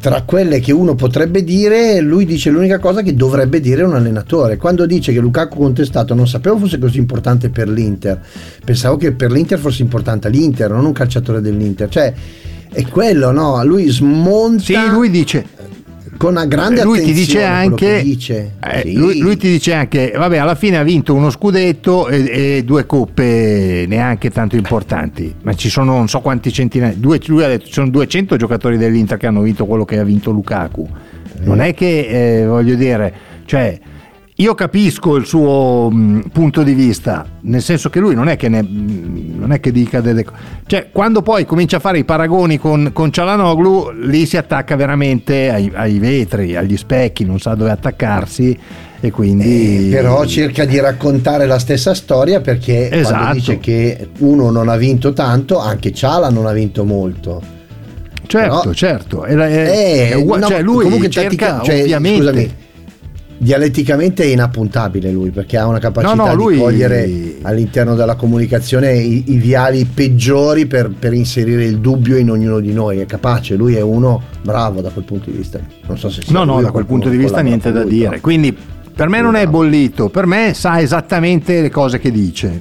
tra 0.00 0.22
quelle 0.22 0.60
che 0.60 0.72
uno 0.72 0.94
potrebbe 0.94 1.44
dire, 1.44 2.00
lui 2.00 2.24
dice 2.24 2.50
l'unica 2.50 2.78
cosa 2.78 3.02
che 3.02 3.14
dovrebbe 3.14 3.60
dire 3.60 3.82
un 3.82 3.94
allenatore. 3.94 4.56
Quando 4.56 4.86
dice 4.86 5.12
che 5.12 5.20
Lukaku 5.20 5.58
contestato 5.58 6.14
non 6.14 6.26
sapevo 6.26 6.58
fosse 6.58 6.78
così 6.78 6.98
importante 6.98 7.50
per 7.50 7.68
l'Inter, 7.68 8.20
pensavo 8.64 8.96
che 8.96 9.12
per 9.12 9.30
l'Inter 9.30 9.58
fosse 9.58 9.82
importante 9.82 10.28
l'Inter, 10.28 10.70
non 10.70 10.84
un 10.84 10.92
calciatore 10.92 11.40
dell'Inter. 11.40 11.88
Cioè, 11.88 12.12
è 12.72 12.86
quello, 12.86 13.30
no? 13.30 13.64
Lui 13.64 13.88
smonta. 13.88 14.62
Sì, 14.62 14.76
lui 14.90 15.10
dice 15.10 15.44
con 16.20 16.32
una 16.32 16.44
grande 16.44 16.82
lui 16.82 16.98
ti 17.00 17.10
attenzione 17.10 17.24
dice 17.24 17.38
quello 17.38 17.54
anche 17.56 17.96
che 17.96 18.02
dice. 18.02 18.52
eh, 18.62 18.80
Sì. 18.82 18.92
lui, 18.92 19.18
lui 19.20 19.36
ti 19.38 19.48
dice 19.48 19.72
anche 19.72 20.12
vabbè 20.14 20.36
alla 20.36 20.54
fine 20.54 20.76
ha 20.76 20.82
vinto 20.82 21.14
uno 21.14 21.30
scudetto 21.30 22.08
e, 22.08 22.56
e 22.58 22.62
due 22.62 22.84
coppe 22.84 23.86
neanche 23.88 24.30
tanto 24.30 24.54
importanti 24.54 25.34
ma 25.40 25.54
ci 25.54 25.70
sono 25.70 25.92
non 25.96 26.08
so 26.08 26.20
quanti 26.20 26.52
centinaia 26.52 26.92
due, 26.94 27.18
lui 27.26 27.42
ha 27.42 27.48
detto 27.48 27.64
ci 27.64 27.72
sono 27.72 27.88
200 27.88 28.36
giocatori 28.36 28.76
dell'Inter 28.76 29.16
che 29.16 29.26
hanno 29.26 29.40
vinto 29.40 29.64
quello 29.64 29.86
che 29.86 29.98
ha 29.98 30.04
vinto 30.04 30.30
Lukaku 30.30 30.86
non 31.42 31.60
è 31.60 31.72
che 31.72 32.40
eh, 32.42 32.46
voglio 32.46 32.74
dire 32.74 33.14
cioè 33.46 33.78
io 34.40 34.54
capisco 34.54 35.16
il 35.16 35.26
suo 35.26 35.90
mh, 35.90 36.30
punto 36.32 36.62
di 36.62 36.72
vista, 36.72 37.26
nel 37.42 37.60
senso 37.60 37.90
che 37.90 38.00
lui 38.00 38.14
non 38.14 38.28
è 38.28 38.36
che, 38.36 38.48
ne- 38.48 38.62
mh, 38.62 39.34
non 39.38 39.52
è 39.52 39.60
che 39.60 39.70
dica 39.70 40.00
delle 40.00 40.24
cose. 40.24 40.38
Cioè, 40.66 40.88
quando 40.92 41.20
poi 41.20 41.44
comincia 41.44 41.76
a 41.76 41.80
fare 41.80 41.98
i 41.98 42.04
paragoni 42.04 42.58
con, 42.58 42.90
con 42.94 43.12
Cialanoglu, 43.12 43.90
lì 44.04 44.24
si 44.24 44.38
attacca 44.38 44.76
veramente 44.76 45.50
ai, 45.50 45.70
ai 45.74 45.98
vetri, 45.98 46.56
agli 46.56 46.76
specchi, 46.78 47.24
non 47.24 47.38
sa 47.38 47.54
dove 47.54 47.70
attaccarsi 47.70 48.58
e 48.98 49.10
quindi... 49.10 49.88
Eh, 49.88 49.94
Però 49.94 50.24
cerca 50.24 50.64
di 50.64 50.80
raccontare 50.80 51.46
la 51.46 51.58
stessa 51.58 51.92
storia 51.92 52.40
perché 52.40 52.88
quando 52.88 53.08
Esatto. 53.08 53.32
dice 53.34 53.58
che 53.58 54.08
uno 54.20 54.50
non 54.50 54.68
ha 54.70 54.76
vinto 54.76 55.12
tanto, 55.12 55.58
anche 55.58 55.92
Ciala 55.92 56.30
non 56.30 56.46
ha 56.46 56.52
vinto 56.52 56.84
molto. 56.86 57.42
Certo, 58.26 58.58
Però- 58.60 58.72
certo. 58.72 59.24
È, 59.24 59.34
è- 59.34 59.70
Eh, 59.70 60.08
è 60.12 60.22
no, 60.24 60.40
cioè 60.46 60.62
lui 60.62 60.84
comunque 60.84 61.10
cerca 61.10 61.28
tattica- 61.28 61.62
cioè, 61.62 61.80
ovviamente... 61.82 62.18
scusami, 62.20 62.54
dialetticamente 63.42 64.22
è 64.22 64.26
inappuntabile 64.26 65.10
lui 65.10 65.30
perché 65.30 65.56
ha 65.56 65.66
una 65.66 65.78
capacità 65.78 66.14
No, 66.14 66.26
no, 66.26 66.34
lui- 66.34 66.56
di 66.56 66.60
cogliere 66.60 67.36
all'interno 67.40 67.94
della 67.94 68.14
comunicazione 68.14 68.92
i, 68.98 69.24
i 69.32 69.36
viali 69.38 69.86
peggiori 69.86 70.66
per, 70.66 70.90
per 70.90 71.14
inserire 71.14 71.64
il 71.64 71.78
dubbio 71.78 72.18
in 72.18 72.30
ognuno 72.30 72.60
di 72.60 72.72
noi. 72.74 72.98
È 72.98 73.06
capace, 73.06 73.56
lui 73.56 73.76
è 73.76 73.80
uno 73.80 74.20
bravo 74.42 74.82
da 74.82 74.90
quel 74.90 75.04
punto 75.06 75.30
di 75.30 75.38
vista. 75.38 75.58
Non 75.86 75.96
so 75.96 76.10
se 76.10 76.20
sia 76.20 76.32
No, 76.38 76.44
no, 76.44 76.60
da 76.60 76.70
quel 76.70 76.84
punto 76.84 77.08
di 77.08 77.16
vista 77.16 77.40
niente 77.40 77.72
da 77.72 77.80
lui, 77.80 77.90
dire. 77.90 78.08
però. 78.10 78.20
Quindi 78.20 78.54
per 78.94 79.08
me 79.08 79.22
non 79.22 79.34
è 79.36 79.46
bollito, 79.46 80.10
per 80.10 80.26
me 80.26 80.52
sa 80.52 80.78
esattamente 80.78 81.62
le 81.62 81.70
cose 81.70 81.98
che 81.98 82.10
dice. 82.10 82.60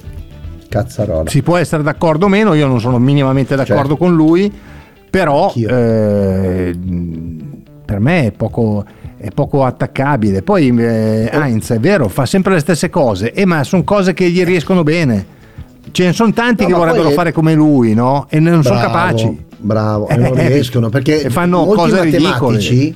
Cazzarola. 0.69 1.29
Si 1.29 1.41
può 1.41 1.57
essere 1.57 1.83
d'accordo 1.83 2.27
o 2.27 2.29
meno, 2.29 2.53
io 2.53 2.67
non 2.67 2.79
sono 2.79 2.99
minimamente 2.99 3.55
d'accordo 3.57 3.81
Certo. 3.81 3.97
con 3.97 4.15
lui, 4.15 4.49
però 5.09 5.51
eh, 5.53 6.77
per 7.83 7.99
me 7.99 8.27
è 8.27 8.31
poco, 8.31 8.85
è 9.19 9.29
poco 9.33 9.63
attaccabile. 9.65 10.41
Poi 10.41 10.69
eh, 10.79 11.29
Heinz 11.31 11.71
è 11.71 11.79
vero, 11.79 12.07
fa 12.07 12.25
sempre 12.25 12.53
le 12.53 12.59
stesse 12.59 12.89
cose, 12.89 13.33
eh, 13.33 13.45
ma 13.45 13.63
sono 13.63 13.83
cose 13.83 14.13
che 14.13 14.29
gli 14.29 14.43
riescono 14.43 14.83
bene. 14.83 15.37
Ce 15.91 16.05
ne 16.05 16.13
sono 16.13 16.31
tanti 16.33 16.63
No, 16.63 16.69
che 16.69 16.73
vorrebbero 16.75 17.09
è- 17.09 17.13
fare 17.13 17.31
come 17.31 17.53
lui, 17.53 17.93
no? 17.93 18.27
E 18.29 18.39
non 18.39 18.63
sono 18.63 18.79
Bravo, 18.79 18.91
capaci. 18.93 19.37
Bravo, 19.57 20.07
e 20.07 20.15
non 20.15 20.37
Eh, 20.37 20.47
riescono 20.47 20.89
perché 20.89 21.29
fanno 21.29 21.65
molti 21.65 21.75
cose 21.75 22.01
ridicole. 22.03 22.29
matematici, 22.29 22.95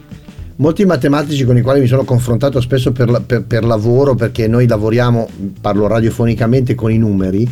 molti 0.57 0.85
matematici 0.85 1.43
con 1.43 1.57
i 1.57 1.61
quali 1.61 1.81
mi 1.81 1.87
sono 1.87 2.03
confrontato 2.03 2.61
spesso 2.61 2.91
per, 2.93 3.21
per- 3.25 3.43
per 3.43 3.65
lavoro, 3.65 4.15
perché 4.15 4.47
noi 4.47 4.67
lavoriamo, 4.67 5.27
parlo 5.59 5.87
radiofonicamente 5.87 6.75
con 6.75 6.91
i 6.91 6.97
numeri, 6.97 7.45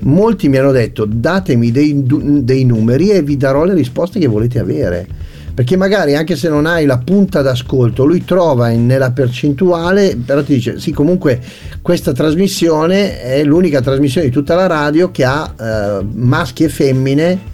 molti 0.00 0.48
mi 0.48 0.56
hanno 0.58 0.70
detto 0.70 1.04
datemi 1.06 1.70
dei, 1.72 2.02
dei 2.04 2.64
numeri 2.64 3.10
e 3.10 3.20
vi 3.22 3.36
darò 3.36 3.64
le 3.64 3.74
risposte 3.74 4.18
che 4.18 4.28
volete 4.28 4.58
avere. 4.60 5.06
Perché 5.54 5.76
magari 5.76 6.16
anche 6.16 6.34
se 6.34 6.48
non 6.48 6.66
hai 6.66 6.84
la 6.84 6.98
punta 6.98 7.40
d'ascolto, 7.40 8.04
lui 8.04 8.24
trova 8.24 8.70
in- 8.70 8.86
nella 8.86 9.12
percentuale, 9.12 10.16
però 10.16 10.42
ti 10.42 10.54
dice 10.54 10.80
sì 10.80 10.90
comunque 10.90 11.40
questa 11.80 12.12
trasmissione 12.12 13.20
è 13.20 13.44
l'unica 13.44 13.80
trasmissione 13.80 14.26
di 14.26 14.32
tutta 14.32 14.56
la 14.56 14.66
radio 14.66 15.12
che 15.12 15.24
ha 15.24 15.54
eh, 15.56 16.04
maschi 16.12 16.64
e 16.64 16.68
femmine 16.68 17.52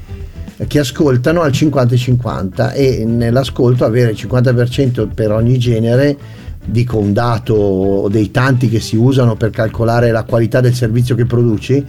che 0.66 0.78
ascoltano 0.78 1.42
al 1.42 1.52
50 1.52 1.94
e 1.94 1.98
50 1.98 2.72
e 2.72 3.04
nell'ascolto 3.06 3.84
avere 3.84 4.10
il 4.12 4.16
50% 4.16 5.08
per 5.14 5.32
ogni 5.32 5.58
genere 5.58 6.16
dico 6.64 6.98
un 6.98 7.12
dato 7.12 8.08
dei 8.10 8.30
tanti 8.30 8.68
che 8.68 8.80
si 8.80 8.96
usano 8.96 9.36
per 9.36 9.50
calcolare 9.50 10.10
la 10.10 10.24
qualità 10.24 10.60
del 10.60 10.74
servizio 10.74 11.14
che 11.14 11.24
produci 11.24 11.84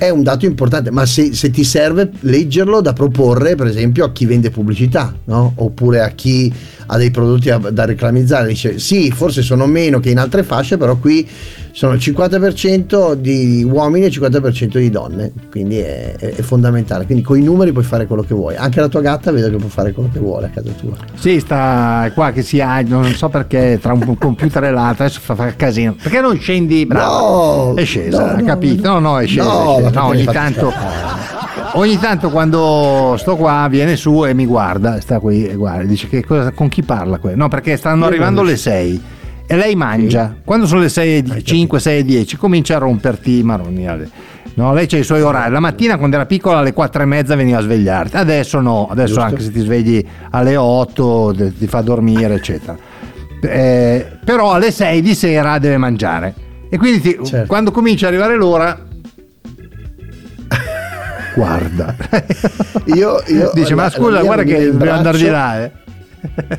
è 0.00 0.08
un 0.08 0.22
dato 0.22 0.46
importante 0.46 0.90
ma 0.90 1.04
se, 1.04 1.34
se 1.34 1.50
ti 1.50 1.62
serve 1.62 2.10
leggerlo 2.20 2.80
da 2.80 2.94
proporre 2.94 3.54
per 3.54 3.66
esempio 3.66 4.06
a 4.06 4.12
chi 4.12 4.24
vende 4.24 4.48
pubblicità 4.48 5.14
no? 5.24 5.52
oppure 5.56 6.00
a 6.00 6.08
chi 6.08 6.50
ha 6.92 6.96
dei 6.96 7.10
prodotti 7.12 7.52
da, 7.70 7.84
reclamizzare 7.84 8.48
dice 8.48 8.78
sì 8.80 9.10
forse 9.12 9.42
sono 9.42 9.66
meno 9.66 10.00
che 10.00 10.10
in 10.10 10.18
altre 10.18 10.42
fasce 10.42 10.76
però 10.76 10.96
qui 10.96 11.26
sono 11.72 11.92
il 11.92 12.00
50% 12.00 13.12
di 13.14 13.62
uomini 13.62 14.06
e 14.06 14.08
il 14.08 14.18
50% 14.20 14.78
di 14.78 14.90
donne 14.90 15.32
quindi 15.50 15.78
è, 15.78 16.14
è- 16.16 16.42
fondamentale 16.42 17.04
quindi 17.06 17.22
con 17.22 17.38
i 17.38 17.42
numeri 17.44 17.70
puoi 17.70 17.84
fare 17.84 18.06
quello 18.06 18.22
che 18.22 18.34
vuoi 18.34 18.56
anche 18.56 18.80
la 18.80 18.88
tua 18.88 19.00
gatta 19.00 19.30
vedo 19.30 19.48
che 19.50 19.56
può 19.56 19.68
fare 19.68 19.92
quello 19.92 20.08
che 20.12 20.18
vuole 20.18 20.46
a 20.46 20.48
casa 20.48 20.70
tua 20.72 20.96
Sì, 21.14 21.38
sta 21.38 22.10
qua 22.12 22.32
che 22.32 22.42
si 22.42 22.60
ha, 22.60 22.80
non 22.82 23.04
so 23.14 23.28
perché 23.28 23.78
tra 23.80 23.92
un 23.92 24.18
computer 24.18 24.64
e 24.64 24.70
l'altro 24.72 25.04
adesso 25.04 25.20
fa, 25.22 25.54
casino. 25.54 25.94
Perché 26.02 26.20
non 26.20 26.38
scendi? 26.38 26.86
Bravo. 26.86 27.72
No, 27.72 27.74
è 27.76 27.84
scesa, 27.84 28.34
no, 28.36 28.44
capito? 28.44 28.88
No, 28.88 28.98
no, 28.98 29.20
è 29.20 29.26
scesa. 29.26 29.44
No, 29.48 29.76
è 29.76 29.82
scesa. 29.82 30.00
No, 30.00 30.06
ogni 30.06 30.24
tanto 30.24 30.72
ogni 31.74 31.98
tanto 31.98 32.30
quando 32.30 33.14
sto 33.18 33.36
qua 33.36 33.68
viene 33.70 33.96
su 33.96 34.24
e 34.24 34.34
mi 34.34 34.46
guarda, 34.46 35.00
sta 35.00 35.18
qui 35.20 35.46
e 35.46 35.54
guarda, 35.54 35.84
dice 35.84 36.08
che 36.08 36.24
cosa, 36.24 36.50
con 36.50 36.68
chi 36.68 36.79
parla 36.82 37.18
qui? 37.18 37.32
No, 37.34 37.48
perché 37.48 37.76
stanno 37.76 38.02
Io 38.02 38.06
arrivando 38.10 38.42
le 38.42 38.56
6 38.56 39.02
e 39.46 39.56
lei 39.56 39.74
mangia. 39.74 40.34
Quando 40.44 40.66
sono 40.66 40.80
le 40.80 40.88
6 40.88 41.24
e 41.36 41.42
5, 41.42 41.80
6 41.80 41.98
e 41.98 42.04
10 42.04 42.36
comincia 42.36 42.76
a 42.76 42.78
romperti 42.78 43.38
i 43.38 43.42
maroni. 43.42 43.86
No, 44.54 44.74
lei 44.74 44.86
c'ha 44.86 44.98
i 44.98 45.04
suoi 45.04 45.22
orari. 45.22 45.52
La 45.52 45.60
mattina 45.60 45.96
quando 45.96 46.16
era 46.16 46.26
piccola 46.26 46.58
alle 46.58 46.72
4 46.72 47.02
e 47.02 47.06
mezza 47.06 47.34
veniva 47.36 47.58
a 47.58 47.62
svegliarti. 47.62 48.16
Adesso 48.16 48.60
no, 48.60 48.88
adesso 48.90 49.14
Giusto. 49.14 49.22
anche 49.22 49.42
se 49.42 49.50
ti 49.52 49.60
svegli 49.60 50.04
alle 50.30 50.56
8 50.56 51.34
te- 51.36 51.56
ti 51.56 51.66
fa 51.66 51.80
dormire, 51.80 52.34
eccetera. 52.34 52.76
Eh, 53.42 54.06
però 54.24 54.52
alle 54.52 54.70
6 54.70 55.00
di 55.00 55.14
sera 55.14 55.58
deve 55.58 55.78
mangiare. 55.78 56.34
E 56.68 56.76
quindi 56.78 57.00
ti- 57.00 57.18
Certo. 57.24 57.46
quando 57.46 57.70
comincia 57.70 58.06
ad 58.06 58.12
arrivare 58.12 58.36
l'ora 58.36 58.78
guarda. 61.34 61.94
io, 62.86 63.22
io 63.28 63.50
Dice, 63.54 63.74
ma 63.74 63.88
scusa, 63.88 64.20
guarda 64.22 64.42
che 64.42 64.76
devo 64.76 64.90
andare 64.92 65.16
di 65.18 65.28
là. 65.28 65.62
eh. 65.64 65.70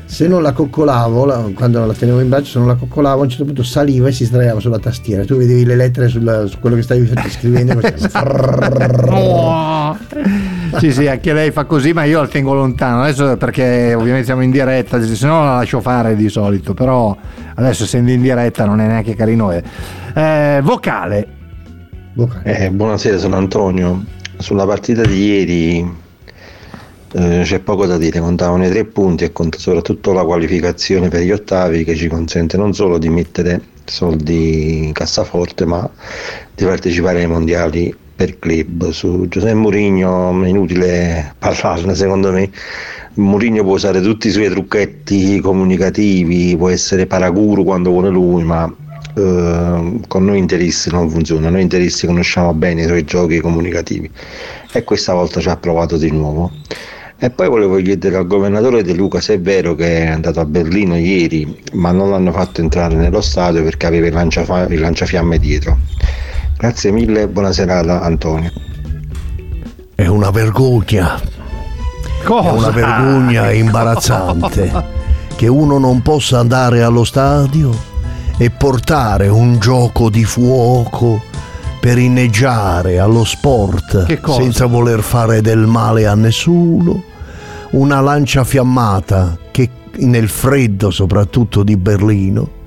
Se 0.06 0.26
non 0.28 0.42
la 0.42 0.52
coccolavo 0.52 1.24
la- 1.24 1.50
quando 1.54 1.84
la 1.86 1.92
tenevo 1.92 2.20
in 2.20 2.28
braccio 2.28 2.46
se 2.46 2.58
non 2.58 2.66
la 2.68 2.74
coccolavo 2.74 3.20
a 3.20 3.24
un 3.24 3.28
certo 3.28 3.44
punto 3.44 3.62
saliva 3.62 4.08
e 4.08 4.12
si 4.12 4.24
sdraiava 4.24 4.58
sulla 4.60 4.78
tastiera 4.78 5.24
tu 5.24 5.36
vedevi 5.36 5.64
le 5.64 5.76
lettere 5.76 6.08
sul- 6.08 6.46
su 6.48 6.58
quello 6.58 6.76
che 6.76 6.82
stavi 6.82 7.10
scrivendo 7.28 7.80
sì, 10.78 10.92
sì, 10.92 11.06
anche 11.06 11.32
lei 11.32 11.50
fa 11.50 11.64
così, 11.64 11.92
ma 11.92 12.04
io 12.04 12.20
la 12.22 12.26
tengo 12.28 12.54
lontano. 12.54 13.02
Adesso 13.02 13.36
perché 13.36 13.94
ovviamente 13.94 14.24
siamo 14.24 14.42
in 14.42 14.50
diretta, 14.50 15.00
se 15.02 15.26
no 15.26 15.44
la 15.44 15.56
lascio 15.56 15.80
fare 15.80 16.16
di 16.16 16.28
solito, 16.28 16.72
però 16.74 17.14
adesso 17.54 17.84
essendo 17.84 18.10
in 18.10 18.22
diretta 18.22 18.64
non 18.64 18.80
è 18.80 18.86
neanche 18.86 19.14
carino. 19.14 19.52
eh. 19.52 19.62
Eh, 20.14 20.60
vocale. 20.62 21.26
Eh, 22.44 22.70
buonasera, 22.70 23.18
sono 23.18 23.36
Antonio. 23.36 24.02
Sulla 24.38 24.66
partita 24.66 25.02
di 25.02 25.24
ieri 25.26 26.00
eh, 27.14 27.42
c'è 27.44 27.60
poco 27.60 27.86
da 27.86 27.98
dire, 27.98 28.20
contavano 28.20 28.66
i 28.66 28.70
tre 28.70 28.84
punti 28.84 29.24
e 29.24 29.32
conta 29.32 29.58
soprattutto 29.58 30.12
la 30.12 30.24
qualificazione 30.24 31.08
per 31.08 31.22
gli 31.22 31.30
ottavi 31.30 31.84
che 31.84 31.94
ci 31.94 32.08
consente 32.08 32.56
non 32.56 32.72
solo 32.72 32.98
di 32.98 33.08
mettere 33.08 33.60
soldi 33.84 34.84
in 34.84 34.92
cassaforte 34.92 35.64
ma 35.66 35.88
di 36.54 36.64
partecipare 36.64 37.20
ai 37.20 37.26
mondiali 37.26 37.94
per 38.14 38.38
club. 38.38 38.90
Su 38.90 39.26
Giuseppe 39.28 39.54
Mourinho 39.54 40.42
è 40.44 40.48
inutile 40.48 41.34
parlarne 41.38 41.94
secondo 41.94 42.30
me. 42.32 42.50
Mourinho 43.14 43.62
può 43.62 43.74
usare 43.74 44.00
tutti 44.00 44.28
i 44.28 44.30
suoi 44.30 44.48
trucchetti 44.48 45.40
comunicativi, 45.40 46.56
può 46.56 46.70
essere 46.70 47.06
paraguru 47.06 47.62
quando 47.64 47.90
vuole 47.90 48.08
lui, 48.08 48.42
ma 48.42 48.72
eh, 49.14 50.00
con 50.08 50.24
noi 50.24 50.38
interisti 50.38 50.90
non 50.90 51.10
funziona. 51.10 51.50
Noi 51.50 51.62
interisti 51.62 52.06
conosciamo 52.06 52.54
bene 52.54 52.82
i 52.82 52.86
suoi 52.86 53.04
giochi 53.04 53.40
comunicativi 53.40 54.10
e 54.72 54.84
questa 54.84 55.12
volta 55.12 55.40
ci 55.40 55.48
ha 55.50 55.56
provato 55.56 55.98
di 55.98 56.10
nuovo. 56.10 56.50
E 57.24 57.30
poi 57.30 57.48
volevo 57.48 57.76
chiedere 57.76 58.16
al 58.16 58.26
governatore 58.26 58.82
De 58.82 58.94
Luca 58.94 59.20
se 59.20 59.34
è 59.34 59.40
vero 59.40 59.76
che 59.76 60.00
è 60.00 60.06
andato 60.08 60.40
a 60.40 60.44
Berlino 60.44 60.96
ieri, 60.96 61.56
ma 61.74 61.92
non 61.92 62.10
l'hanno 62.10 62.32
fatto 62.32 62.60
entrare 62.60 62.96
nello 62.96 63.20
stadio 63.20 63.62
perché 63.62 63.86
aveva 63.86 64.08
il, 64.08 64.12
lanciafa- 64.12 64.66
il 64.66 64.80
lanciafiamme 64.80 65.38
dietro. 65.38 65.78
Grazie 66.58 66.90
mille, 66.90 67.28
buona 67.28 67.52
serata 67.52 68.00
Antonio. 68.00 68.50
È 69.94 70.04
una 70.08 70.30
vergogna. 70.30 71.20
Cosa? 72.24 72.48
È 72.48 72.50
una 72.50 72.70
vergogna 72.70 73.52
imbarazzante 73.54 74.72
che 75.36 75.46
uno 75.46 75.78
non 75.78 76.02
possa 76.02 76.40
andare 76.40 76.82
allo 76.82 77.04
stadio 77.04 77.70
e 78.36 78.50
portare 78.50 79.28
un 79.28 79.60
gioco 79.60 80.10
di 80.10 80.24
fuoco 80.24 81.22
per 81.78 81.98
inneggiare 81.98 82.98
allo 82.98 83.22
sport 83.22 84.20
cosa? 84.20 84.42
senza 84.42 84.66
voler 84.66 85.02
fare 85.02 85.40
del 85.40 85.66
male 85.66 86.08
a 86.08 86.16
nessuno. 86.16 87.10
Una 87.72 88.00
lancia 88.00 88.44
fiammata 88.44 89.38
che 89.50 89.68
nel 89.98 90.28
freddo 90.28 90.90
soprattutto 90.90 91.62
di 91.62 91.76
Berlino 91.76 92.60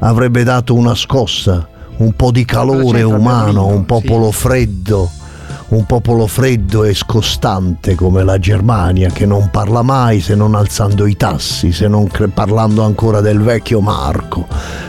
avrebbe 0.00 0.42
dato 0.42 0.74
una 0.74 0.94
scossa, 0.94 1.66
un 1.98 2.12
po' 2.12 2.30
di 2.30 2.44
calore 2.44 3.02
umano, 3.02 3.66
un 3.66 3.84
popolo 3.84 4.30
freddo, 4.30 5.10
un 5.68 5.84
popolo 5.84 6.26
freddo 6.26 6.84
e 6.84 6.94
scostante 6.94 7.94
come 7.94 8.22
la 8.22 8.38
Germania 8.38 9.10
che 9.10 9.26
non 9.26 9.50
parla 9.50 9.82
mai 9.82 10.20
se 10.20 10.34
non 10.34 10.54
alzando 10.54 11.06
i 11.06 11.16
tassi, 11.16 11.72
se 11.72 11.88
non 11.88 12.06
cre- 12.06 12.28
parlando 12.28 12.84
ancora 12.84 13.20
del 13.20 13.40
vecchio 13.40 13.80
Marco, 13.80 14.46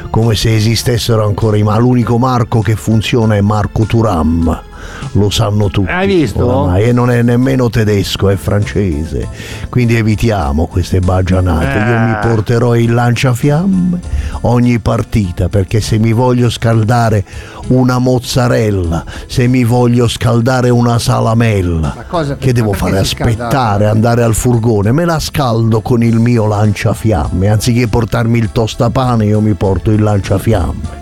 come 0.09 0.35
se 0.35 0.55
esistessero 0.55 1.25
ancora 1.25 1.57
i 1.57 1.63
ma 1.63 1.77
l'unico 1.77 2.17
Marco 2.17 2.61
che 2.61 2.75
funziona 2.75 3.35
è 3.35 3.41
Marco 3.41 3.83
Turam. 3.83 4.67
Lo 5.13 5.29
sanno 5.29 5.69
tutti. 5.69 5.89
Hai 5.91 6.07
visto? 6.07 6.45
oramai, 6.45 6.83
E 6.83 6.91
non 6.91 7.09
è 7.09 7.21
nemmeno 7.21 7.69
tedesco, 7.69 8.29
è 8.29 8.35
francese. 8.35 9.27
Quindi 9.69 9.95
evitiamo 9.95 10.67
queste 10.67 10.99
baggianate. 10.99 11.65
Io 11.65 11.95
Eh. 11.95 11.99
mi 11.99 12.17
porterò 12.21 12.75
il 12.75 12.93
lanciafiamme 12.93 13.99
ogni 14.41 14.79
partita 14.79 15.49
perché 15.49 15.81
se 15.81 15.97
mi 15.97 16.13
voglio 16.13 16.49
scaldare 16.49 17.23
una 17.67 17.97
mozzarella, 17.99 19.03
se 19.27 19.47
mi 19.47 19.63
voglio 19.63 20.07
scaldare 20.07 20.69
una 20.69 20.97
salamella, 20.99 22.05
cosa- 22.07 22.35
che 22.37 22.53
devo 22.53 22.73
fare? 22.73 22.97
Aspettare, 22.99 23.85
andare 23.87 24.23
al 24.23 24.33
furgone, 24.35 24.91
me 24.91 25.05
la 25.05 25.19
scaldo 25.19 25.81
con 25.81 26.01
il 26.03 26.17
mio 26.19 26.45
lanciafiamme. 26.47 27.47
Anziché 27.47 27.87
portarmi 27.87 28.37
il 28.39 28.51
tostapane, 28.51 29.25
io 29.25 29.39
mi 29.41 29.53
porto 29.53 29.91
il 29.91 30.01
lanciafiamme. 30.01 30.98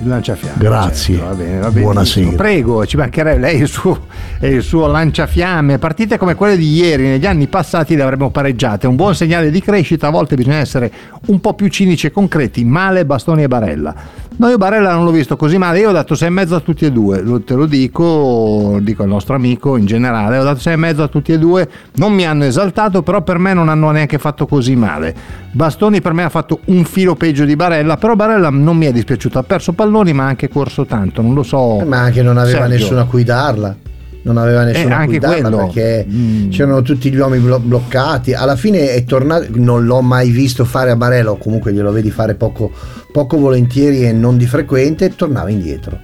Il 0.00 0.08
lanciafiamme. 0.08 0.58
Grazie. 0.58 1.16
certo, 1.16 1.28
va 1.28 1.34
bene, 1.34 1.58
va 1.58 1.68
bene. 1.70 1.80
Buonasera. 1.80 2.36
Prego, 2.36 2.86
ci 2.86 2.96
mancherebbe 2.96 3.40
lei 3.40 3.60
il 3.60 3.68
suo, 3.68 4.06
il 4.40 4.62
suo 4.62 4.86
lanciafiamme. 4.86 5.78
Partite 5.78 6.18
come 6.18 6.34
quelle 6.34 6.56
di 6.56 6.72
ieri, 6.72 7.04
negli 7.04 7.26
anni 7.26 7.48
passati 7.48 7.96
le 7.96 8.02
avremmo 8.02 8.30
pareggiate. 8.30 8.86
Un 8.86 8.94
buon 8.94 9.14
segnale 9.14 9.50
di 9.50 9.60
crescita, 9.60 10.06
a 10.06 10.10
volte 10.10 10.36
bisogna 10.36 10.58
essere 10.58 10.90
un 11.26 11.40
po' 11.40 11.54
più 11.54 11.66
cinici 11.68 12.06
e 12.06 12.10
concreti. 12.12 12.64
Male, 12.64 13.04
Bastoni 13.04 13.42
e 13.42 13.48
Barella. 13.48 13.94
No, 14.40 14.48
io 14.48 14.56
Barella 14.56 14.92
non 14.92 15.04
l'ho 15.04 15.10
visto 15.10 15.36
così 15.36 15.58
male, 15.58 15.80
io 15.80 15.88
ho 15.88 15.92
dato 15.92 16.14
6,5 16.14 16.54
a 16.54 16.60
tutti 16.60 16.84
e 16.84 16.92
due, 16.92 17.24
te 17.44 17.54
lo 17.54 17.66
dico, 17.66 18.78
dico 18.80 19.02
al 19.02 19.08
nostro 19.08 19.34
amico 19.34 19.76
in 19.76 19.84
generale, 19.84 20.38
ho 20.38 20.44
dato 20.44 20.60
6,5 20.60 21.00
a 21.00 21.08
tutti 21.08 21.32
e 21.32 21.38
due, 21.40 21.68
non 21.96 22.12
mi 22.12 22.24
hanno 22.24 22.44
esaltato, 22.44 23.02
però 23.02 23.22
per 23.22 23.38
me 23.38 23.52
non 23.52 23.68
hanno 23.68 23.90
neanche 23.90 24.18
fatto 24.18 24.46
così 24.46 24.76
male. 24.76 25.12
Bastoni 25.50 26.00
per 26.00 26.12
me 26.12 26.22
ha 26.22 26.28
fatto 26.28 26.60
un 26.66 26.84
filo 26.84 27.16
peggio 27.16 27.44
di 27.44 27.56
Barella, 27.56 27.96
però 27.96 28.14
Barella 28.14 28.48
non 28.50 28.76
mi 28.76 28.86
è 28.86 28.92
dispiaciuto, 28.92 29.40
ha 29.40 29.42
perso 29.42 29.72
palloni 29.72 30.12
ma 30.12 30.26
ha 30.26 30.28
anche 30.28 30.48
corso 30.48 30.84
tanto, 30.86 31.20
non 31.20 31.34
lo 31.34 31.42
so. 31.42 31.80
Eh, 31.80 31.84
Ma 31.84 31.98
anche 31.98 32.22
non 32.22 32.36
aveva 32.38 32.58
Sergio. 32.60 32.74
nessuno 32.74 33.00
a 33.00 33.06
cui 33.06 33.24
darla. 33.24 33.74
Non 34.22 34.36
aveva 34.36 34.64
nessuno 34.64 34.88
Eh, 34.90 34.92
a 34.92 35.04
cui 35.04 35.16
anche 35.16 35.40
quello. 35.40 35.56
perché 35.56 36.04
Mm. 36.10 36.50
c'erano 36.50 36.82
tutti 36.82 37.10
gli 37.10 37.16
uomini 37.16 37.42
blo- 37.44 37.60
bloccati. 37.60 38.34
Alla 38.34 38.56
fine 38.56 38.90
è 38.92 39.04
tornato. 39.04 39.46
Non 39.54 39.84
l'ho 39.86 40.00
mai 40.02 40.30
visto 40.30 40.64
fare 40.64 40.90
a 40.90 40.96
Barella, 40.96 41.30
o 41.30 41.38
comunque 41.38 41.72
glielo 41.72 41.92
vedi 41.92 42.10
fare 42.10 42.34
poco, 42.34 42.70
poco 43.12 43.38
volentieri 43.38 44.04
e 44.04 44.12
non 44.12 44.36
di 44.36 44.46
frequente. 44.46 45.14
Tornava 45.14 45.50
indietro. 45.50 45.98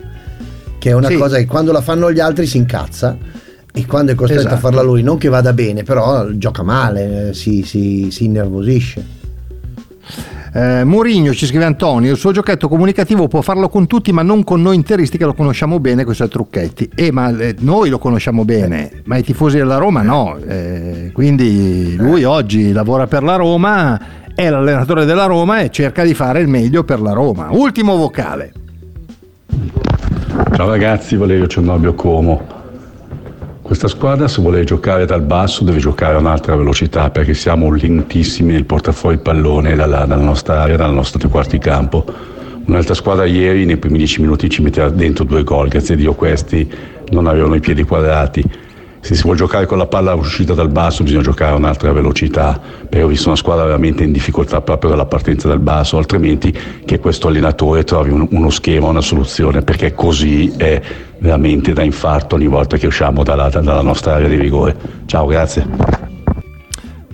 Che 0.79 0.91
è 0.91 0.93
una 0.93 1.09
Sì. 1.09 1.17
cosa 1.17 1.37
che 1.37 1.47
quando 1.47 1.73
la 1.73 1.81
fanno 1.83 2.11
gli 2.13 2.21
altri 2.21 2.47
si 2.47 2.57
incazza. 2.57 3.17
E 3.77 3.87
quando 3.87 4.13
è 4.13 4.15
costretto 4.15 4.43
Esatto. 4.43 4.55
a 4.55 4.59
farla 4.59 4.83
lui, 4.83 5.03
non 5.03 5.19
che 5.19 5.29
vada 5.29 5.53
bene, 5.53 5.83
però 5.83 6.29
gioca 6.31 6.63
male, 6.63 7.31
eh, 7.31 7.35
si, 7.35 7.63
si, 7.65 8.09
si 8.13 8.25
innervosisce. 8.27 9.05
Eh, 10.57 10.85
Mourinho 10.85 11.35
ci 11.35 11.47
scrive 11.47 11.65
Antonio, 11.65 12.13
il 12.13 12.17
suo 12.17 12.31
giochetto 12.31 12.69
comunicativo 12.69 13.27
può 13.27 13.41
farlo 13.41 13.69
con 13.69 13.89
tutti 13.89 14.13
ma 14.13 14.23
non 14.23 14.45
con 14.45 14.63
noi 14.63 14.77
interisti 14.77 15.19
che 15.19 15.25
lo 15.25 15.35
conosciamo 15.35 15.81
bene, 15.81 16.05
questi 16.05 16.29
trucchetti. 16.29 16.91
Eh, 16.95 17.11
ma 17.11 17.37
eh, 17.37 17.57
noi 17.59 17.89
lo 17.91 17.99
conosciamo 17.99 18.45
bene, 18.45 19.03
ma 19.07 19.17
i 19.17 19.25
tifosi 19.25 19.57
della 19.57 19.79
Roma 19.79 20.03
no. 20.03 20.37
Eh, 20.47 21.11
quindi 21.13 21.97
lui 21.97 22.23
oggi 22.23 22.71
lavora 22.71 23.09
per 23.09 23.25
la 23.25 23.35
Roma, 23.35 24.01
è 24.33 24.49
l'allenatore 24.49 25.05
della 25.05 25.27
Roma 25.27 25.59
e 25.59 25.71
cerca 25.71 26.05
di 26.05 26.15
fare 26.15 26.39
il 26.39 26.47
meglio 26.47 26.85
per 26.85 27.01
la 27.01 27.13
Roma. 27.13 27.49
Ultimo 27.51 27.97
vocale. 27.97 28.53
Ciao 30.55 30.69
ragazzi, 30.69 31.17
Valerio 31.17 31.49
Cernobio 31.49 31.95
Como. 31.95 32.64
Questa 33.65 33.89
squadra 33.89 34.29
se 34.29 34.43
vuole 34.43 34.63
giocare 34.65 35.07
dal 35.07 35.23
basso 35.23 35.65
deve 35.65 35.79
giocare 35.79 36.17
a 36.17 36.19
un'altra 36.19 36.55
velocità 36.55 37.09
perché 37.09 37.33
siamo 37.33 37.73
lentissimi 37.73 38.53
nel 38.53 38.67
portare 38.67 38.95
fuori 38.95 39.15
il 39.15 39.23
pallone 39.23 39.75
dalla, 39.75 40.05
dalla 40.05 40.23
nostra 40.23 40.61
area, 40.61 40.77
dalla 40.77 40.93
nostra 40.93 41.19
tre 41.19 41.31
quarti 41.31 41.57
campo. 41.57 42.05
Un'altra 42.67 42.93
squadra 42.93 43.25
ieri 43.25 43.65
nei 43.65 43.79
primi 43.79 43.97
dieci 43.97 44.21
minuti 44.21 44.51
ci 44.51 44.61
metteva 44.61 44.91
dentro 44.91 45.25
due 45.25 45.45
gol, 45.45 45.69
grazie 45.69 45.95
a 45.95 45.97
Dio 45.97 46.13
questi 46.13 46.71
non 47.09 47.27
avevano 47.27 47.55
i 47.55 47.61
piedi 47.61 47.85
quadrati. 47.85 48.45
Se 49.05 49.15
si 49.15 49.23
vuole 49.25 49.37
giocare 49.37 49.67
con 49.67 49.77
la 49.77 49.85
palla 49.85 50.15
uscita 50.15 50.55
dal 50.55 50.71
basso 50.71 51.03
bisogna 51.03 51.21
giocare 51.21 51.53
a 51.53 51.57
un'altra 51.57 51.93
velocità, 51.93 52.59
perché 52.89 53.03
ho 53.03 53.07
visto 53.07 53.29
una 53.29 53.37
squadra 53.37 53.65
veramente 53.67 54.03
in 54.03 54.13
difficoltà 54.13 54.63
proprio 54.63 54.89
dalla 54.89 55.05
partenza 55.05 55.47
dal 55.47 55.61
basso, 55.61 55.99
altrimenti 55.99 56.57
che 56.87 56.99
questo 56.99 57.29
allenatore 57.29 57.85
trovi 57.85 58.09
un- 58.09 58.27
uno 58.31 58.49
schema, 58.49 58.87
una 58.87 59.03
soluzione, 59.03 59.61
perché 59.61 59.93
così 59.93 60.55
è 60.57 60.81
veramente 61.19 61.75
da 61.75 61.83
infarto 61.83 62.37
ogni 62.37 62.47
volta 62.47 62.79
che 62.79 62.87
usciamo 62.87 63.23
dalla, 63.23 63.51
dalla 63.51 63.83
nostra 63.83 64.15
area 64.15 64.29
di 64.29 64.37
rigore. 64.37 64.75
Ciao, 65.05 65.27
grazie. 65.27 65.67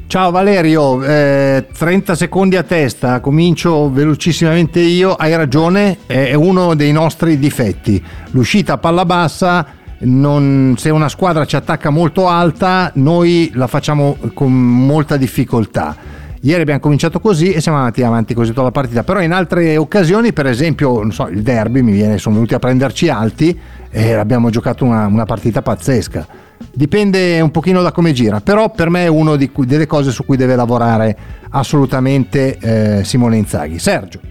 Ciao 0.07 0.31
Valerio, 0.31 1.03
eh, 1.03 1.67
30 1.77 2.15
secondi 2.15 2.57
a 2.57 2.63
testa, 2.63 3.19
comincio 3.19 3.91
velocissimamente 3.91 4.79
io, 4.79 5.15
hai 5.15 5.35
ragione, 5.35 5.99
è 6.07 6.35
uno 6.35 6.77
dei 6.77 6.93
nostri 6.93 7.37
difetti. 7.37 8.01
L'uscita 8.31 8.75
a 8.75 8.79
palla 8.79 9.05
bassa, 9.05 9.67
non- 10.01 10.75
se 10.77 10.91
una 10.91 11.09
squadra 11.09 11.45
ci 11.45 11.57
attacca 11.57 11.91
molto 11.91 12.29
alta, 12.29 12.91
noi 12.95 13.51
la 13.55 13.67
facciamo 13.67 14.17
con 14.35 14.53
molta 14.53 15.17
difficoltà. 15.17 15.97
Ieri 16.43 16.63
abbiamo 16.63 16.81
cominciato 16.81 17.21
così 17.21 17.53
e 17.53 17.61
siamo 17.61 17.77
andati 17.77 18.03
avanti 18.03 18.33
così 18.33 18.49
tutta 18.49 18.63
la 18.63 18.71
partita, 18.71 19.05
però 19.05 19.21
in 19.21 19.33
altre 19.33 19.77
occasioni, 19.77 20.33
per 20.33 20.47
esempio, 20.47 21.11
so, 21.11 21.29
il 21.29 21.43
derby 21.43 21.83
mi 21.83 21.93
viene, 21.93 22.17
sono 22.17 22.37
venuti 22.37 22.55
a 22.55 22.59
prenderci 22.59 23.11
alti 23.11 23.59
e 23.91 24.15
abbiamo 24.15 24.49
giocato 24.49 24.85
una, 24.85 25.07
una 25.07 25.27
partita 25.27 25.61
pazzesca. 25.61 26.27
Dipende 26.73 27.41
un 27.41 27.51
pochino 27.51 27.83
da 27.83 27.93
come 27.93 28.13
gira, 28.13 28.41
però 28.41 28.71
per 28.71 28.89
me 28.89 29.05
è 29.05 29.09
una 29.09 29.37
delle 29.37 29.87
cose 29.87 30.11
su 30.11 30.25
cui 30.25 30.39
deve 30.39 30.57
lavorare 30.57 31.17
assolutamente 31.51 32.57
eh, 32.59 33.05
Simone 33.05 33.37
Inzaghi. 33.37 33.79
Sergio. 33.79 34.30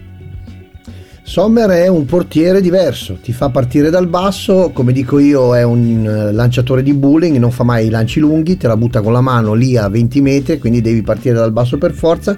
Sommer 1.30 1.70
è 1.70 1.86
un 1.86 2.06
portiere 2.06 2.60
diverso, 2.60 3.18
ti 3.22 3.32
fa 3.32 3.50
partire 3.50 3.88
dal 3.88 4.08
basso, 4.08 4.72
come 4.74 4.90
dico 4.90 5.20
io 5.20 5.54
è 5.54 5.62
un 5.62 6.04
eh, 6.04 6.32
lanciatore 6.32 6.82
di 6.82 6.92
bowling, 6.92 7.36
non 7.36 7.52
fa 7.52 7.62
mai 7.62 7.86
i 7.86 7.88
lanci 7.88 8.18
lunghi, 8.18 8.56
te 8.56 8.66
la 8.66 8.76
butta 8.76 9.00
con 9.00 9.12
la 9.12 9.20
mano 9.20 9.54
lì 9.54 9.76
a 9.76 9.88
20 9.88 10.20
metri, 10.22 10.58
quindi 10.58 10.80
devi 10.80 11.02
partire 11.02 11.36
dal 11.36 11.52
basso 11.52 11.78
per 11.78 11.92
forza 11.92 12.36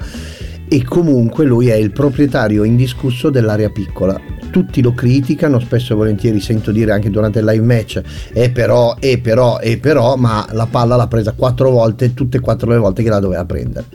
e 0.69 0.85
comunque 0.85 1.47
lui 1.47 1.69
è 1.69 1.75
il 1.75 1.91
proprietario 1.91 2.65
indiscusso 2.65 3.31
dell'area 3.31 3.71
piccola. 3.71 4.21
Tutti 4.51 4.83
lo 4.83 4.93
criticano, 4.93 5.59
spesso 5.59 5.95
e 5.95 5.97
volentieri 5.97 6.39
sento 6.39 6.71
dire 6.71 6.93
anche 6.93 7.09
durante 7.09 7.39
il 7.39 7.47
live 7.47 7.65
match, 7.65 8.03
e 8.35 8.51
però, 8.51 8.97
e 9.01 9.19
però, 9.21 9.59
e 9.59 9.79
però, 9.79 10.17
ma 10.17 10.47
la 10.51 10.67
palla 10.67 10.97
l'ha 10.97 11.09
presa 11.09 11.33
quattro 11.33 11.71
volte, 11.71 12.13
tutte 12.13 12.37
e 12.37 12.41
quattro 12.41 12.71
le 12.71 12.77
volte 12.77 13.03
che 13.03 13.09
la 13.09 13.21
doveva 13.21 13.47
prendere 13.47 13.87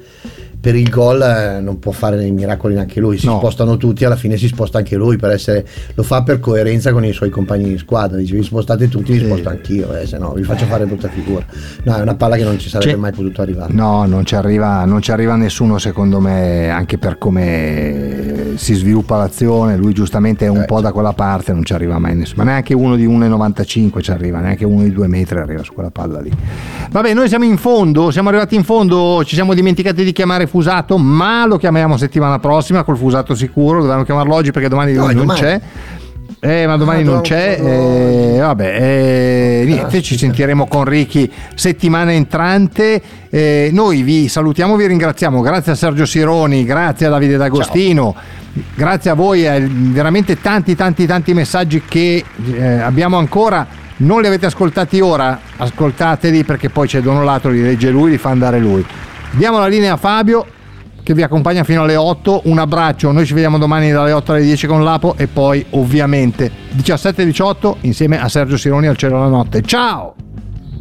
per 0.68 0.76
il 0.76 0.89
gol 0.89 1.22
eh, 1.22 1.61
non 1.61 1.80
può 1.80 1.93
fare 1.93 2.18
dei 2.18 2.30
miracoli 2.32 2.74
neanche 2.74 2.99
lui, 2.99 3.18
si 3.18 3.26
No. 3.26 3.38
spostano 3.38 3.78
tutti, 3.78 4.03
alla 4.03 4.18
fine 4.18 4.36
si 4.36 4.47
sposta 4.47 4.80
anche 4.80 4.97
lui 4.97 5.15
per 5.15 5.32
essere, 5.32 5.65
lo 5.93 6.03
fa 6.03 6.24
per 6.24 6.41
coerenza 6.41 6.91
con 6.91 7.05
i 7.05 7.13
suoi 7.13 7.30
compagni 7.30 7.70
di 7.70 7.78
squadra, 7.78 8.18
dice 8.18 8.36
vi 8.36 8.43
spostate 8.43 8.89
tutti, 8.89 9.18
Sì. 9.18 9.24
sposto 9.24 9.47
anch'io, 9.47 9.95
eh, 9.95 10.05
se 10.05 10.18
no 10.18 10.34
vi 10.34 10.43
faccio 10.43 10.65
fare 10.65 10.86
brutta 10.86 11.07
figura. 11.07 11.45
No, 11.84 11.95
è 11.95 12.01
una 12.01 12.15
palla 12.15 12.36
che 12.36 12.43
non 12.43 12.59
ci 12.59 12.68
sarebbe 12.68 12.91
C'è- 12.91 12.97
mai 12.97 13.13
potuto 13.13 13.41
arrivare. 13.41 13.72
No, 13.72 14.05
non 14.07 14.26
ci, 14.26 14.36
arriva, 14.36 14.84
non 14.84 15.01
ci 15.01 15.09
arriva 15.13 15.38
nessuno 15.38 15.78
secondo 15.78 16.20
me, 16.20 16.70
anche 16.70 16.97
per 16.97 17.18
come 17.18 18.55
si 18.55 18.74
sviluppa 18.74 19.15
l'azione, 19.15 19.78
lui 19.78 19.93
giustamente 19.93 20.47
è 20.47 20.49
un 20.49 20.65
po' 20.68 20.82
da 20.82 20.91
quella 20.91 21.13
parte, 21.13 21.53
non 21.53 21.63
ci 21.63 21.72
arriva 21.72 21.97
mai 21.97 22.13
nessuno, 22.13 22.43
ma 22.43 22.49
neanche 22.51 22.74
uno 22.74 22.97
di 22.97 23.05
1,95 23.05 24.01
ci 24.01 24.11
arriva, 24.11 24.39
neanche 24.39 24.65
uno 24.65 24.84
di 24.84 24.91
2 24.91 25.07
metri 25.07 25.38
arriva 25.39 25.63
su 25.63 25.72
quella 25.74 25.91
palla 25.91 26.20
lì. 26.20 26.32
Vabbè, 26.91 27.13
noi 27.13 27.30
siamo 27.30 27.45
in 27.45 27.55
fondo, 27.57 28.11
siamo 28.11 28.28
arrivati 28.28 28.55
in 28.55 28.65
fondo, 28.65 29.24
ci 29.24 29.36
siamo 29.36 29.53
dimenticati 29.53 30.03
di 30.03 30.11
chiamare 30.11 30.45
Fusato, 30.58 30.97
ma 30.97 31.45
lo 31.45 31.58
chiamiamo 31.58 31.97
settimana 31.97 32.39
prossima 32.39 32.84
col 32.84 32.97
Fusato 32.97 33.36
sicuro, 33.36 33.80
dovevamo 33.82 34.03
chiamarlo 34.03 34.34
oggi 34.34 34.49
perché 34.51 34.68
domani 34.68 34.93
No, 34.93 35.05
non 35.05 35.16
domani. 35.16 35.39
c'è. 35.39 35.62
Eh, 36.39 36.66
ma 36.68 36.78
domani 36.78 37.01
Ah, 37.01 37.05
non 37.05 37.14
no, 37.16 37.22
c'è. 37.22 37.60
eh, 37.62 38.39
vabbè, 38.39 38.76
eh, 38.80 39.64
niente, 39.66 40.01
ci 40.01 40.18
sentiremo 40.18 40.66
con 40.68 40.84
Ricky 40.86 41.30
settimana 41.53 42.12
entrante. 42.12 42.99
Eh, 43.30 43.70
noi 43.72 44.01
vi 44.01 44.28
salutiamo, 44.28 44.76
vi 44.76 44.88
ringraziamo. 44.88 45.41
Grazie 45.41 45.74
a 45.74 45.76
Sergio 45.76 46.05
Sironi, 46.05 46.64
grazie 46.64 47.05
a 47.05 47.10
Davide 47.10 47.38
D'Agostino. 47.38 48.16
Grazie 48.76 49.12
a 49.12 49.14
voi, 49.14 49.45
eh, 49.45 49.68
veramente 49.70 50.41
tanti, 50.41 50.76
tanti, 50.76 51.05
tanti 51.05 51.34
messaggi 51.36 51.84
che 51.88 52.24
eh, 52.55 52.66
abbiamo 52.80 53.18
ancora. 53.18 53.66
Non 53.97 54.22
li 54.22 54.28
avete 54.28 54.47
ascoltati 54.47 54.99
ora, 55.01 55.39
ascoltateli 55.58 56.43
perché 56.43 56.70
poi 56.70 56.88
c'è 56.88 57.01
Donolato, 57.01 57.49
li 57.49 57.62
legge 57.62 57.89
lui, 57.91 58.12
li 58.12 58.18
fa 58.18 58.30
andare 58.30 58.60
lui. 58.60 58.86
Diamo 59.32 59.59
la 59.59 59.67
linea 59.67 59.93
a 59.93 59.97
Fabio 59.97 60.45
che 61.03 61.13
vi 61.13 61.23
accompagna 61.23 61.63
fino 61.63 61.84
alle 61.84 61.95
8. 61.95 62.41
Un 62.45 62.59
abbraccio, 62.59 63.11
noi 63.11 63.25
ci 63.25 63.34
vediamo 63.34 63.57
domani 63.57 63.91
dalle 63.91 64.11
8 64.11 64.32
alle 64.34 64.41
10 64.41 64.67
con 64.67 64.84
l'Apo 64.84 65.15
e 65.17 65.28
poi 65.28 65.65
ovviamente 65.71 66.51
17 66.71 67.21
e 67.21 67.25
18 67.25 67.78
insieme 67.82 68.19
a 68.21 68.28
Sergio 68.28 68.57
Sironi 68.57 68.88
al 68.88 68.97
cielo 68.97 69.19
la 69.19 69.28
notte. 69.28 69.61
Ciao! 69.61 70.15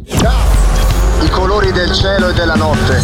Ciao! 0.07 0.67
i 1.23 1.31
colori 1.31 1.73
del 1.73 1.93
cielo 1.93 2.29
e 2.29 2.33
della 2.35 2.55
notte. 2.55 3.03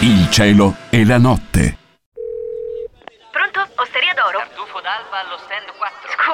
Il 0.00 0.30
cielo 0.30 0.74
e 0.90 1.04
la 1.04 1.18
notte. 1.18 1.76
Pronto? 3.30 3.60
Osteria 3.76 4.14
d'oro? 4.14 4.38
Tartufo 4.38 4.80
d'alba 4.80 5.20
allo 5.20 5.38
stand 5.44 5.68
4. 5.76 6.08